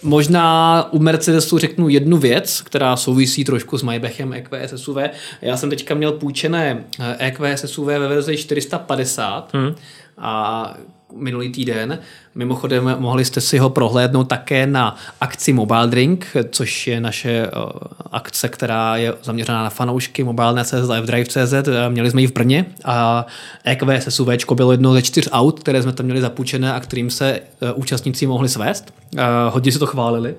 Možná 0.05 0.87
u 0.93 0.99
Mercedesu 0.99 1.57
řeknu 1.57 1.89
jednu 1.89 2.17
věc, 2.17 2.61
která 2.61 2.95
souvisí 2.95 3.43
trošku 3.43 3.77
s 3.77 3.83
Maybachem 3.83 4.33
EQS 4.33 4.73
SUV. 4.75 4.97
Já 5.41 5.57
jsem 5.57 5.69
teďka 5.69 5.95
měl 5.95 6.11
půjčené 6.11 6.83
EQS 7.17 7.65
SUV 7.65 7.85
ve 7.85 8.07
verzi 8.07 8.37
450 8.37 9.53
hmm. 9.53 9.75
a 10.17 10.77
minulý 11.13 11.49
týden. 11.49 11.99
Mimochodem 12.35 12.95
mohli 12.99 13.25
jste 13.25 13.41
si 13.41 13.57
ho 13.57 13.69
prohlédnout 13.69 14.23
také 14.23 14.67
na 14.67 14.95
akci 15.21 15.53
Mobile 15.53 15.87
Drink, 15.87 16.27
což 16.49 16.87
je 16.87 17.01
naše 17.01 17.29
eh, 17.29 17.49
akce, 18.11 18.49
která 18.49 18.97
je 18.97 19.13
zaměřená 19.23 19.63
na 19.63 19.69
fanoušky 19.69 20.23
Mobile.cz 20.23 20.73
a 20.73 20.99
Drive.cz. 20.99 21.53
Měli 21.89 22.11
jsme 22.11 22.21
ji 22.21 22.27
v 22.27 22.33
Brně 22.33 22.65
a 22.85 23.25
EQS 23.63 24.07
SUV 24.09 24.29
bylo 24.53 24.71
jedno 24.71 24.93
ze 24.93 25.01
čtyř 25.01 25.29
aut, 25.31 25.59
které 25.59 25.81
jsme 25.81 25.91
tam 25.91 26.05
měli 26.05 26.21
zapůjčené 26.21 26.73
a 26.73 26.79
kterým 26.79 27.09
se 27.09 27.39
eh, 27.61 27.71
účastníci 27.73 28.27
mohli 28.27 28.49
svést. 28.49 28.93
Eh, 29.17 29.23
hodně 29.49 29.71
si 29.71 29.79
to 29.79 29.85
chválili. 29.85 30.35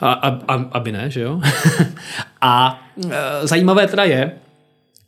A, 0.00 0.12
a, 0.12 0.28
a, 0.28 0.64
aby 0.72 0.92
ne, 0.92 1.10
že 1.10 1.20
jo? 1.20 1.40
a 2.40 2.82
zajímavé 3.42 3.86
teda 3.86 4.04
je, 4.04 4.32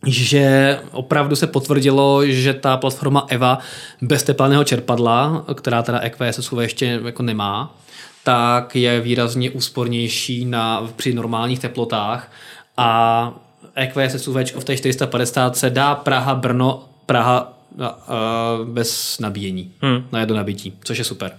že 0.06 0.78
opravdu 0.92 1.36
se 1.36 1.46
potvrdilo, 1.46 2.26
že 2.26 2.54
ta 2.54 2.76
platforma 2.76 3.26
EVA 3.28 3.58
bez 4.02 4.22
teplného 4.22 4.64
čerpadla, 4.64 5.44
která 5.54 5.82
teda 5.82 6.00
EQS 6.00 6.40
SUV 6.40 6.58
ještě 6.60 7.00
jako 7.04 7.22
nemá, 7.22 7.76
tak 8.24 8.76
je 8.76 9.00
výrazně 9.00 9.50
úspornější 9.50 10.44
na, 10.44 10.88
při 10.96 11.14
normálních 11.14 11.58
teplotách 11.58 12.32
a 12.76 13.32
EQS 13.74 14.22
SUV 14.22 14.36
v 14.58 14.64
té 14.64 14.76
450 14.76 15.56
se 15.56 15.70
dá 15.70 15.94
Praha, 15.94 16.34
Brno, 16.34 16.88
Praha 17.06 17.58
uh, 17.78 18.68
bez 18.68 19.18
nabíjení, 19.18 19.72
hmm. 19.80 20.04
na 20.12 20.20
jedno 20.20 20.36
nabití, 20.36 20.72
což 20.84 20.98
je 20.98 21.04
super. 21.04 21.32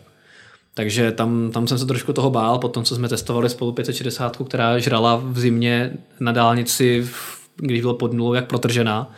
Takže 0.74 1.12
tam, 1.12 1.52
tam 1.52 1.68
jsem 1.68 1.78
se 1.78 1.86
trošku 1.86 2.14
toho 2.14 2.30
bál, 2.30 2.60
po 2.60 2.68
tom, 2.68 2.84
co 2.84 2.96
jsme 2.96 3.10
testovali 3.10 3.50
spolu 3.50 3.72
560, 3.72 4.38
která 4.48 4.80
žrala 4.80 5.22
v 5.24 5.40
zimě 5.40 5.94
na 6.20 6.32
dálnici 6.32 7.08
v 7.12 7.43
když 7.56 7.82
bylo 7.82 7.94
pod 7.94 8.14
nulou, 8.14 8.34
jak 8.34 8.48
protržená. 8.48 9.12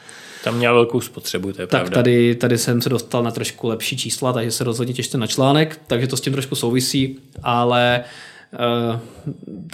Tam 0.44 0.58
měla 0.58 0.74
velkou 0.74 1.02
spotřebu, 1.02 1.54
to 1.54 1.62
je 1.62 1.68
tak 1.68 1.82
pravda. 1.82 1.96
tady, 1.96 2.36
tady 2.36 2.58
jsem 2.58 2.82
se 2.82 2.90
dostal 2.90 3.24
na 3.24 3.32
trošku 3.32 3.68
lepší 3.68 3.98
čísla, 3.98 4.34
takže 4.34 4.52
se 4.52 4.64
rozhodně 4.64 4.94
těšte 4.94 5.18
na 5.18 5.28
článek, 5.28 5.82
takže 5.88 6.08
to 6.08 6.18
s 6.18 6.22
tím 6.22 6.34
trošku 6.34 6.56
souvisí, 6.56 7.20
ale 7.44 8.04
uh, 8.04 8.10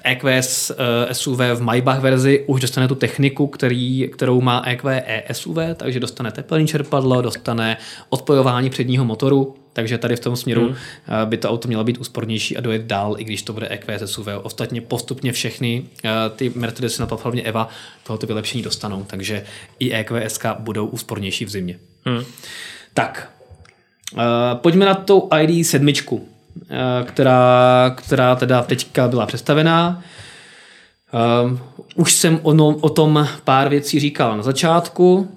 EQS 0.04 0.70
uh, 0.70 0.76
eh, 1.10 1.14
SUV 1.14 1.40
v 1.40 1.62
Maybach 1.62 2.00
verzi 2.00 2.44
už 2.48 2.62
dostane 2.62 2.88
tu 2.88 2.96
techniku, 2.96 3.48
který, 3.48 4.10
kterou 4.14 4.42
má 4.42 4.64
EQ 4.66 5.04
e-SUV, 5.06 5.58
takže 5.76 6.00
dostane 6.00 6.32
teplný 6.32 6.68
čerpadlo, 6.68 7.22
dostane 7.22 7.78
odpojování 8.10 8.70
předního 8.70 9.06
motoru, 9.06 9.56
takže 9.74 9.98
tady 9.98 10.16
v 10.16 10.20
tom 10.20 10.36
směru 10.36 10.66
hmm. 10.66 10.76
Eh, 11.08 11.26
by 11.26 11.38
to 11.38 11.50
auto 11.50 11.68
mělo 11.68 11.84
být 11.84 11.98
úspornější 11.98 12.58
a 12.58 12.62
dojet 12.62 12.82
dál, 12.82 13.16
i 13.18 13.24
když 13.24 13.44
to 13.44 13.54
bude 13.54 13.68
EQS 13.70 14.02
SUV. 14.06 14.28
Ostatně 14.44 14.82
postupně 14.82 15.32
všechny 15.32 15.84
eh, 16.06 16.10
ty 16.36 16.52
Mercedesy 16.56 17.02
na 17.02 17.08
platformě 17.08 17.44
EVA 17.44 17.70
tohoto 18.04 18.28
vylepšení 18.28 18.64
dostanou, 18.64 19.04
takže 19.08 19.44
i 19.80 19.94
EQS 19.94 20.40
budou 20.60 20.86
úspornější 20.86 21.46
v 21.46 21.50
zimě. 21.50 21.80
Hmm. 22.06 22.24
Tak, 22.94 23.32
eh, 24.18 24.22
pojďme 24.56 24.86
na 24.86 24.96
tou 24.96 25.30
ID 25.42 25.66
7, 25.66 25.94
která, 27.06 27.93
která 27.97 28.36
teda 28.36 28.64
teďka 28.64 29.08
byla 29.08 29.26
představená. 29.26 30.02
Už 31.95 32.14
jsem 32.14 32.39
o, 32.43 32.76
o 32.76 32.89
tom 32.89 33.28
pár 33.43 33.70
věcí 33.70 33.99
říkal 33.99 34.38
na 34.38 34.43
začátku 34.43 35.30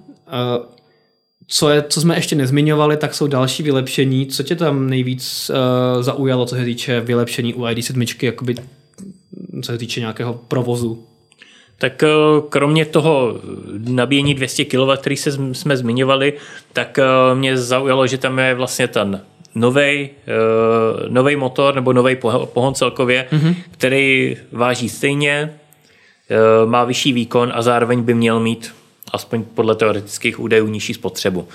co, 1.46 1.70
je, 1.70 1.84
co 1.88 2.00
jsme 2.00 2.16
ještě 2.16 2.36
nezmiňovali, 2.36 2.96
tak 2.96 3.14
jsou 3.14 3.26
další 3.26 3.62
vylepšení. 3.62 4.26
Co 4.26 4.42
tě 4.42 4.56
tam 4.56 4.90
nejvíc 4.90 5.50
zaujalo, 6.00 6.46
co 6.46 6.56
se 6.56 6.64
týče 6.64 7.00
vylepšení 7.00 7.54
u 7.54 7.62
ID7, 7.62 8.06
jakoby, 8.22 8.54
co 9.62 9.72
se 9.72 9.78
týče 9.78 10.00
nějakého 10.00 10.34
provozu? 10.34 11.06
Tak 11.78 12.02
eh, 12.02 12.08
kromě 12.48 12.84
toho 12.84 13.40
nabíjení 13.88 14.34
200 14.34 14.64
kW, 14.64 14.96
který 14.96 15.16
se, 15.16 15.54
jsme 15.54 15.76
zmiňovali, 15.76 16.32
tak 16.72 16.98
eh, 16.98 17.04
mě 17.34 17.58
zaujalo, 17.58 18.06
že 18.06 18.18
tam 18.18 18.38
je 18.38 18.54
vlastně 18.54 18.88
ten 18.88 19.20
nový 19.54 20.10
nový 21.08 21.36
motor 21.36 21.74
nebo 21.74 21.92
nový 21.92 22.16
pohon 22.44 22.74
celkově, 22.74 23.26
mm-hmm. 23.32 23.54
který 23.70 24.36
váží 24.52 24.88
stejně, 24.88 25.32
e, 25.34 26.66
má 26.66 26.84
vyšší 26.84 27.12
výkon 27.12 27.52
a 27.54 27.62
zároveň 27.62 28.02
by 28.02 28.14
měl 28.14 28.40
mít 28.40 28.74
aspoň 29.12 29.44
podle 29.54 29.74
teoretických 29.74 30.40
údajů 30.40 30.66
nižší 30.66 30.94
spotřebu. 30.94 31.48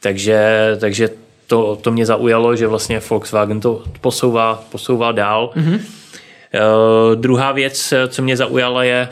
Takže, 0.00 0.70
takže 0.80 1.08
to, 1.46 1.76
to 1.76 1.90
mě 1.90 2.06
zaujalo, 2.06 2.56
že 2.56 2.66
vlastně 2.66 3.00
Volkswagen 3.10 3.60
to 3.60 3.82
posouvá, 4.00 4.64
posouvá 4.70 5.12
dál. 5.12 5.50
Mm-hmm. 5.56 5.80
Uh, 6.54 7.14
druhá 7.14 7.52
věc, 7.52 7.94
co 8.08 8.22
mě 8.22 8.36
zaujala, 8.36 8.84
je 8.84 9.08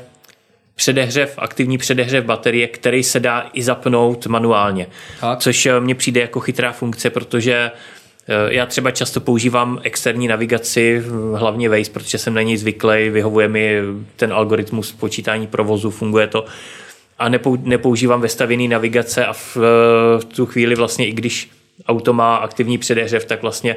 předehřev, 0.78 1.34
aktivní 1.38 1.78
předehřev 1.78 2.24
baterie, 2.24 2.66
který 2.66 3.02
se 3.02 3.20
dá 3.20 3.50
i 3.52 3.62
zapnout 3.62 4.26
manuálně. 4.26 4.86
Tak. 5.20 5.38
Což 5.38 5.66
eh, 5.66 5.80
mně 5.80 5.94
přijde 5.94 6.20
jako 6.20 6.40
chytrá 6.40 6.72
funkce, 6.72 7.10
protože 7.10 7.52
eh, 7.54 7.70
já 8.48 8.66
třeba 8.66 8.90
často 8.90 9.20
používám 9.20 9.80
externí 9.82 10.28
navigaci, 10.28 11.02
hlavně 11.34 11.68
Waze, 11.68 11.90
protože 11.90 12.18
jsem 12.18 12.34
na 12.34 12.42
něj 12.42 12.56
zvyklý, 12.56 13.10
vyhovuje 13.10 13.48
mi 13.48 13.80
ten 14.16 14.32
algoritmus 14.32 14.92
počítání 14.92 15.46
provozu, 15.46 15.90
funguje 15.90 16.26
to 16.26 16.44
a 17.18 17.28
nepoužívám 17.62 18.20
vestavěný 18.20 18.68
navigace 18.68 19.26
a 19.26 19.32
v, 19.32 19.56
v 20.20 20.24
tu 20.36 20.46
chvíli 20.46 20.74
vlastně 20.74 21.08
i 21.08 21.12
když 21.12 21.50
auto 21.86 22.12
má 22.12 22.36
aktivní 22.36 22.78
předehřev, 22.78 23.24
tak 23.24 23.42
vlastně 23.42 23.76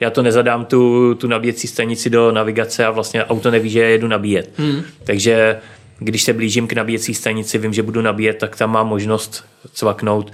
já 0.00 0.10
to 0.10 0.22
nezadám 0.22 0.64
tu, 0.64 1.14
tu 1.14 1.26
nabíjecí 1.26 1.68
stanici 1.68 2.10
do 2.10 2.32
navigace 2.32 2.86
a 2.86 2.90
vlastně 2.90 3.24
auto 3.24 3.50
neví, 3.50 3.70
že 3.70 3.80
jedu 3.80 4.08
nabíjet. 4.08 4.50
Hmm. 4.56 4.82
Takže 5.04 5.58
když 5.98 6.22
se 6.22 6.32
blížím 6.32 6.66
k 6.66 6.72
nabíjecí 6.72 7.14
stanici, 7.14 7.58
vím, 7.58 7.72
že 7.72 7.82
budu 7.82 8.00
nabíjet, 8.00 8.38
tak 8.38 8.56
tam 8.56 8.70
mám 8.70 8.88
možnost 8.88 9.44
cvaknout, 9.72 10.32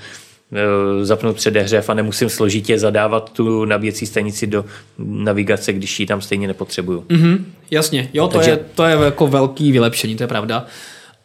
zapnout 1.02 1.36
předehřev 1.36 1.90
a 1.90 1.94
nemusím 1.94 2.28
složitě 2.28 2.78
zadávat 2.78 3.32
tu 3.32 3.64
nabíjecí 3.64 4.06
stanici 4.06 4.46
do 4.46 4.64
navigace, 4.98 5.72
když 5.72 6.00
ji 6.00 6.06
tam 6.06 6.20
stejně 6.20 6.46
nepotřebuju. 6.46 7.00
Mm-hmm, 7.00 7.38
jasně, 7.70 8.08
jo, 8.12 8.28
to, 8.28 8.38
Takže... 8.38 8.50
je, 8.50 8.58
to 8.74 8.84
je 8.84 8.96
jako 9.04 9.26
velký 9.26 9.72
vylepšení, 9.72 10.16
to 10.16 10.22
je 10.22 10.28
pravda. 10.28 10.66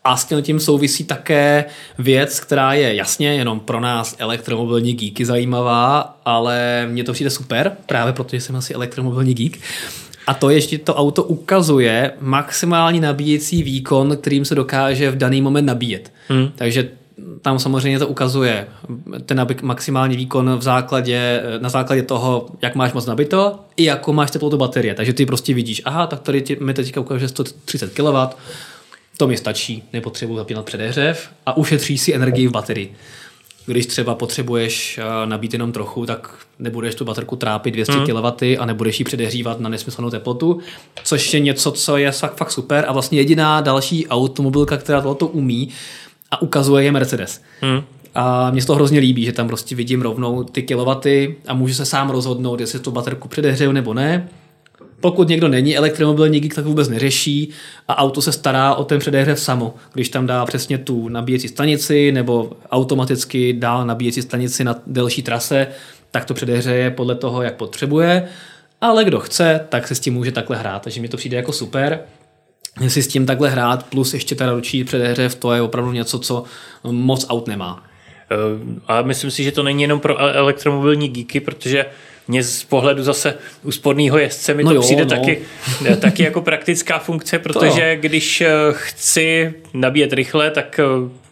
A 0.03 0.17
s 0.17 0.41
tím 0.41 0.59
souvisí 0.59 1.03
také 1.03 1.65
věc, 1.99 2.39
která 2.39 2.73
je 2.73 2.95
jasně 2.95 3.33
jenom 3.33 3.59
pro 3.59 3.79
nás 3.79 4.15
elektromobilní 4.19 4.93
geeky 4.93 5.25
zajímavá, 5.25 6.17
ale 6.25 6.87
mně 6.89 7.03
to 7.03 7.13
přijde 7.13 7.29
super, 7.29 7.71
právě 7.85 8.13
protože 8.13 8.41
jsem 8.41 8.55
asi 8.55 8.73
elektromobilní 8.73 9.33
geek. 9.33 9.59
A 10.27 10.33
to 10.33 10.49
je, 10.49 10.61
že 10.61 10.77
to 10.77 10.95
auto 10.95 11.23
ukazuje 11.23 12.11
maximální 12.19 12.99
nabíjecí 12.99 13.63
výkon, 13.63 14.17
kterým 14.17 14.45
se 14.45 14.55
dokáže 14.55 15.11
v 15.11 15.17
daný 15.17 15.41
moment 15.41 15.65
nabíjet. 15.65 16.11
Hmm. 16.27 16.51
Takže 16.55 16.89
tam 17.41 17.59
samozřejmě 17.59 17.99
to 17.99 18.07
ukazuje 18.07 18.67
ten 19.25 19.47
maximální 19.61 20.15
výkon 20.17 20.57
v 20.57 20.61
základě, 20.61 21.43
na 21.59 21.69
základě 21.69 22.03
toho, 22.03 22.49
jak 22.61 22.75
máš 22.75 22.93
moc 22.93 23.05
nabito 23.05 23.59
i 23.77 23.83
jako 23.83 24.13
máš 24.13 24.31
teplotu 24.31 24.57
baterie. 24.57 24.95
Takže 24.95 25.13
ty 25.13 25.25
prostě 25.25 25.53
vidíš, 25.53 25.81
aha, 25.85 26.07
tak 26.07 26.19
tady 26.19 26.57
mi 26.59 26.73
teďka 26.73 27.01
ukáže 27.01 27.27
130 27.27 27.93
kW, 27.93 28.35
to 29.17 29.27
mi 29.27 29.37
stačí, 29.37 29.83
nepotřebuji 29.93 30.37
zapínat 30.37 30.65
předehřev 30.65 31.29
a 31.45 31.57
ušetří 31.57 31.97
si 31.97 32.15
energii 32.15 32.47
v 32.47 32.51
baterii. 32.51 32.95
Když 33.65 33.85
třeba 33.85 34.15
potřebuješ 34.15 34.97
eh, 34.97 35.27
nabít 35.27 35.53
jenom 35.53 35.71
trochu, 35.71 36.05
tak 36.05 36.35
nebudeš 36.59 36.95
tu 36.95 37.05
baterku 37.05 37.35
trápit 37.35 37.71
200 37.71 37.93
hmm. 37.93 38.05
kW 38.05 38.25
a 38.59 38.65
nebudeš 38.65 38.99
ji 38.99 39.05
předehřívat 39.05 39.59
na 39.59 39.69
nesmyslnou 39.69 40.09
teplotu, 40.09 40.59
což 41.03 41.33
je 41.33 41.39
něco, 41.39 41.71
co 41.71 41.97
je 41.97 42.11
fakt 42.11 42.51
super 42.51 42.85
a 42.87 42.93
vlastně 42.93 43.19
jediná 43.19 43.61
další 43.61 44.07
automobilka, 44.07 44.77
která 44.77 45.01
to 45.01 45.27
umí 45.27 45.69
a 46.31 46.41
ukazuje 46.41 46.83
je 46.83 46.91
Mercedes. 46.91 47.41
Hmm. 47.61 47.81
A 48.15 48.51
mě 48.51 48.61
se 48.61 48.67
to 48.67 48.75
hrozně 48.75 48.99
líbí, 48.99 49.25
že 49.25 49.31
tam 49.31 49.47
prostě 49.47 49.75
vidím 49.75 50.01
rovnou 50.01 50.43
ty 50.43 50.61
kilowaty 50.61 51.35
a 51.47 51.53
můžu 51.53 51.73
se 51.73 51.85
sám 51.85 52.09
rozhodnout, 52.09 52.59
jestli 52.59 52.79
tu 52.79 52.91
baterku 52.91 53.27
předehřeju 53.27 53.71
nebo 53.71 53.93
ne 53.93 54.27
pokud 55.01 55.27
někdo 55.27 55.47
není 55.47 55.77
elektromobilní 55.77 56.39
geek, 56.39 56.55
tak 56.55 56.65
vůbec 56.65 56.89
neřeší 56.89 57.49
a 57.87 57.97
auto 57.97 58.21
se 58.21 58.31
stará 58.31 58.75
o 58.75 58.83
ten 58.83 58.99
předehřev 58.99 59.39
samo. 59.39 59.75
Když 59.93 60.09
tam 60.09 60.27
dá 60.27 60.45
přesně 60.45 60.77
tu 60.77 61.09
nabíjecí 61.09 61.47
stanici 61.47 62.11
nebo 62.11 62.51
automaticky 62.71 63.53
dá 63.53 63.83
nabíjecí 63.83 64.21
stanici 64.21 64.63
na 64.63 64.75
delší 64.87 65.23
trase, 65.23 65.67
tak 66.11 66.25
to 66.25 66.33
předehřeje 66.33 66.91
podle 66.91 67.15
toho, 67.15 67.41
jak 67.41 67.55
potřebuje. 67.55 68.27
Ale 68.81 69.03
kdo 69.03 69.19
chce, 69.19 69.65
tak 69.69 69.87
se 69.87 69.95
s 69.95 69.99
tím 69.99 70.13
může 70.13 70.31
takhle 70.31 70.57
hrát. 70.57 70.81
Takže 70.81 71.01
mi 71.01 71.07
to 71.07 71.17
přijde 71.17 71.37
jako 71.37 71.51
super. 71.51 71.99
Jestli 72.79 73.01
s 73.01 73.07
tím 73.07 73.25
takhle 73.25 73.49
hrát, 73.49 73.85
plus 73.85 74.13
ještě 74.13 74.35
teda 74.35 74.51
ručí 74.51 74.83
předehřev, 74.83 75.35
to 75.35 75.53
je 75.53 75.61
opravdu 75.61 75.91
něco, 75.91 76.19
co 76.19 76.43
moc 76.83 77.25
aut 77.29 77.47
nemá. 77.47 77.83
Eh, 78.31 78.35
a 78.87 79.01
myslím 79.01 79.31
si, 79.31 79.43
že 79.43 79.51
to 79.51 79.63
není 79.63 79.81
jenom 79.81 79.99
pro 79.99 80.17
elektromobilní 80.19 81.09
geeky, 81.09 81.39
protože 81.39 81.85
mně 82.27 82.43
z 82.43 82.63
pohledu 82.63 83.03
zase 83.03 83.37
úsporného 83.63 84.17
jezdce 84.17 84.53
mi 84.53 84.63
no 84.63 84.69
to 84.69 84.75
jo, 84.75 84.81
přijde 84.81 85.03
no. 85.03 85.09
taky, 85.09 85.41
taky 85.99 86.23
jako 86.23 86.41
praktická 86.41 86.99
funkce, 86.99 87.39
protože 87.39 87.95
to. 87.95 88.01
když 88.01 88.41
eh, 88.41 88.49
chci 88.71 89.53
nabíjet 89.73 90.13
rychle, 90.13 90.51
tak 90.51 90.79
eh, 90.79 90.83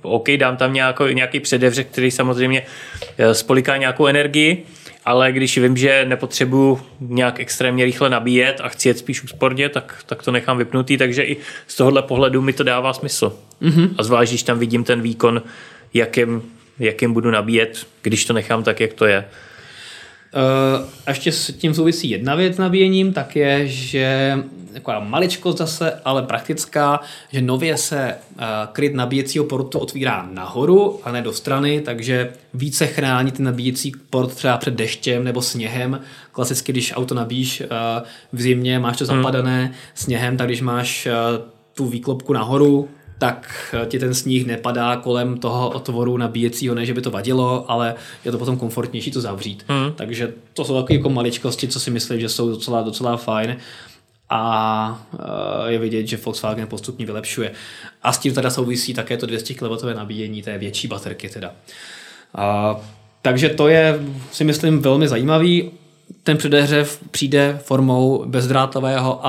OK, 0.01 0.29
dám 0.29 0.57
tam 0.57 0.73
nějaký, 0.73 1.03
nějaký 1.13 1.39
předevřek, 1.39 1.87
který 1.87 2.11
samozřejmě 2.11 2.65
eh, 3.17 3.33
spoliká 3.33 3.77
nějakou 3.77 4.07
energii, 4.07 4.65
ale 5.09 5.31
když 5.31 5.57
vím, 5.57 5.77
že 5.77 6.05
nepotřebuju 6.05 6.79
nějak 6.99 7.39
extrémně 7.39 7.85
rychle 7.85 8.09
nabíjet 8.09 8.61
a 8.63 8.69
chci 8.69 8.87
jet 8.87 8.97
spíš 8.97 9.23
úsporně, 9.23 9.69
tak, 9.69 10.03
tak 10.05 10.23
to 10.23 10.31
nechám 10.31 10.57
vypnutý, 10.57 10.97
takže 10.97 11.23
i 11.23 11.37
z 11.67 11.75
tohohle 11.75 12.01
pohledu 12.01 12.41
mi 12.41 12.53
to 12.53 12.63
dává 12.63 12.93
smysl. 12.93 13.33
Mm-hmm. 13.61 13.89
A 13.97 14.03
zvlášť, 14.03 14.31
když 14.31 14.43
tam 14.43 14.59
vidím 14.59 14.83
ten 14.83 15.01
výkon, 15.01 15.41
jakým, 15.93 16.41
jakým 16.79 17.13
budu 17.13 17.31
nabíjet, 17.31 17.87
když 18.01 18.25
to 18.25 18.33
nechám 18.33 18.63
tak, 18.63 18.79
jak 18.79 18.93
to 18.93 19.05
je. 19.05 19.25
Uh, 20.35 20.85
a 21.05 21.09
ještě 21.09 21.31
s 21.31 21.53
tím 21.53 21.73
souvisí 21.73 22.09
jedna 22.09 22.35
věc 22.35 22.55
s 22.55 22.57
nabíjením, 22.57 23.13
tak 23.13 23.35
je, 23.35 23.67
že 23.67 24.37
taková 24.73 24.99
maličkost 24.99 25.57
zase, 25.57 25.99
ale 26.05 26.23
praktická, 26.23 26.99
že 27.31 27.41
nově 27.41 27.77
se 27.77 28.15
uh, 28.15 28.41
kryt 28.71 28.93
nabíjecího 28.93 29.45
portu 29.45 29.79
otvírá 29.79 30.29
nahoru 30.31 30.99
a 31.03 31.11
ne 31.11 31.21
do 31.21 31.33
strany, 31.33 31.81
takže 31.81 32.33
více 32.53 32.87
chrání 32.87 33.31
ten 33.31 33.45
nabíjecí 33.45 33.91
port 34.09 34.35
třeba 34.35 34.57
před 34.57 34.73
deštěm 34.73 35.23
nebo 35.23 35.41
sněhem. 35.41 36.01
Klasicky, 36.31 36.71
když 36.71 36.93
auto 36.95 37.15
nabíjíš 37.15 37.61
uh, 37.61 37.67
v 38.33 38.41
zimě, 38.41 38.79
máš 38.79 38.97
to 38.97 39.05
hmm. 39.05 39.17
zapadané 39.17 39.65
hmm. 39.65 39.73
sněhem, 39.95 40.37
tak 40.37 40.47
když 40.47 40.61
máš 40.61 41.07
uh, 41.07 41.45
tu 41.73 41.85
výklopku 41.85 42.33
nahoru, 42.33 42.89
tak 43.19 43.75
ti 43.87 43.99
ten 43.99 44.13
sníh 44.13 44.47
nepadá 44.47 44.95
kolem 44.95 45.37
toho 45.37 45.69
otvoru 45.69 46.17
nabíjecího, 46.17 46.75
ne, 46.75 46.85
že 46.85 46.93
by 46.93 47.01
to 47.01 47.11
vadilo, 47.11 47.71
ale 47.71 47.95
je 48.25 48.31
to 48.31 48.37
potom 48.37 48.57
komfortnější 48.57 49.11
to 49.11 49.21
zavřít. 49.21 49.65
Mm. 49.69 49.93
Takže 49.95 50.33
to 50.53 50.65
jsou 50.65 50.81
takové 50.81 50.93
jako 50.93 51.09
maličkosti, 51.09 51.67
co 51.67 51.79
si 51.79 51.91
myslím, 51.91 52.19
že 52.19 52.29
jsou 52.29 52.49
docela, 52.49 52.81
docela 52.81 53.17
fajn 53.17 53.57
a 54.29 55.05
eh, 55.13 55.71
je 55.71 55.79
vidět, 55.79 56.07
že 56.07 56.17
Volkswagen 56.17 56.67
postupně 56.67 57.05
vylepšuje. 57.05 57.51
A 58.03 58.13
s 58.13 58.17
tím 58.17 58.33
teda 58.33 58.49
souvisí 58.49 58.93
také 58.93 59.17
to 59.17 59.25
200 59.25 59.53
kW 59.53 59.93
nabíjení 59.93 60.41
té 60.41 60.57
větší 60.57 60.87
baterky 60.87 61.29
teda. 61.29 61.51
A, 62.35 62.75
takže 63.21 63.49
to 63.49 63.67
je, 63.67 63.99
si 64.31 64.43
myslím, 64.43 64.81
velmi 64.81 65.07
zajímavý 65.07 65.71
ten 66.23 66.37
předehřev 66.37 66.99
přijde 67.11 67.59
formou 67.63 68.23
bezdrátového 68.25 69.21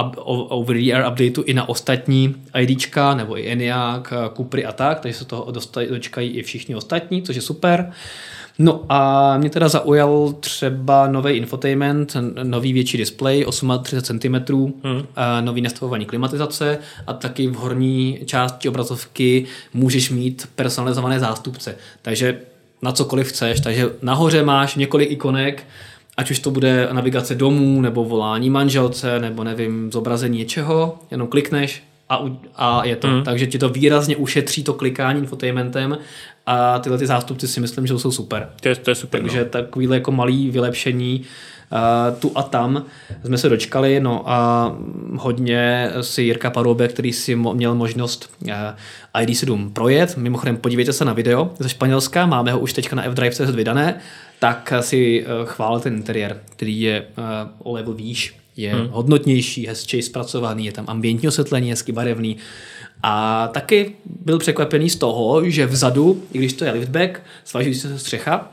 over-the-air 0.49 1.07
updateu 1.09 1.43
i 1.43 1.55
na 1.55 1.68
ostatní 1.68 2.35
IDčka, 2.61 3.14
nebo 3.14 3.39
i 3.39 3.49
ENIAC, 3.53 4.05
Cupry 4.37 4.64
a 4.64 4.72
tak, 4.72 5.01
takže 5.01 5.18
se 5.18 5.24
toho 5.24 5.53
dočkají 5.91 6.31
i 6.31 6.43
všichni 6.43 6.74
ostatní, 6.74 7.22
což 7.22 7.37
je 7.37 7.43
super. 7.43 7.93
No 8.59 8.85
a 8.89 9.39
mě 9.39 9.51
teda 9.51 9.68
zaujal 9.68 10.33
třeba 10.41 11.09
nový 11.09 11.33
infotainment, 11.33 12.16
nový 12.43 12.72
větší 12.72 12.99
display, 12.99 13.45
38 13.83 14.18
cm, 14.20 14.35
hmm. 14.85 15.07
nový 15.41 15.61
nastavování 15.61 16.05
klimatizace 16.05 16.78
a 17.07 17.12
taky 17.12 17.47
v 17.47 17.55
horní 17.55 18.18
části 18.24 18.68
obrazovky 18.68 19.47
můžeš 19.74 20.11
mít 20.11 20.49
personalizované 20.55 21.20
zástupce. 21.20 21.74
Takže 22.03 22.41
na 22.83 22.93
cokoliv 22.93 23.28
chceš, 23.28 23.61
takže 23.61 23.91
nahoře 24.03 24.43
máš 24.43 24.74
několik 24.74 25.11
ikonek, 25.11 25.66
ať 26.21 26.31
už 26.31 26.39
to 26.39 26.51
bude 26.51 26.89
navigace 26.93 27.35
domů, 27.35 27.81
nebo 27.81 28.05
volání 28.05 28.51
manželce, 28.51 29.18
nebo 29.18 29.45
nevím, 29.45 29.93
zobrazení 29.93 30.39
něčeho, 30.39 30.99
jenom 31.11 31.29
klikneš 31.29 31.83
a, 32.09 32.25
a 32.57 32.85
je 32.85 32.97
to. 32.97 33.09
Mm. 33.09 33.23
Takže 33.23 33.47
ti 33.47 33.59
to 33.59 33.68
výrazně 33.68 34.16
ušetří 34.16 34.64
to 34.64 34.75
klikání 34.75 35.21
infotainmentem 35.21 35.99
a 36.47 36.79
tyhle 36.79 36.99
ty 36.99 37.07
zástupci 37.07 37.49
si 37.49 37.61
myslím, 37.61 37.87
že 37.87 37.99
jsou 37.99 38.12
super. 38.12 38.49
To 38.61 38.68
je, 38.68 38.77
to 38.77 38.91
je 38.91 38.95
super. 38.95 39.21
Takže 39.21 39.39
no. 39.39 39.45
takovýhle 39.45 39.97
jako 39.97 40.12
malý 40.12 40.51
vylepšení 40.51 41.21
uh, 41.21 42.18
tu 42.18 42.33
a 42.35 42.43
tam 42.43 42.85
jsme 43.25 43.39
se 43.39 43.49
dočkali, 43.49 44.01
no 44.01 44.23
a 44.31 44.73
hodně 45.16 45.91
si 46.01 46.23
Jirka 46.23 46.51
Paroube, 46.51 46.89
který 46.89 47.12
si 47.12 47.37
mo- 47.37 47.55
měl 47.55 47.75
možnost 47.75 48.31
uh, 48.43 48.51
ID7 49.23 49.73
projet, 49.73 50.16
mimochodem 50.16 50.57
podívejte 50.57 50.93
se 50.93 51.05
na 51.05 51.12
video 51.12 51.51
ze 51.59 51.68
Španělska, 51.68 52.27
máme 52.27 52.53
ho 52.53 52.59
už 52.59 52.73
teďka 52.73 52.97
na 52.97 53.05
F-Drive.cz 53.05 53.51
vydané, 53.51 54.01
tak 54.41 54.72
si 54.80 55.24
uh, 55.24 55.49
chválil 55.49 55.80
ten 55.80 55.95
interiér, 55.95 56.41
který 56.51 56.80
je 56.80 57.01
uh, 57.18 57.24
o 57.59 57.72
level 57.72 57.95
výš, 57.95 58.36
je 58.57 58.74
hmm. 58.74 58.88
hodnotnější, 58.88 59.66
hezčej 59.66 60.03
zpracovaný, 60.03 60.66
je 60.66 60.72
tam 60.72 60.84
ambientní 60.88 61.28
osvětlení, 61.28 61.70
hezky 61.70 61.93
barevný. 61.93 62.36
A 63.03 63.49
taky 63.49 63.93
byl 64.05 64.38
překvapený 64.38 64.91
z 64.91 64.97
toho, 64.97 65.51
že 65.51 65.66
vzadu, 65.66 66.22
i 66.32 66.38
když 66.38 66.53
to 66.53 66.64
je 66.64 66.70
liftback, 66.70 67.22
svažující 67.45 67.80
se 67.80 67.99
střecha, 67.99 68.51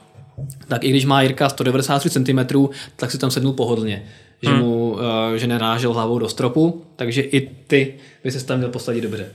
tak 0.67 0.83
i 0.83 0.89
když 0.89 1.05
má 1.05 1.21
Jirka 1.21 1.49
193 1.49 2.09
cm, 2.09 2.67
tak 2.95 3.11
si 3.11 3.17
tam 3.17 3.31
sednul 3.31 3.53
pohodlně. 3.53 4.03
Že, 4.41 4.49
hmm. 4.49 4.59
mu, 4.59 4.91
uh, 4.91 4.99
že 5.35 5.47
nerážel 5.47 5.93
hlavou 5.93 6.19
do 6.19 6.29
stropu, 6.29 6.83
takže 6.95 7.21
i 7.21 7.49
ty 7.67 7.93
by 8.23 8.31
se 8.31 8.45
tam 8.45 8.57
měl 8.57 8.69
posadit 8.69 9.01
dobře. 9.01 9.29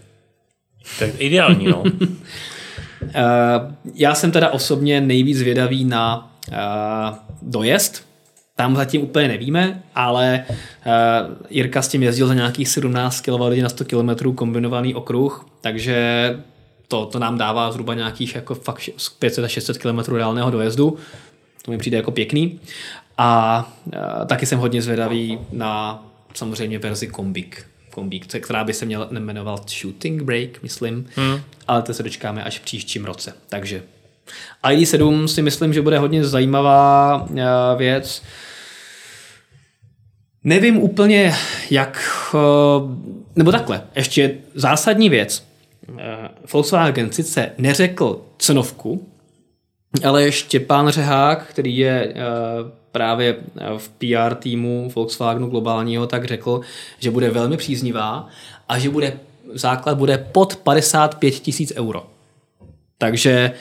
Tak 0.98 1.10
ideální, 1.18 1.66
no. 1.66 1.82
Já 3.94 4.14
jsem 4.14 4.30
teda 4.30 4.50
osobně 4.50 5.00
nejvíc 5.00 5.42
vědavý 5.42 5.84
na 5.84 6.31
dojezd, 7.42 8.04
tam 8.56 8.76
zatím 8.76 9.02
úplně 9.02 9.28
nevíme, 9.28 9.82
ale 9.94 10.44
uh, 10.48 10.92
Jirka 11.50 11.82
s 11.82 11.88
tím 11.88 12.02
jezdil 12.02 12.26
za 12.26 12.34
nějakých 12.34 12.68
17 12.68 13.20
kWh 13.20 13.62
na 13.62 13.68
100 13.68 13.84
km 13.84 14.34
kombinovaný 14.34 14.94
okruh, 14.94 15.46
takže 15.60 16.36
to, 16.88 17.06
to 17.06 17.18
nám 17.18 17.38
dává 17.38 17.72
zhruba 17.72 17.94
nějakých 17.94 18.34
jako 18.34 18.54
fakt 18.54 18.88
500 19.18 19.44
až 19.44 19.52
600 19.52 19.78
km 19.78 19.98
reálného 19.98 20.50
dojezdu. 20.50 20.96
To 21.64 21.70
mi 21.70 21.78
přijde 21.78 21.96
jako 21.96 22.10
pěkný. 22.10 22.60
A 23.18 23.72
uh, 23.86 24.26
taky 24.26 24.46
jsem 24.46 24.58
hodně 24.58 24.82
zvědavý 24.82 25.38
na 25.52 26.02
samozřejmě 26.34 26.78
verzi 26.78 27.06
kombik. 27.06 27.66
Kombik, 27.90 28.26
která 28.40 28.64
by 28.64 28.72
se 28.72 28.86
měla 28.86 29.08
jmenovat 29.10 29.70
Shooting 29.70 30.22
Break, 30.22 30.62
myslím, 30.62 31.06
hmm. 31.16 31.40
ale 31.68 31.82
to 31.82 31.94
se 31.94 32.02
dočkáme 32.02 32.44
až 32.44 32.58
v 32.58 32.62
příštím 32.62 33.04
roce. 33.04 33.34
Takže 33.48 33.82
ID7 34.64 35.24
si 35.24 35.42
myslím, 35.42 35.72
že 35.72 35.82
bude 35.82 35.98
hodně 35.98 36.24
zajímavá 36.24 37.22
uh, 37.30 37.38
věc. 37.76 38.22
Nevím 40.44 40.76
úplně, 40.76 41.34
jak, 41.70 42.02
uh, 42.34 42.40
nebo 43.36 43.52
takhle, 43.52 43.82
ještě 43.94 44.34
zásadní 44.54 45.08
věc. 45.08 45.46
Uh, 45.88 45.98
Volkswagen 46.52 47.12
sice 47.12 47.52
neřekl 47.58 48.20
cenovku, 48.38 49.08
ale 50.04 50.32
Štěpán 50.32 50.88
Řehák, 50.88 51.46
který 51.46 51.76
je 51.76 52.14
právě 52.92 53.36
v 53.76 53.88
PR 53.88 54.34
týmu 54.34 54.92
Volkswagenu 54.94 55.46
globálního, 55.46 56.06
tak 56.06 56.24
řekl, 56.24 56.60
že 56.98 57.10
bude 57.10 57.30
velmi 57.30 57.56
příznivá 57.56 58.28
a 58.68 58.78
že 58.78 58.90
bude 58.90 59.18
základ 59.54 59.98
bude 59.98 60.18
pod 60.18 60.56
55 60.56 61.30
tisíc 61.30 61.72
euro. 61.76 62.06
Takže 62.98 63.52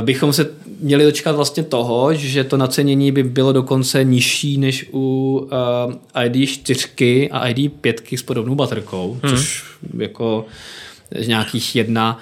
bychom 0.00 0.32
se 0.32 0.50
měli 0.80 1.04
dočkat 1.04 1.36
vlastně 1.36 1.62
toho, 1.62 2.14
že 2.14 2.44
to 2.44 2.56
nacenění 2.56 3.12
by 3.12 3.22
bylo 3.22 3.52
dokonce 3.52 4.04
nižší 4.04 4.58
než 4.58 4.86
u 4.92 5.36
uh, 6.16 6.24
ID 6.24 6.48
4 6.48 7.30
a 7.30 7.48
ID 7.48 7.72
5 7.72 8.02
s 8.12 8.22
podobnou 8.22 8.54
baterkou, 8.54 9.18
hmm. 9.22 9.36
což 9.36 9.64
jako 9.98 10.46
nějakých 11.26 11.76
jedna 11.76 12.18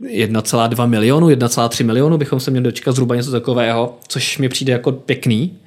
1,2 0.00 0.88
milionu, 0.88 1.28
1,3 1.28 1.84
milionu 1.84 2.18
bychom 2.18 2.40
se 2.40 2.50
měli 2.50 2.64
dočkat 2.64 2.92
zhruba 2.92 3.14
něco 3.14 3.30
takového, 3.30 3.98
což 4.08 4.38
mi 4.38 4.48
přijde 4.48 4.72
jako 4.72 4.92
pěkný 4.92 5.58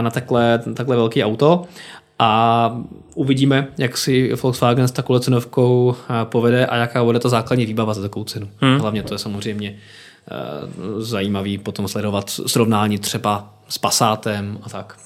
na 0.00 0.10
takhle, 0.10 0.62
takhle 0.74 0.96
velký 0.96 1.24
auto. 1.24 1.64
A 2.18 2.80
uvidíme, 3.14 3.68
jak 3.78 3.96
si 3.96 4.32
Volkswagen 4.42 4.88
s 4.88 4.92
takovou 4.92 5.18
cenovkou 5.18 5.94
povede 6.24 6.66
a 6.66 6.76
jaká 6.76 7.04
bude 7.04 7.18
ta 7.18 7.28
základní 7.28 7.66
výbava 7.66 7.94
za 7.94 8.02
takovou 8.02 8.24
cenu. 8.24 8.48
Hmm. 8.60 8.78
Hlavně 8.78 9.02
to 9.02 9.14
je 9.14 9.18
samozřejmě 9.18 9.76
zajímavý 10.98 11.58
potom 11.58 11.88
sledovat 11.88 12.30
srovnání 12.30 12.98
třeba 12.98 13.54
s 13.68 13.78
Passatem 13.78 14.58
a 14.62 14.68
tak. 14.68 14.98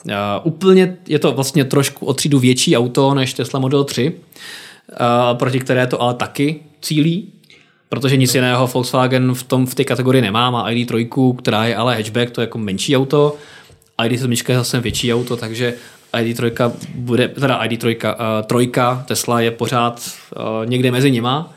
Úplně 0.42 0.96
je 1.08 1.18
to 1.18 1.32
vlastně 1.32 1.64
trošku 1.64 2.06
o 2.06 2.14
třídu 2.14 2.38
větší 2.38 2.76
auto 2.76 3.14
než 3.14 3.34
Tesla 3.34 3.60
Model 3.60 3.84
3, 3.84 4.12
proti 5.32 5.60
které 5.60 5.86
to 5.86 6.02
ale 6.02 6.14
taky 6.14 6.60
cílí, 6.80 7.32
protože 7.88 8.16
nic 8.16 8.34
jiného 8.34 8.66
Volkswagen 8.66 9.34
v, 9.34 9.42
tom, 9.42 9.66
v 9.66 9.74
té 9.74 9.84
kategorii 9.84 10.22
nemá. 10.22 10.50
Má 10.50 10.70
ID3, 10.70 11.36
která 11.36 11.66
je 11.66 11.76
ale 11.76 11.96
hatchback, 11.96 12.30
to 12.30 12.40
je 12.40 12.42
jako 12.42 12.58
menší 12.58 12.96
auto. 12.96 13.36
ID7 13.98 14.50
je 14.52 14.56
zase 14.56 14.80
větší 14.80 15.14
auto, 15.14 15.36
takže 15.36 15.74
ID3 16.12 16.72
bude, 16.94 17.28
teda 17.28 17.64
ID3, 17.64 18.08
uh, 18.08 18.46
trojka 18.46 19.04
Tesla 19.08 19.40
je 19.40 19.50
pořád 19.50 20.10
uh, 20.36 20.70
někde 20.70 20.90
mezi 20.90 21.10
nima, 21.10 21.52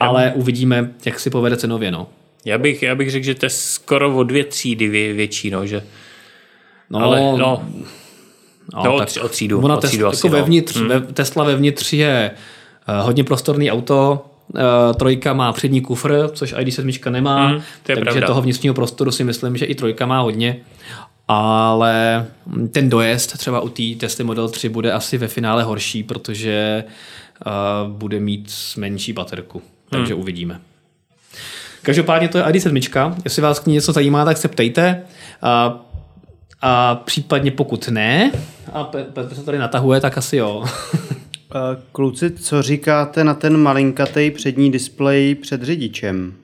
ale 0.00 0.32
uvidíme, 0.34 0.90
jak 1.04 1.20
si 1.20 1.30
povede 1.30 1.56
cenově. 1.56 1.90
No. 1.90 2.06
Já 2.44 2.58
bych, 2.58 2.82
já 2.82 2.94
bych 2.94 3.10
řekl, 3.10 3.24
že 3.24 3.34
to 3.34 3.46
je 3.46 3.50
skoro 3.50 4.16
o 4.16 4.22
dvě 4.22 4.44
třídy 4.44 4.88
vě, 4.88 5.12
větší, 5.12 5.50
no, 5.50 5.66
že... 5.66 5.82
No, 6.90 6.98
ale, 6.98 7.20
no, 7.20 7.36
no, 7.36 8.84
no 8.84 8.98
tak 8.98 9.08
o 9.22 9.28
třídu. 9.28 9.60
Ona 9.60 9.76
o 9.76 9.80
třídu 9.80 10.10
tes, 10.10 10.18
asi, 10.18 10.26
jako 10.26 10.36
no. 10.36 10.40
vevnitř, 10.40 10.76
hmm. 10.76 10.88
ve, 10.88 11.00
Tesla 11.00 11.44
vevnitř 11.44 11.92
je 11.92 12.30
uh, 12.88 13.06
hodně 13.06 13.24
prostorný 13.24 13.70
auto, 13.70 14.26
uh, 14.54 14.60
trojka 14.94 15.32
má 15.32 15.52
přední 15.52 15.80
kufr, 15.80 16.28
což 16.32 16.54
ID7 16.54 17.10
nemá, 17.10 17.46
hmm, 17.46 17.58
to 17.58 17.64
takže 17.86 18.00
pravda. 18.00 18.26
toho 18.26 18.42
vnitřního 18.42 18.74
prostoru 18.74 19.10
si 19.10 19.24
myslím, 19.24 19.56
že 19.56 19.64
i 19.64 19.74
trojka 19.74 20.06
má 20.06 20.20
hodně. 20.20 20.56
Ale 21.28 22.26
ten 22.72 22.90
dojezd 22.90 23.38
třeba 23.38 23.60
u 23.60 23.68
té 23.68 23.82
Tesla 23.98 24.24
Model 24.24 24.48
3 24.48 24.68
bude 24.68 24.92
asi 24.92 25.18
ve 25.18 25.28
finále 25.28 25.62
horší, 25.62 26.02
protože 26.02 26.84
uh, 27.46 27.92
bude 27.92 28.20
mít 28.20 28.52
menší 28.76 29.12
baterku. 29.12 29.62
Takže 29.90 30.14
hmm. 30.14 30.22
uvidíme. 30.22 30.60
Každopádně 31.82 32.28
to 32.28 32.38
je 32.38 32.44
ID7. 32.44 33.14
Jestli 33.24 33.42
vás 33.42 33.60
k 33.60 33.66
ní 33.66 33.74
něco 33.74 33.92
zajímá, 33.92 34.24
tak 34.24 34.36
se 34.36 34.48
ptejte. 34.48 35.02
A, 35.42 35.80
a 36.62 36.94
případně 36.94 37.50
pokud 37.50 37.88
ne, 37.88 38.32
a 38.72 38.84
Petr 38.84 39.34
se 39.34 39.44
tady 39.44 39.58
natahuje, 39.58 40.00
tak 40.00 40.18
asi 40.18 40.36
jo. 40.36 40.64
Kluci, 41.92 42.30
co 42.30 42.62
říkáte 42.62 43.24
na 43.24 43.34
ten 43.34 43.56
malinkatý 43.56 44.30
přední 44.30 44.70
displej 44.70 45.34
před 45.34 45.62
řidičem? 45.62 46.34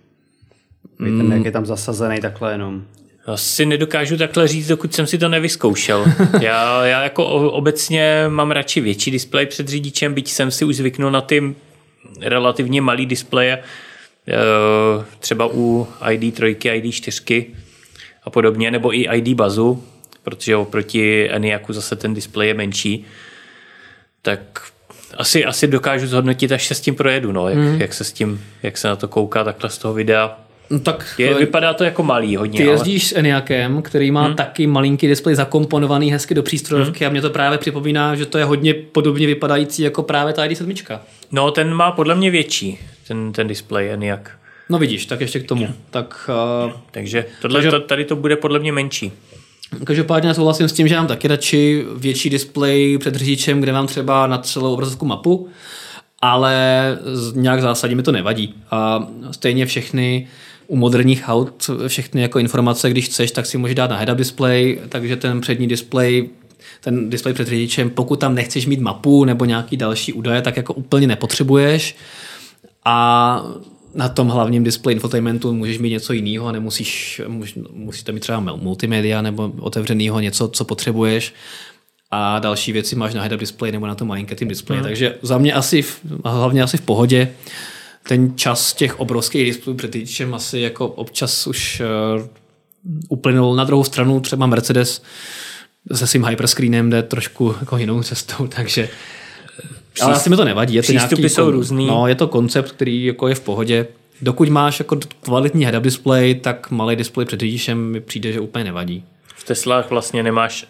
Víte, 1.01 1.23
mm. 1.23 1.33
jak 1.33 1.45
je 1.45 1.51
tam 1.51 1.67
zasazený 1.67 2.21
takhle 2.21 2.53
jenom? 2.53 2.83
Asi 3.27 3.67
nedokážu 3.67 4.17
takhle 4.17 4.49
říct, 4.49 4.67
dokud 4.67 4.95
jsem 4.95 5.07
si 5.07 5.19
to 5.19 5.29
nevyzkoušel. 5.29 6.07
Já, 6.41 6.87
já 6.87 7.03
jako 7.03 7.27
obecně 7.51 8.25
mám 8.29 8.51
radši 8.51 8.81
větší 8.81 9.11
displej 9.11 9.47
před 9.47 9.69
řidičem, 9.69 10.15
byť 10.15 10.31
jsem 10.31 10.51
si 10.51 10.65
už 10.65 10.77
zvyknul 10.77 11.11
na 11.11 11.21
ty 11.21 11.55
relativně 12.21 12.81
malý 12.81 13.07
displeje, 13.07 13.63
třeba 15.19 15.49
u 15.53 15.89
ID3, 16.01 16.57
ID4 16.57 17.47
a 18.25 18.31
podobně, 18.31 18.71
nebo 18.71 18.95
i 18.95 19.09
ID 19.17 19.37
bazu, 19.37 19.85
protože 20.23 20.57
oproti 20.57 21.31
Eniaku 21.31 21.73
zase 21.73 21.97
ten 21.97 22.15
displej 22.15 22.49
je 22.49 22.55
menší, 22.55 23.05
tak 24.23 24.41
asi, 25.17 25.45
asi 25.45 25.67
dokážu 25.67 26.07
zhodnotit, 26.07 26.53
až 26.53 26.67
se 26.67 26.75
s 26.75 26.81
tím 26.81 26.95
projedu, 26.95 27.33
no, 27.33 27.49
jak, 27.49 27.59
mm. 27.59 27.81
jak, 27.81 27.95
se 27.95 28.05
s 28.05 28.13
tím, 28.13 28.45
jak 28.63 28.79
se 28.79 28.89
na 28.89 28.97
to 28.97 29.09
kouká 29.09 29.45
takhle 29.45 29.71
z 29.71 29.79
toho 29.79 29.95
videa. 29.95 30.39
No, 30.71 30.79
tak 30.79 31.15
je, 31.19 31.35
vypadá 31.35 31.75
to 31.75 31.85
jako 31.85 32.03
malý 32.03 32.37
hodně. 32.37 32.61
Ty 32.61 32.67
jezdíš 32.67 33.03
ale... 33.03 33.09
s 33.09 33.19
Eniakem, 33.19 33.83
který 33.83 34.11
má 34.11 34.25
hmm. 34.25 34.35
taky 34.37 34.67
malinký 34.67 35.09
displej 35.09 35.35
zakomponovaný 35.35 36.13
hezky 36.13 36.35
do 36.35 36.43
přístrojovky 36.43 37.05
hmm. 37.05 37.11
a 37.11 37.13
mě 37.13 37.21
to 37.21 37.31
právě 37.31 37.59
připomíná, 37.59 38.15
že 38.15 38.27
to 38.27 38.39
je 38.39 38.45
hodně 38.45 38.75
podobně 38.75 39.27
vypadající 39.27 39.83
jako 39.83 40.03
právě 40.03 40.33
ta 40.33 40.47
ID7. 40.47 40.99
No, 41.33 41.51
ten 41.51 41.75
má 41.75 41.93
podle 41.93 42.15
mě 42.15 42.31
větší 42.31 42.79
ten, 43.09 43.33
ten 43.33 43.49
displej 43.49 43.93
nějak. 43.97 44.39
No 44.69 44.79
vidíš, 44.79 45.07
tak 45.07 45.21
ještě 45.21 45.41
k 45.41 45.47
tomu. 45.47 45.69
Tak, 45.91 46.31
uh, 46.67 46.73
takže 46.91 47.25
tohle, 47.43 47.57
takže, 47.57 47.71
to, 47.71 47.81
tady 47.81 48.05
to 48.05 48.17
bude 48.17 48.37
podle 48.37 48.59
mě 48.59 48.73
menší. 48.73 49.13
Každopádně 49.85 50.35
souhlasím 50.35 50.69
s 50.69 50.73
tím, 50.73 50.89
že 50.89 50.97
mám 50.97 51.07
taky 51.07 51.29
radši 51.29 51.85
větší 51.97 52.31
displej 52.31 52.99
před 52.99 53.15
řidičem, 53.15 53.61
kde 53.61 53.73
mám 53.73 53.87
třeba 53.87 54.27
na 54.27 54.39
celou 54.39 54.73
obrazovku 54.73 55.07
mapu, 55.07 55.49
ale 56.21 56.99
nějak 57.35 57.63
zásadně 57.63 57.97
mi 57.97 58.03
to 58.03 58.13
nevadí. 58.13 58.55
A 58.71 59.09
stejně 59.31 59.67
všechny 59.67 60.29
u 60.69 60.77
moderních 60.77 61.23
aut, 61.27 61.71
všechny 61.87 62.23
jako 62.23 62.39
informace, 62.39 62.91
když 62.91 63.05
chceš, 63.05 63.31
tak 63.31 63.47
si 63.47 63.59
můžeš 63.59 63.75
dát 63.75 63.91
na 63.91 64.03
head-up 64.03 64.17
display, 64.17 64.79
takže 64.89 65.17
ten 65.17 65.41
přední 65.41 65.67
display 65.67 66.29
ten 66.81 67.11
displej 67.11 67.35
před 67.35 67.49
řidičem, 67.49 67.91
pokud 67.91 68.21
tam 68.21 68.35
nechceš 68.35 68.67
mít 68.67 68.81
mapu 68.81 69.25
nebo 69.25 69.45
nějaký 69.45 69.77
další 69.77 70.13
údaje, 70.13 70.43
tak 70.43 70.57
jako 70.57 70.75
úplně 70.75 71.07
nepotřebuješ. 71.07 71.97
A 72.85 73.43
na 73.95 74.09
tom 74.09 74.29
hlavním 74.29 74.65
displeji 74.65 74.95
infotainmentu 74.95 75.53
můžeš 75.53 75.79
mít 75.79 75.91
něco 75.91 76.13
jiného 76.13 76.47
a 76.47 76.53
nemusíš, 76.53 77.21
musíš 77.73 78.03
tam 78.03 78.15
mít 78.15 78.21
třeba 78.21 78.41
multimedia 78.41 79.23
nebo 79.23 79.53
otevřenýho 79.61 80.21
něco, 80.21 80.49
co 80.49 80.65
potřebuješ 80.65 81.35
a 82.11 82.39
další 82.39 82.73
věci 82.73 82.97
máš 82.97 83.15
na 83.15 83.29
head-up 83.29 83.39
display 83.39 83.73
nebo 83.73 83.87
na 83.87 83.95
tom 83.95 84.09
malinkatým 84.09 84.49
displeji. 84.49 84.79
Mm. 84.79 84.85
Takže 84.85 85.15
za 85.23 85.39
mě 85.39 85.53
asi, 85.53 85.83
v, 85.83 86.01
hlavně 86.25 86.63
asi 86.63 86.77
v 86.77 86.81
pohodě, 86.81 87.29
ten 88.03 88.37
čas 88.37 88.75
těch 88.75 89.01
obrovských 89.01 89.47
displejů 89.47 89.77
před 89.77 89.91
týčem 89.91 90.35
asi 90.35 90.59
jako 90.59 90.87
občas 90.87 91.47
už 91.47 91.83
uh, 92.17 92.27
uplynul. 93.09 93.57
Na 93.57 93.65
druhou 93.65 93.85
stranu 93.85 94.21
třeba 94.21 94.47
Mercedes 94.47 95.03
se 95.93 96.07
svým 96.07 96.25
hyperscreenem 96.25 96.91
jde 96.91 97.03
trošku 97.03 97.55
jako 97.61 97.77
jinou 97.77 98.03
cestou, 98.03 98.47
takže 98.57 98.89
ale 100.01 100.15
asi 100.15 100.31
mi 100.31 100.37
to 100.37 100.45
nevadí. 100.45 100.75
Je 100.75 100.83
to 100.83 100.87
Přístupy 100.87 101.21
nějaký, 101.23 101.35
jsou 101.35 101.51
různý. 101.51 101.87
No, 101.87 102.07
je 102.07 102.15
to 102.15 102.29
koncept, 102.29 102.73
který 102.73 103.05
jako 103.05 103.29
je 103.29 103.35
v 103.35 103.41
pohodě. 103.41 103.87
Dokud 104.23 104.49
máš 104.49 104.79
jako 104.79 104.99
kvalitní 105.21 105.67
head-up 105.67 105.81
display, 105.81 106.35
tak 106.35 106.71
malý 106.71 106.97
display 106.97 107.27
před 107.27 107.41
řidičem 107.41 107.79
mi 107.79 108.01
přijde, 108.01 108.33
že 108.33 108.41
úplně 108.41 108.65
nevadí. 108.65 109.05
V 109.37 109.45
Teslách 109.45 109.91
vlastně 109.91 110.23
nemáš 110.23 110.67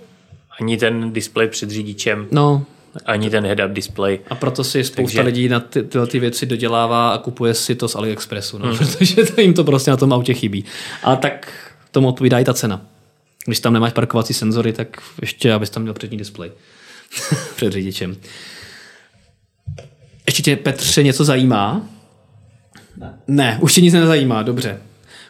ani 0.61 0.77
ten 0.77 1.13
display 1.13 1.49
před 1.49 1.71
řidičem. 1.71 2.27
No, 2.31 2.65
ani 3.05 3.31
ten 3.31 3.45
head-up 3.45 3.73
display. 3.73 4.19
A 4.31 4.35
proto 4.35 4.65
si 4.65 4.85
spousta 4.85 5.17
Takže... 5.17 5.27
lidí 5.27 5.49
na 5.49 5.61
ty, 5.61 5.83
tyhle 5.83 6.07
ty 6.07 6.19
věci 6.19 6.47
dodělává 6.47 7.11
a 7.11 7.19
kupuje 7.19 7.55
si 7.55 7.75
to 7.75 7.89
z 7.89 7.97
AliExpressu, 7.97 8.59
no, 8.59 8.69
hmm. 8.69 8.79
protože 8.79 9.25
to 9.25 9.41
jim 9.41 9.55
to 9.55 9.65
prostě 9.65 9.91
na 9.91 9.97
tom 9.97 10.13
autě 10.13 10.35
chybí. 10.35 10.65
A 11.03 11.17
tak 11.17 11.53
tomu 11.91 12.09
odpovídá 12.09 12.39
i 12.39 12.45
ta 12.45 12.55
cena. 12.55 12.81
Když 13.45 13.61
tam 13.61 13.73
nemáš 13.73 13.93
parkovací 13.93 14.35
senzory, 14.35 14.73
tak 14.73 14.97
ještě 15.21 15.53
abys 15.53 15.71
tam 15.71 15.83
měl 15.83 15.95
přední 15.95 16.19
displej 16.19 16.51
před 17.57 17.73
řidičem. 17.73 18.17
Ještě 20.27 20.43
tě, 20.43 20.57
Petře, 20.57 21.03
něco 21.03 21.25
zajímá? 21.25 21.83
Ne. 22.97 23.19
ne, 23.27 23.59
už 23.61 23.75
tě 23.75 23.81
nic 23.81 23.95
nezajímá, 23.95 24.43
dobře. 24.43 24.79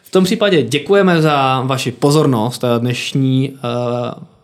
V 0.03 0.11
tom 0.11 0.23
případě 0.23 0.63
děkujeme 0.63 1.21
za 1.21 1.61
vaši 1.61 1.91
pozornost. 1.91 2.63
Dnešní 2.79 3.49
uh, 3.49 3.57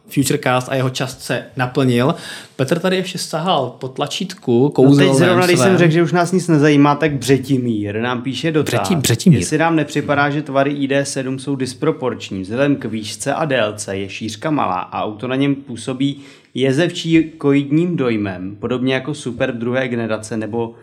Futurecast 0.07 0.69
a 0.69 0.75
jeho 0.75 0.89
čas 0.89 1.19
se 1.19 1.43
naplnil. 1.57 2.15
Petr 2.55 2.79
tady 2.79 2.95
ještě 2.95 3.17
sahal 3.17 3.75
po 3.79 3.87
tlačítku, 3.87 4.69
kouzel 4.69 5.07
no 5.07 5.13
teď 5.13 5.19
zrovna, 5.19 5.45
když 5.45 5.59
jsem 5.59 5.77
řekl, 5.77 5.93
že 5.93 6.03
už 6.03 6.11
nás 6.11 6.31
nic 6.31 6.47
nezajímá, 6.47 6.95
tak 6.95 7.13
Břetimír 7.13 8.01
nám 8.01 8.21
píše 8.21 8.51
do 8.51 8.63
Břetí, 8.63 8.95
Břetimír. 8.95 9.39
Jestli 9.39 9.57
nám 9.57 9.75
nepřipadá, 9.75 10.29
že 10.29 10.41
tvary 10.41 10.73
ID7 10.73 11.37
jsou 11.37 11.55
disproporční. 11.55 12.41
Vzhledem 12.41 12.75
k 12.75 12.85
výšce 12.85 13.33
a 13.33 13.45
délce 13.45 13.97
je 13.97 14.09
šířka 14.09 14.51
malá 14.51 14.79
a 14.79 15.03
auto 15.03 15.27
na 15.27 15.35
něm 15.35 15.55
působí 15.55 16.21
jezevčí 16.53 17.23
koidním 17.37 17.95
dojmem, 17.95 18.55
podobně 18.55 18.93
jako 18.93 19.13
Super 19.13 19.57
druhé 19.57 19.87
generace 19.87 20.37
nebo 20.37 20.75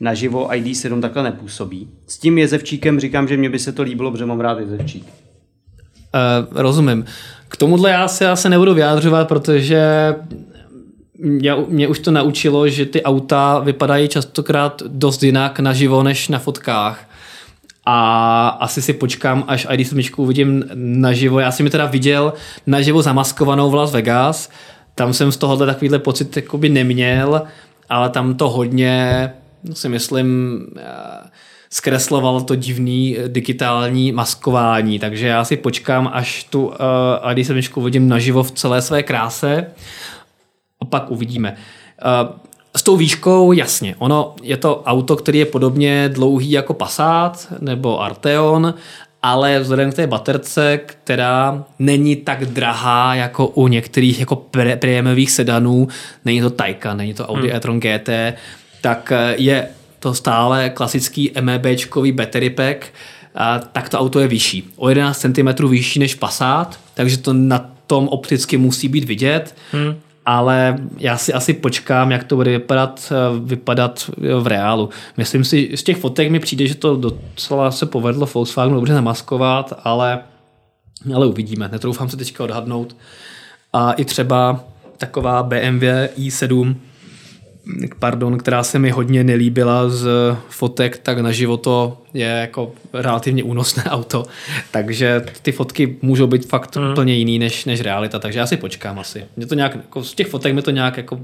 naživo 0.00 0.48
ID7 0.48 1.00
takhle 1.00 1.22
nepůsobí. 1.22 1.88
S 2.06 2.18
tím 2.18 2.38
jezevčíkem 2.38 3.00
říkám, 3.00 3.28
že 3.28 3.36
mě 3.36 3.50
by 3.50 3.58
se 3.58 3.72
to 3.72 3.82
líbilo, 3.82 4.10
protože 4.10 4.26
mám 4.26 4.40
rád 4.40 4.58
jezevčík. 4.58 5.04
Uh, 6.14 6.62
rozumím. 6.62 7.04
Tomuhle 7.58 7.90
já 7.90 8.08
se 8.08 8.28
asi 8.28 8.48
nebudu 8.48 8.74
vyjádřovat, 8.74 9.28
protože 9.28 10.14
mě, 11.18 11.54
mě 11.68 11.88
už 11.88 11.98
to 11.98 12.10
naučilo, 12.10 12.68
že 12.68 12.86
ty 12.86 13.02
auta 13.02 13.58
vypadají 13.58 14.08
častokrát 14.08 14.82
dost 14.86 15.22
jinak 15.22 15.60
naživo 15.60 16.02
než 16.02 16.28
na 16.28 16.38
fotkách. 16.38 17.04
A 17.84 18.48
asi 18.48 18.82
si 18.82 18.92
počkám, 18.92 19.44
až 19.46 19.66
ID7 19.66 20.10
uvidím 20.16 20.64
naživo. 20.74 21.40
Já 21.40 21.50
jsem 21.50 21.64
mi 21.64 21.70
teda 21.70 21.86
viděl 21.86 22.32
naživo 22.66 23.02
zamaskovanou 23.02 23.70
v 23.70 23.74
Las 23.74 23.92
Vegas. 23.92 24.50
Tam 24.94 25.12
jsem 25.12 25.32
z 25.32 25.36
tohohle 25.36 25.66
takovýhle 25.66 25.98
pocit 25.98 26.38
neměl, 26.68 27.42
ale 27.88 28.10
tam 28.10 28.34
to 28.34 28.48
hodně, 28.48 29.30
si 29.72 29.88
myslím, 29.88 30.60
zkresloval 31.70 32.40
to 32.40 32.54
divný 32.54 33.16
eh, 33.18 33.28
digitální 33.28 34.12
maskování, 34.12 34.98
takže 34.98 35.26
já 35.26 35.44
si 35.44 35.56
počkám, 35.56 36.10
až 36.12 36.44
tu 36.44 36.66
uh, 36.66 36.74
ID7 37.32 37.78
uvidím 37.80 38.08
naživo 38.08 38.42
v 38.42 38.50
celé 38.50 38.82
své 38.82 39.02
kráse 39.02 39.66
a 40.80 40.84
pak 40.84 41.10
uvidíme. 41.10 41.56
Uh, 42.04 42.38
s 42.76 42.82
tou 42.82 42.96
výškou, 42.96 43.52
jasně, 43.52 43.94
ono 43.98 44.34
je 44.42 44.56
to 44.56 44.82
auto, 44.82 45.16
který 45.16 45.38
je 45.38 45.46
podobně 45.46 46.08
dlouhý 46.08 46.50
jako 46.50 46.74
Passat 46.74 47.52
nebo 47.60 48.02
Arteon, 48.02 48.74
ale 49.22 49.60
vzhledem 49.60 49.92
k 49.92 49.94
té 49.94 50.06
baterce, 50.06 50.80
která 50.86 51.64
není 51.78 52.16
tak 52.16 52.44
drahá 52.44 53.14
jako 53.14 53.46
u 53.46 53.68
některých 53.68 54.20
jako 54.20 54.36
prémiových 54.80 55.30
sedanů, 55.30 55.88
není 56.24 56.40
to 56.40 56.50
Taycan, 56.50 56.96
není 56.96 57.14
to 57.14 57.26
Audi 57.26 57.48
hmm. 57.48 57.56
e-tron 57.56 57.80
GT, 57.80 58.08
tak 58.80 59.12
je 59.36 59.68
to 59.98 60.14
stále 60.14 60.70
klasický 60.70 61.32
MEBčkový 61.40 62.12
battery 62.12 62.50
pack, 62.50 62.86
a 63.34 63.58
tak 63.58 63.88
to 63.88 63.98
auto 63.98 64.20
je 64.20 64.28
vyšší. 64.28 64.70
O 64.76 64.88
11 64.88 65.18
cm 65.18 65.68
vyšší 65.68 65.98
než 65.98 66.14
Passat, 66.14 66.80
takže 66.94 67.18
to 67.18 67.32
na 67.32 67.70
tom 67.86 68.08
opticky 68.08 68.56
musí 68.56 68.88
být 68.88 69.04
vidět, 69.04 69.54
hmm. 69.72 69.94
ale 70.26 70.78
já 70.98 71.16
si 71.16 71.32
asi 71.32 71.52
počkám, 71.52 72.10
jak 72.10 72.24
to 72.24 72.36
bude 72.36 72.50
vypadat, 72.50 73.12
vypadat 73.44 74.10
v 74.40 74.46
reálu. 74.46 74.88
Myslím 75.16 75.44
si, 75.44 75.70
z 75.74 75.82
těch 75.82 75.96
fotek 75.96 76.30
mi 76.30 76.40
přijde, 76.40 76.66
že 76.66 76.74
to 76.74 76.96
docela 76.96 77.70
se 77.70 77.86
povedlo 77.86 78.28
Volkswagenu 78.34 78.74
dobře 78.74 78.94
zamaskovat, 78.94 79.80
ale, 79.84 80.18
ale 81.14 81.26
uvidíme. 81.26 81.68
Netroufám 81.72 82.08
se 82.08 82.16
teďka 82.16 82.44
odhadnout. 82.44 82.96
A 83.72 83.92
i 83.92 84.04
třeba 84.04 84.64
taková 84.96 85.42
BMW 85.42 85.84
i7 86.18 86.74
pardon, 87.98 88.38
která 88.38 88.62
se 88.62 88.78
mi 88.78 88.90
hodně 88.90 89.24
nelíbila 89.24 89.88
z 89.88 90.08
fotek, 90.48 90.98
tak 90.98 91.18
na 91.18 91.32
životo 91.32 91.98
je 92.14 92.26
jako 92.26 92.72
relativně 92.92 93.42
únosné 93.42 93.84
auto, 93.90 94.24
takže 94.70 95.24
ty 95.42 95.52
fotky 95.52 95.96
můžou 96.02 96.26
být 96.26 96.46
fakt 96.46 96.76
mm. 96.76 96.90
úplně 96.90 97.14
jiný 97.14 97.38
než, 97.38 97.64
než 97.64 97.80
realita, 97.80 98.18
takže 98.18 98.38
já 98.38 98.46
si 98.46 98.56
počkám 98.56 98.98
asi. 98.98 99.24
Mě 99.36 99.46
to 99.46 99.54
nějak, 99.54 99.74
jako 99.74 100.04
z 100.04 100.14
těch 100.14 100.26
fotek 100.26 100.54
mi 100.54 100.62
to 100.62 100.70
nějak 100.70 100.96
jako 100.96 101.20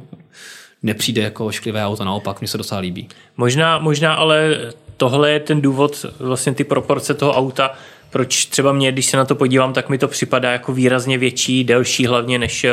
nepřijde 0.83 1.23
jako 1.23 1.47
ošklivé 1.47 1.85
auto, 1.85 2.05
naopak, 2.05 2.41
mi 2.41 2.47
se 2.47 2.59
docela 2.59 2.81
líbí. 2.81 3.09
Možná, 3.37 3.79
možná 3.79 4.15
ale 4.15 4.59
tohle 4.97 5.31
je 5.31 5.41
ten 5.41 5.61
důvod, 5.61 6.07
vlastně 6.19 6.55
ty 6.55 6.65
proporce 6.65 7.15
toho 7.15 7.33
auta, 7.33 7.71
proč 8.11 8.47
třeba 8.47 8.73
mě, 8.73 8.93
když 8.93 9.07
se 9.07 9.17
na 9.17 9.25
to 9.25 9.35
podívám, 9.35 9.73
tak 9.73 9.89
mi 9.89 9.99
to 9.99 10.09
připadá 10.09 10.53
jako 10.53 10.73
výrazně 10.73 11.19
větší, 11.19 11.65
delší 11.65 12.07
hlavně 12.07 12.39
než 12.39 12.67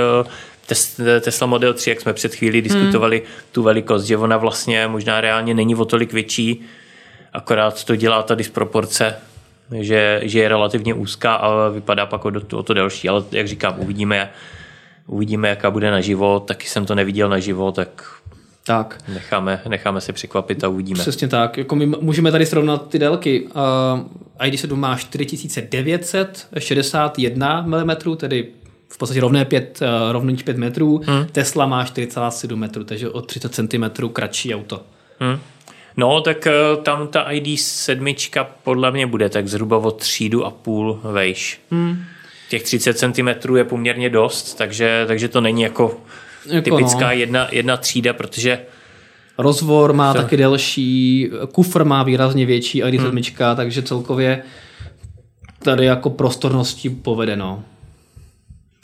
Tesla 1.21 1.47
Model 1.47 1.73
3, 1.73 1.89
jak 1.89 2.01
jsme 2.01 2.13
před 2.13 2.35
chvíli 2.35 2.61
diskutovali, 2.61 3.17
hmm. 3.17 3.27
tu 3.51 3.63
velikost, 3.63 4.03
že 4.03 4.17
ona 4.17 4.37
vlastně 4.37 4.87
možná 4.87 5.21
reálně 5.21 5.53
není 5.53 5.75
o 5.75 5.85
tolik 5.85 6.13
větší, 6.13 6.61
akorát 7.33 7.83
to 7.83 7.95
dělá 7.95 8.23
ta 8.23 8.35
disproporce, 8.35 9.15
že, 9.79 10.21
že 10.23 10.39
je 10.39 10.49
relativně 10.49 10.93
úzká 10.93 11.35
a 11.35 11.69
vypadá 11.69 12.05
pak 12.05 12.25
o 12.25 12.31
to, 12.31 12.57
o 12.57 12.63
to 12.63 12.73
delší, 12.73 13.09
ale 13.09 13.23
jak 13.31 13.47
říkám, 13.47 13.75
uvidíme, 13.77 14.31
uvidíme, 15.07 15.49
jaká 15.49 15.71
bude 15.71 15.91
naživo, 15.91 16.39
taky 16.39 16.67
jsem 16.67 16.85
to 16.85 16.95
neviděl 16.95 17.29
naživo, 17.29 17.71
tak 17.71 18.21
tak. 18.65 18.97
Necháme, 19.13 19.61
necháme 19.67 20.01
se 20.01 20.13
překvapit 20.13 20.63
a 20.63 20.67
uvidíme. 20.67 20.99
Přesně 20.99 21.27
tak. 21.27 21.57
Jako 21.57 21.75
my 21.75 21.85
můžeme 21.85 22.31
tady 22.31 22.45
srovnat 22.45 22.89
ty 22.89 22.99
délky. 22.99 23.41
Uh, 23.41 23.49
ID7 24.39 24.75
má 24.75 24.97
4961 24.97 27.61
mm, 27.61 27.91
tedy 28.17 28.47
v 28.91 28.97
podstatě 28.97 29.21
rovné 29.21 29.45
5, 29.45 29.79
uh, 29.81 29.87
eh, 29.87 30.11
rovných 30.11 30.43
5 30.43 30.57
metrů, 30.57 31.01
hmm. 31.05 31.25
Tesla 31.31 31.65
má 31.65 31.85
4,7 31.85 32.55
metrů, 32.55 32.83
takže 32.83 33.09
o 33.09 33.21
30 33.21 33.55
cm 33.55 34.07
kratší 34.13 34.55
auto. 34.55 34.81
Hmm. 35.19 35.39
No, 35.97 36.21
tak 36.21 36.47
uh, 36.47 36.83
tam 36.83 37.07
ta 37.07 37.31
ID7 37.31 38.45
podle 38.63 38.91
mě 38.91 39.07
bude 39.07 39.29
tak 39.29 39.47
zhruba 39.47 39.77
o 39.77 39.91
třídu 39.91 40.45
a 40.45 40.49
půl 40.49 40.99
vejš. 41.03 41.61
Hmm. 41.71 42.03
Těch 42.49 42.63
30 42.63 42.97
cm 42.97 43.55
je 43.55 43.63
poměrně 43.63 44.09
dost, 44.09 44.53
takže, 44.53 45.03
takže 45.07 45.27
to 45.27 45.41
není 45.41 45.61
jako, 45.61 45.97
jako 46.45 46.63
typická 46.63 47.05
no. 47.05 47.11
jedna, 47.11 47.47
jedna 47.51 47.77
třída, 47.77 48.13
protože 48.13 48.59
Rozvor 49.37 49.93
má 49.93 50.13
to... 50.13 50.21
taky 50.21 50.37
delší, 50.37 51.29
kufr 51.51 51.83
má 51.83 52.03
výrazně 52.03 52.45
větší 52.45 52.83
ID7, 52.83 53.45
hmm. 53.47 53.55
takže 53.55 53.81
celkově 53.81 54.43
tady 55.63 55.85
jako 55.85 56.09
prostorností 56.09 56.89
povedeno. 56.89 57.63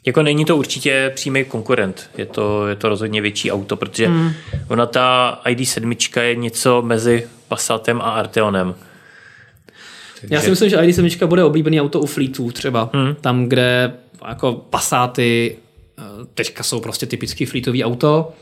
Jako 0.08 0.24
není 0.24 0.46
to 0.46 0.58
určitě 0.58 1.12
přímý 1.16 1.46
konkurent, 1.46 2.10
je 2.18 2.26
to, 2.26 2.68
je 2.68 2.76
to 2.76 2.90
rozhodně 2.90 3.22
větší 3.22 3.52
auto, 3.52 3.76
protože 3.76 4.08
hmm. 4.08 4.32
ona 4.68 4.86
ta 4.86 5.40
ID7 5.46 6.22
je 6.22 6.36
něco 6.36 6.82
mezi 6.82 7.28
Passatem 7.48 8.02
a 8.02 8.04
Arteonem. 8.04 8.76
Takže... 10.22 10.36
Já 10.36 10.42
si 10.42 10.50
myslím, 10.50 10.70
že 10.70 10.78
ID7 10.78 11.28
bude 11.28 11.44
oblíbený 11.44 11.82
auto 11.82 12.00
u 12.00 12.06
fleetů 12.06 12.52
třeba, 12.52 12.90
hmm. 12.94 13.16
tam, 13.22 13.46
kde 13.46 13.94
jako 14.28 14.54
Passaty 14.54 15.58
eh, 16.00 16.04
teďka 16.34 16.64
jsou 16.64 16.80
prostě 16.80 17.06
typický 17.06 17.46
fleetový 17.46 17.84
auto, 17.84 18.34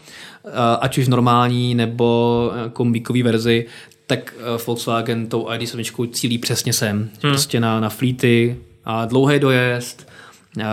eh, 0.46 0.50
ať 0.80 0.98
už 0.98 1.08
normální 1.08 1.76
nebo 1.76 2.52
eh, 2.54 2.70
kombíkový 2.70 3.24
verzi, 3.24 3.66
tak 4.08 4.34
Volkswagen 4.68 5.28
tou 5.28 5.46
ID7 5.46 6.10
cílí 6.12 6.38
přesně 6.38 6.74
sem. 6.74 6.98
Hmm. 6.98 7.32
Prostě 7.32 7.60
na, 7.60 7.80
na 7.80 7.90
fleety 7.90 8.58
a 8.84 9.06
dlouhý 9.06 9.40
dojezd, 9.40 10.08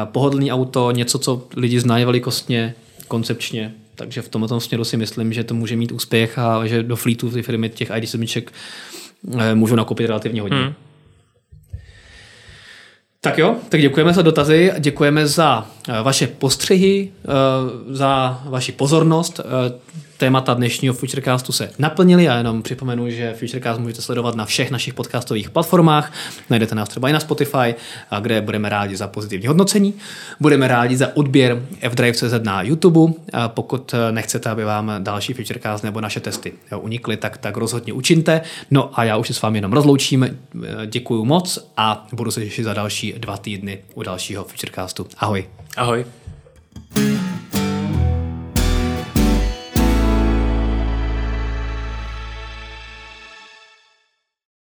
pohodlný 0.04 0.52
auto, 0.52 0.90
něco, 0.90 1.18
co 1.18 1.46
lidi 1.56 1.80
znají 1.80 2.04
velikostně, 2.04 2.74
koncepčně, 3.08 3.74
takže 3.94 4.22
v 4.22 4.28
tomto 4.28 4.60
směru 4.60 4.84
si 4.84 4.96
myslím, 4.96 5.32
že 5.32 5.44
to 5.44 5.54
může 5.54 5.76
mít 5.76 5.92
úspěch 5.92 6.38
a 6.38 6.66
že 6.66 6.82
do 6.82 6.96
fleetu 6.96 7.30
ty 7.30 7.42
firmy 7.42 7.68
těch 7.68 7.90
ID7 7.90 8.42
eh, 9.38 9.54
můžou 9.54 9.74
nakoupit 9.74 10.06
relativně 10.06 10.40
hodně. 10.40 10.58
Hmm. 10.58 10.74
Tak 13.20 13.38
jo, 13.38 13.56
tak 13.68 13.80
děkujeme 13.80 14.12
za 14.12 14.22
dotazy, 14.22 14.72
děkujeme 14.78 15.26
za 15.26 15.66
eh, 15.81 15.81
vaše 16.02 16.26
postřehy, 16.26 17.10
eh, 17.24 17.28
za 17.94 18.42
vaši 18.44 18.72
pozornost 18.72 19.40
témata 20.22 20.54
dnešního 20.54 20.94
Futurecastu 20.94 21.52
se 21.52 21.70
naplnily 21.78 22.28
a 22.28 22.36
jenom 22.36 22.62
připomenu, 22.62 23.10
že 23.10 23.34
Futurecast 23.38 23.80
můžete 23.80 24.02
sledovat 24.02 24.34
na 24.34 24.44
všech 24.44 24.70
našich 24.70 24.94
podcastových 24.94 25.50
platformách. 25.50 26.12
Najdete 26.50 26.74
nás 26.74 26.88
třeba 26.88 27.08
i 27.08 27.12
na 27.12 27.20
Spotify, 27.20 27.74
kde 28.20 28.40
budeme 28.40 28.68
rádi 28.68 28.96
za 28.96 29.08
pozitivní 29.08 29.46
hodnocení. 29.46 29.94
Budeme 30.40 30.68
rádi 30.68 30.96
za 30.96 31.16
odběr 31.16 31.62
F-Drive.cz 31.80 32.34
na 32.42 32.62
YouTube. 32.62 33.12
Pokud 33.46 33.94
nechcete, 34.10 34.50
aby 34.50 34.64
vám 34.64 34.92
další 34.98 35.32
Futurecast 35.32 35.84
nebo 35.84 36.00
naše 36.00 36.20
testy 36.20 36.52
unikly, 36.76 37.16
tak, 37.16 37.38
tak 37.38 37.56
rozhodně 37.56 37.92
učinte. 37.92 38.40
No 38.70 38.90
a 39.00 39.04
já 39.04 39.16
už 39.16 39.26
se 39.26 39.34
s 39.34 39.42
vámi 39.42 39.58
jenom 39.58 39.72
rozloučím. 39.72 40.38
Děkuji 40.86 41.24
moc 41.24 41.58
a 41.76 42.06
budu 42.12 42.30
se 42.30 42.44
těšit 42.44 42.64
za 42.64 42.74
další 42.74 43.14
dva 43.18 43.36
týdny 43.36 43.78
u 43.94 44.02
dalšího 44.02 44.44
Futurecastu. 44.44 45.06
Ahoj. 45.18 45.46
Ahoj. 45.76 46.04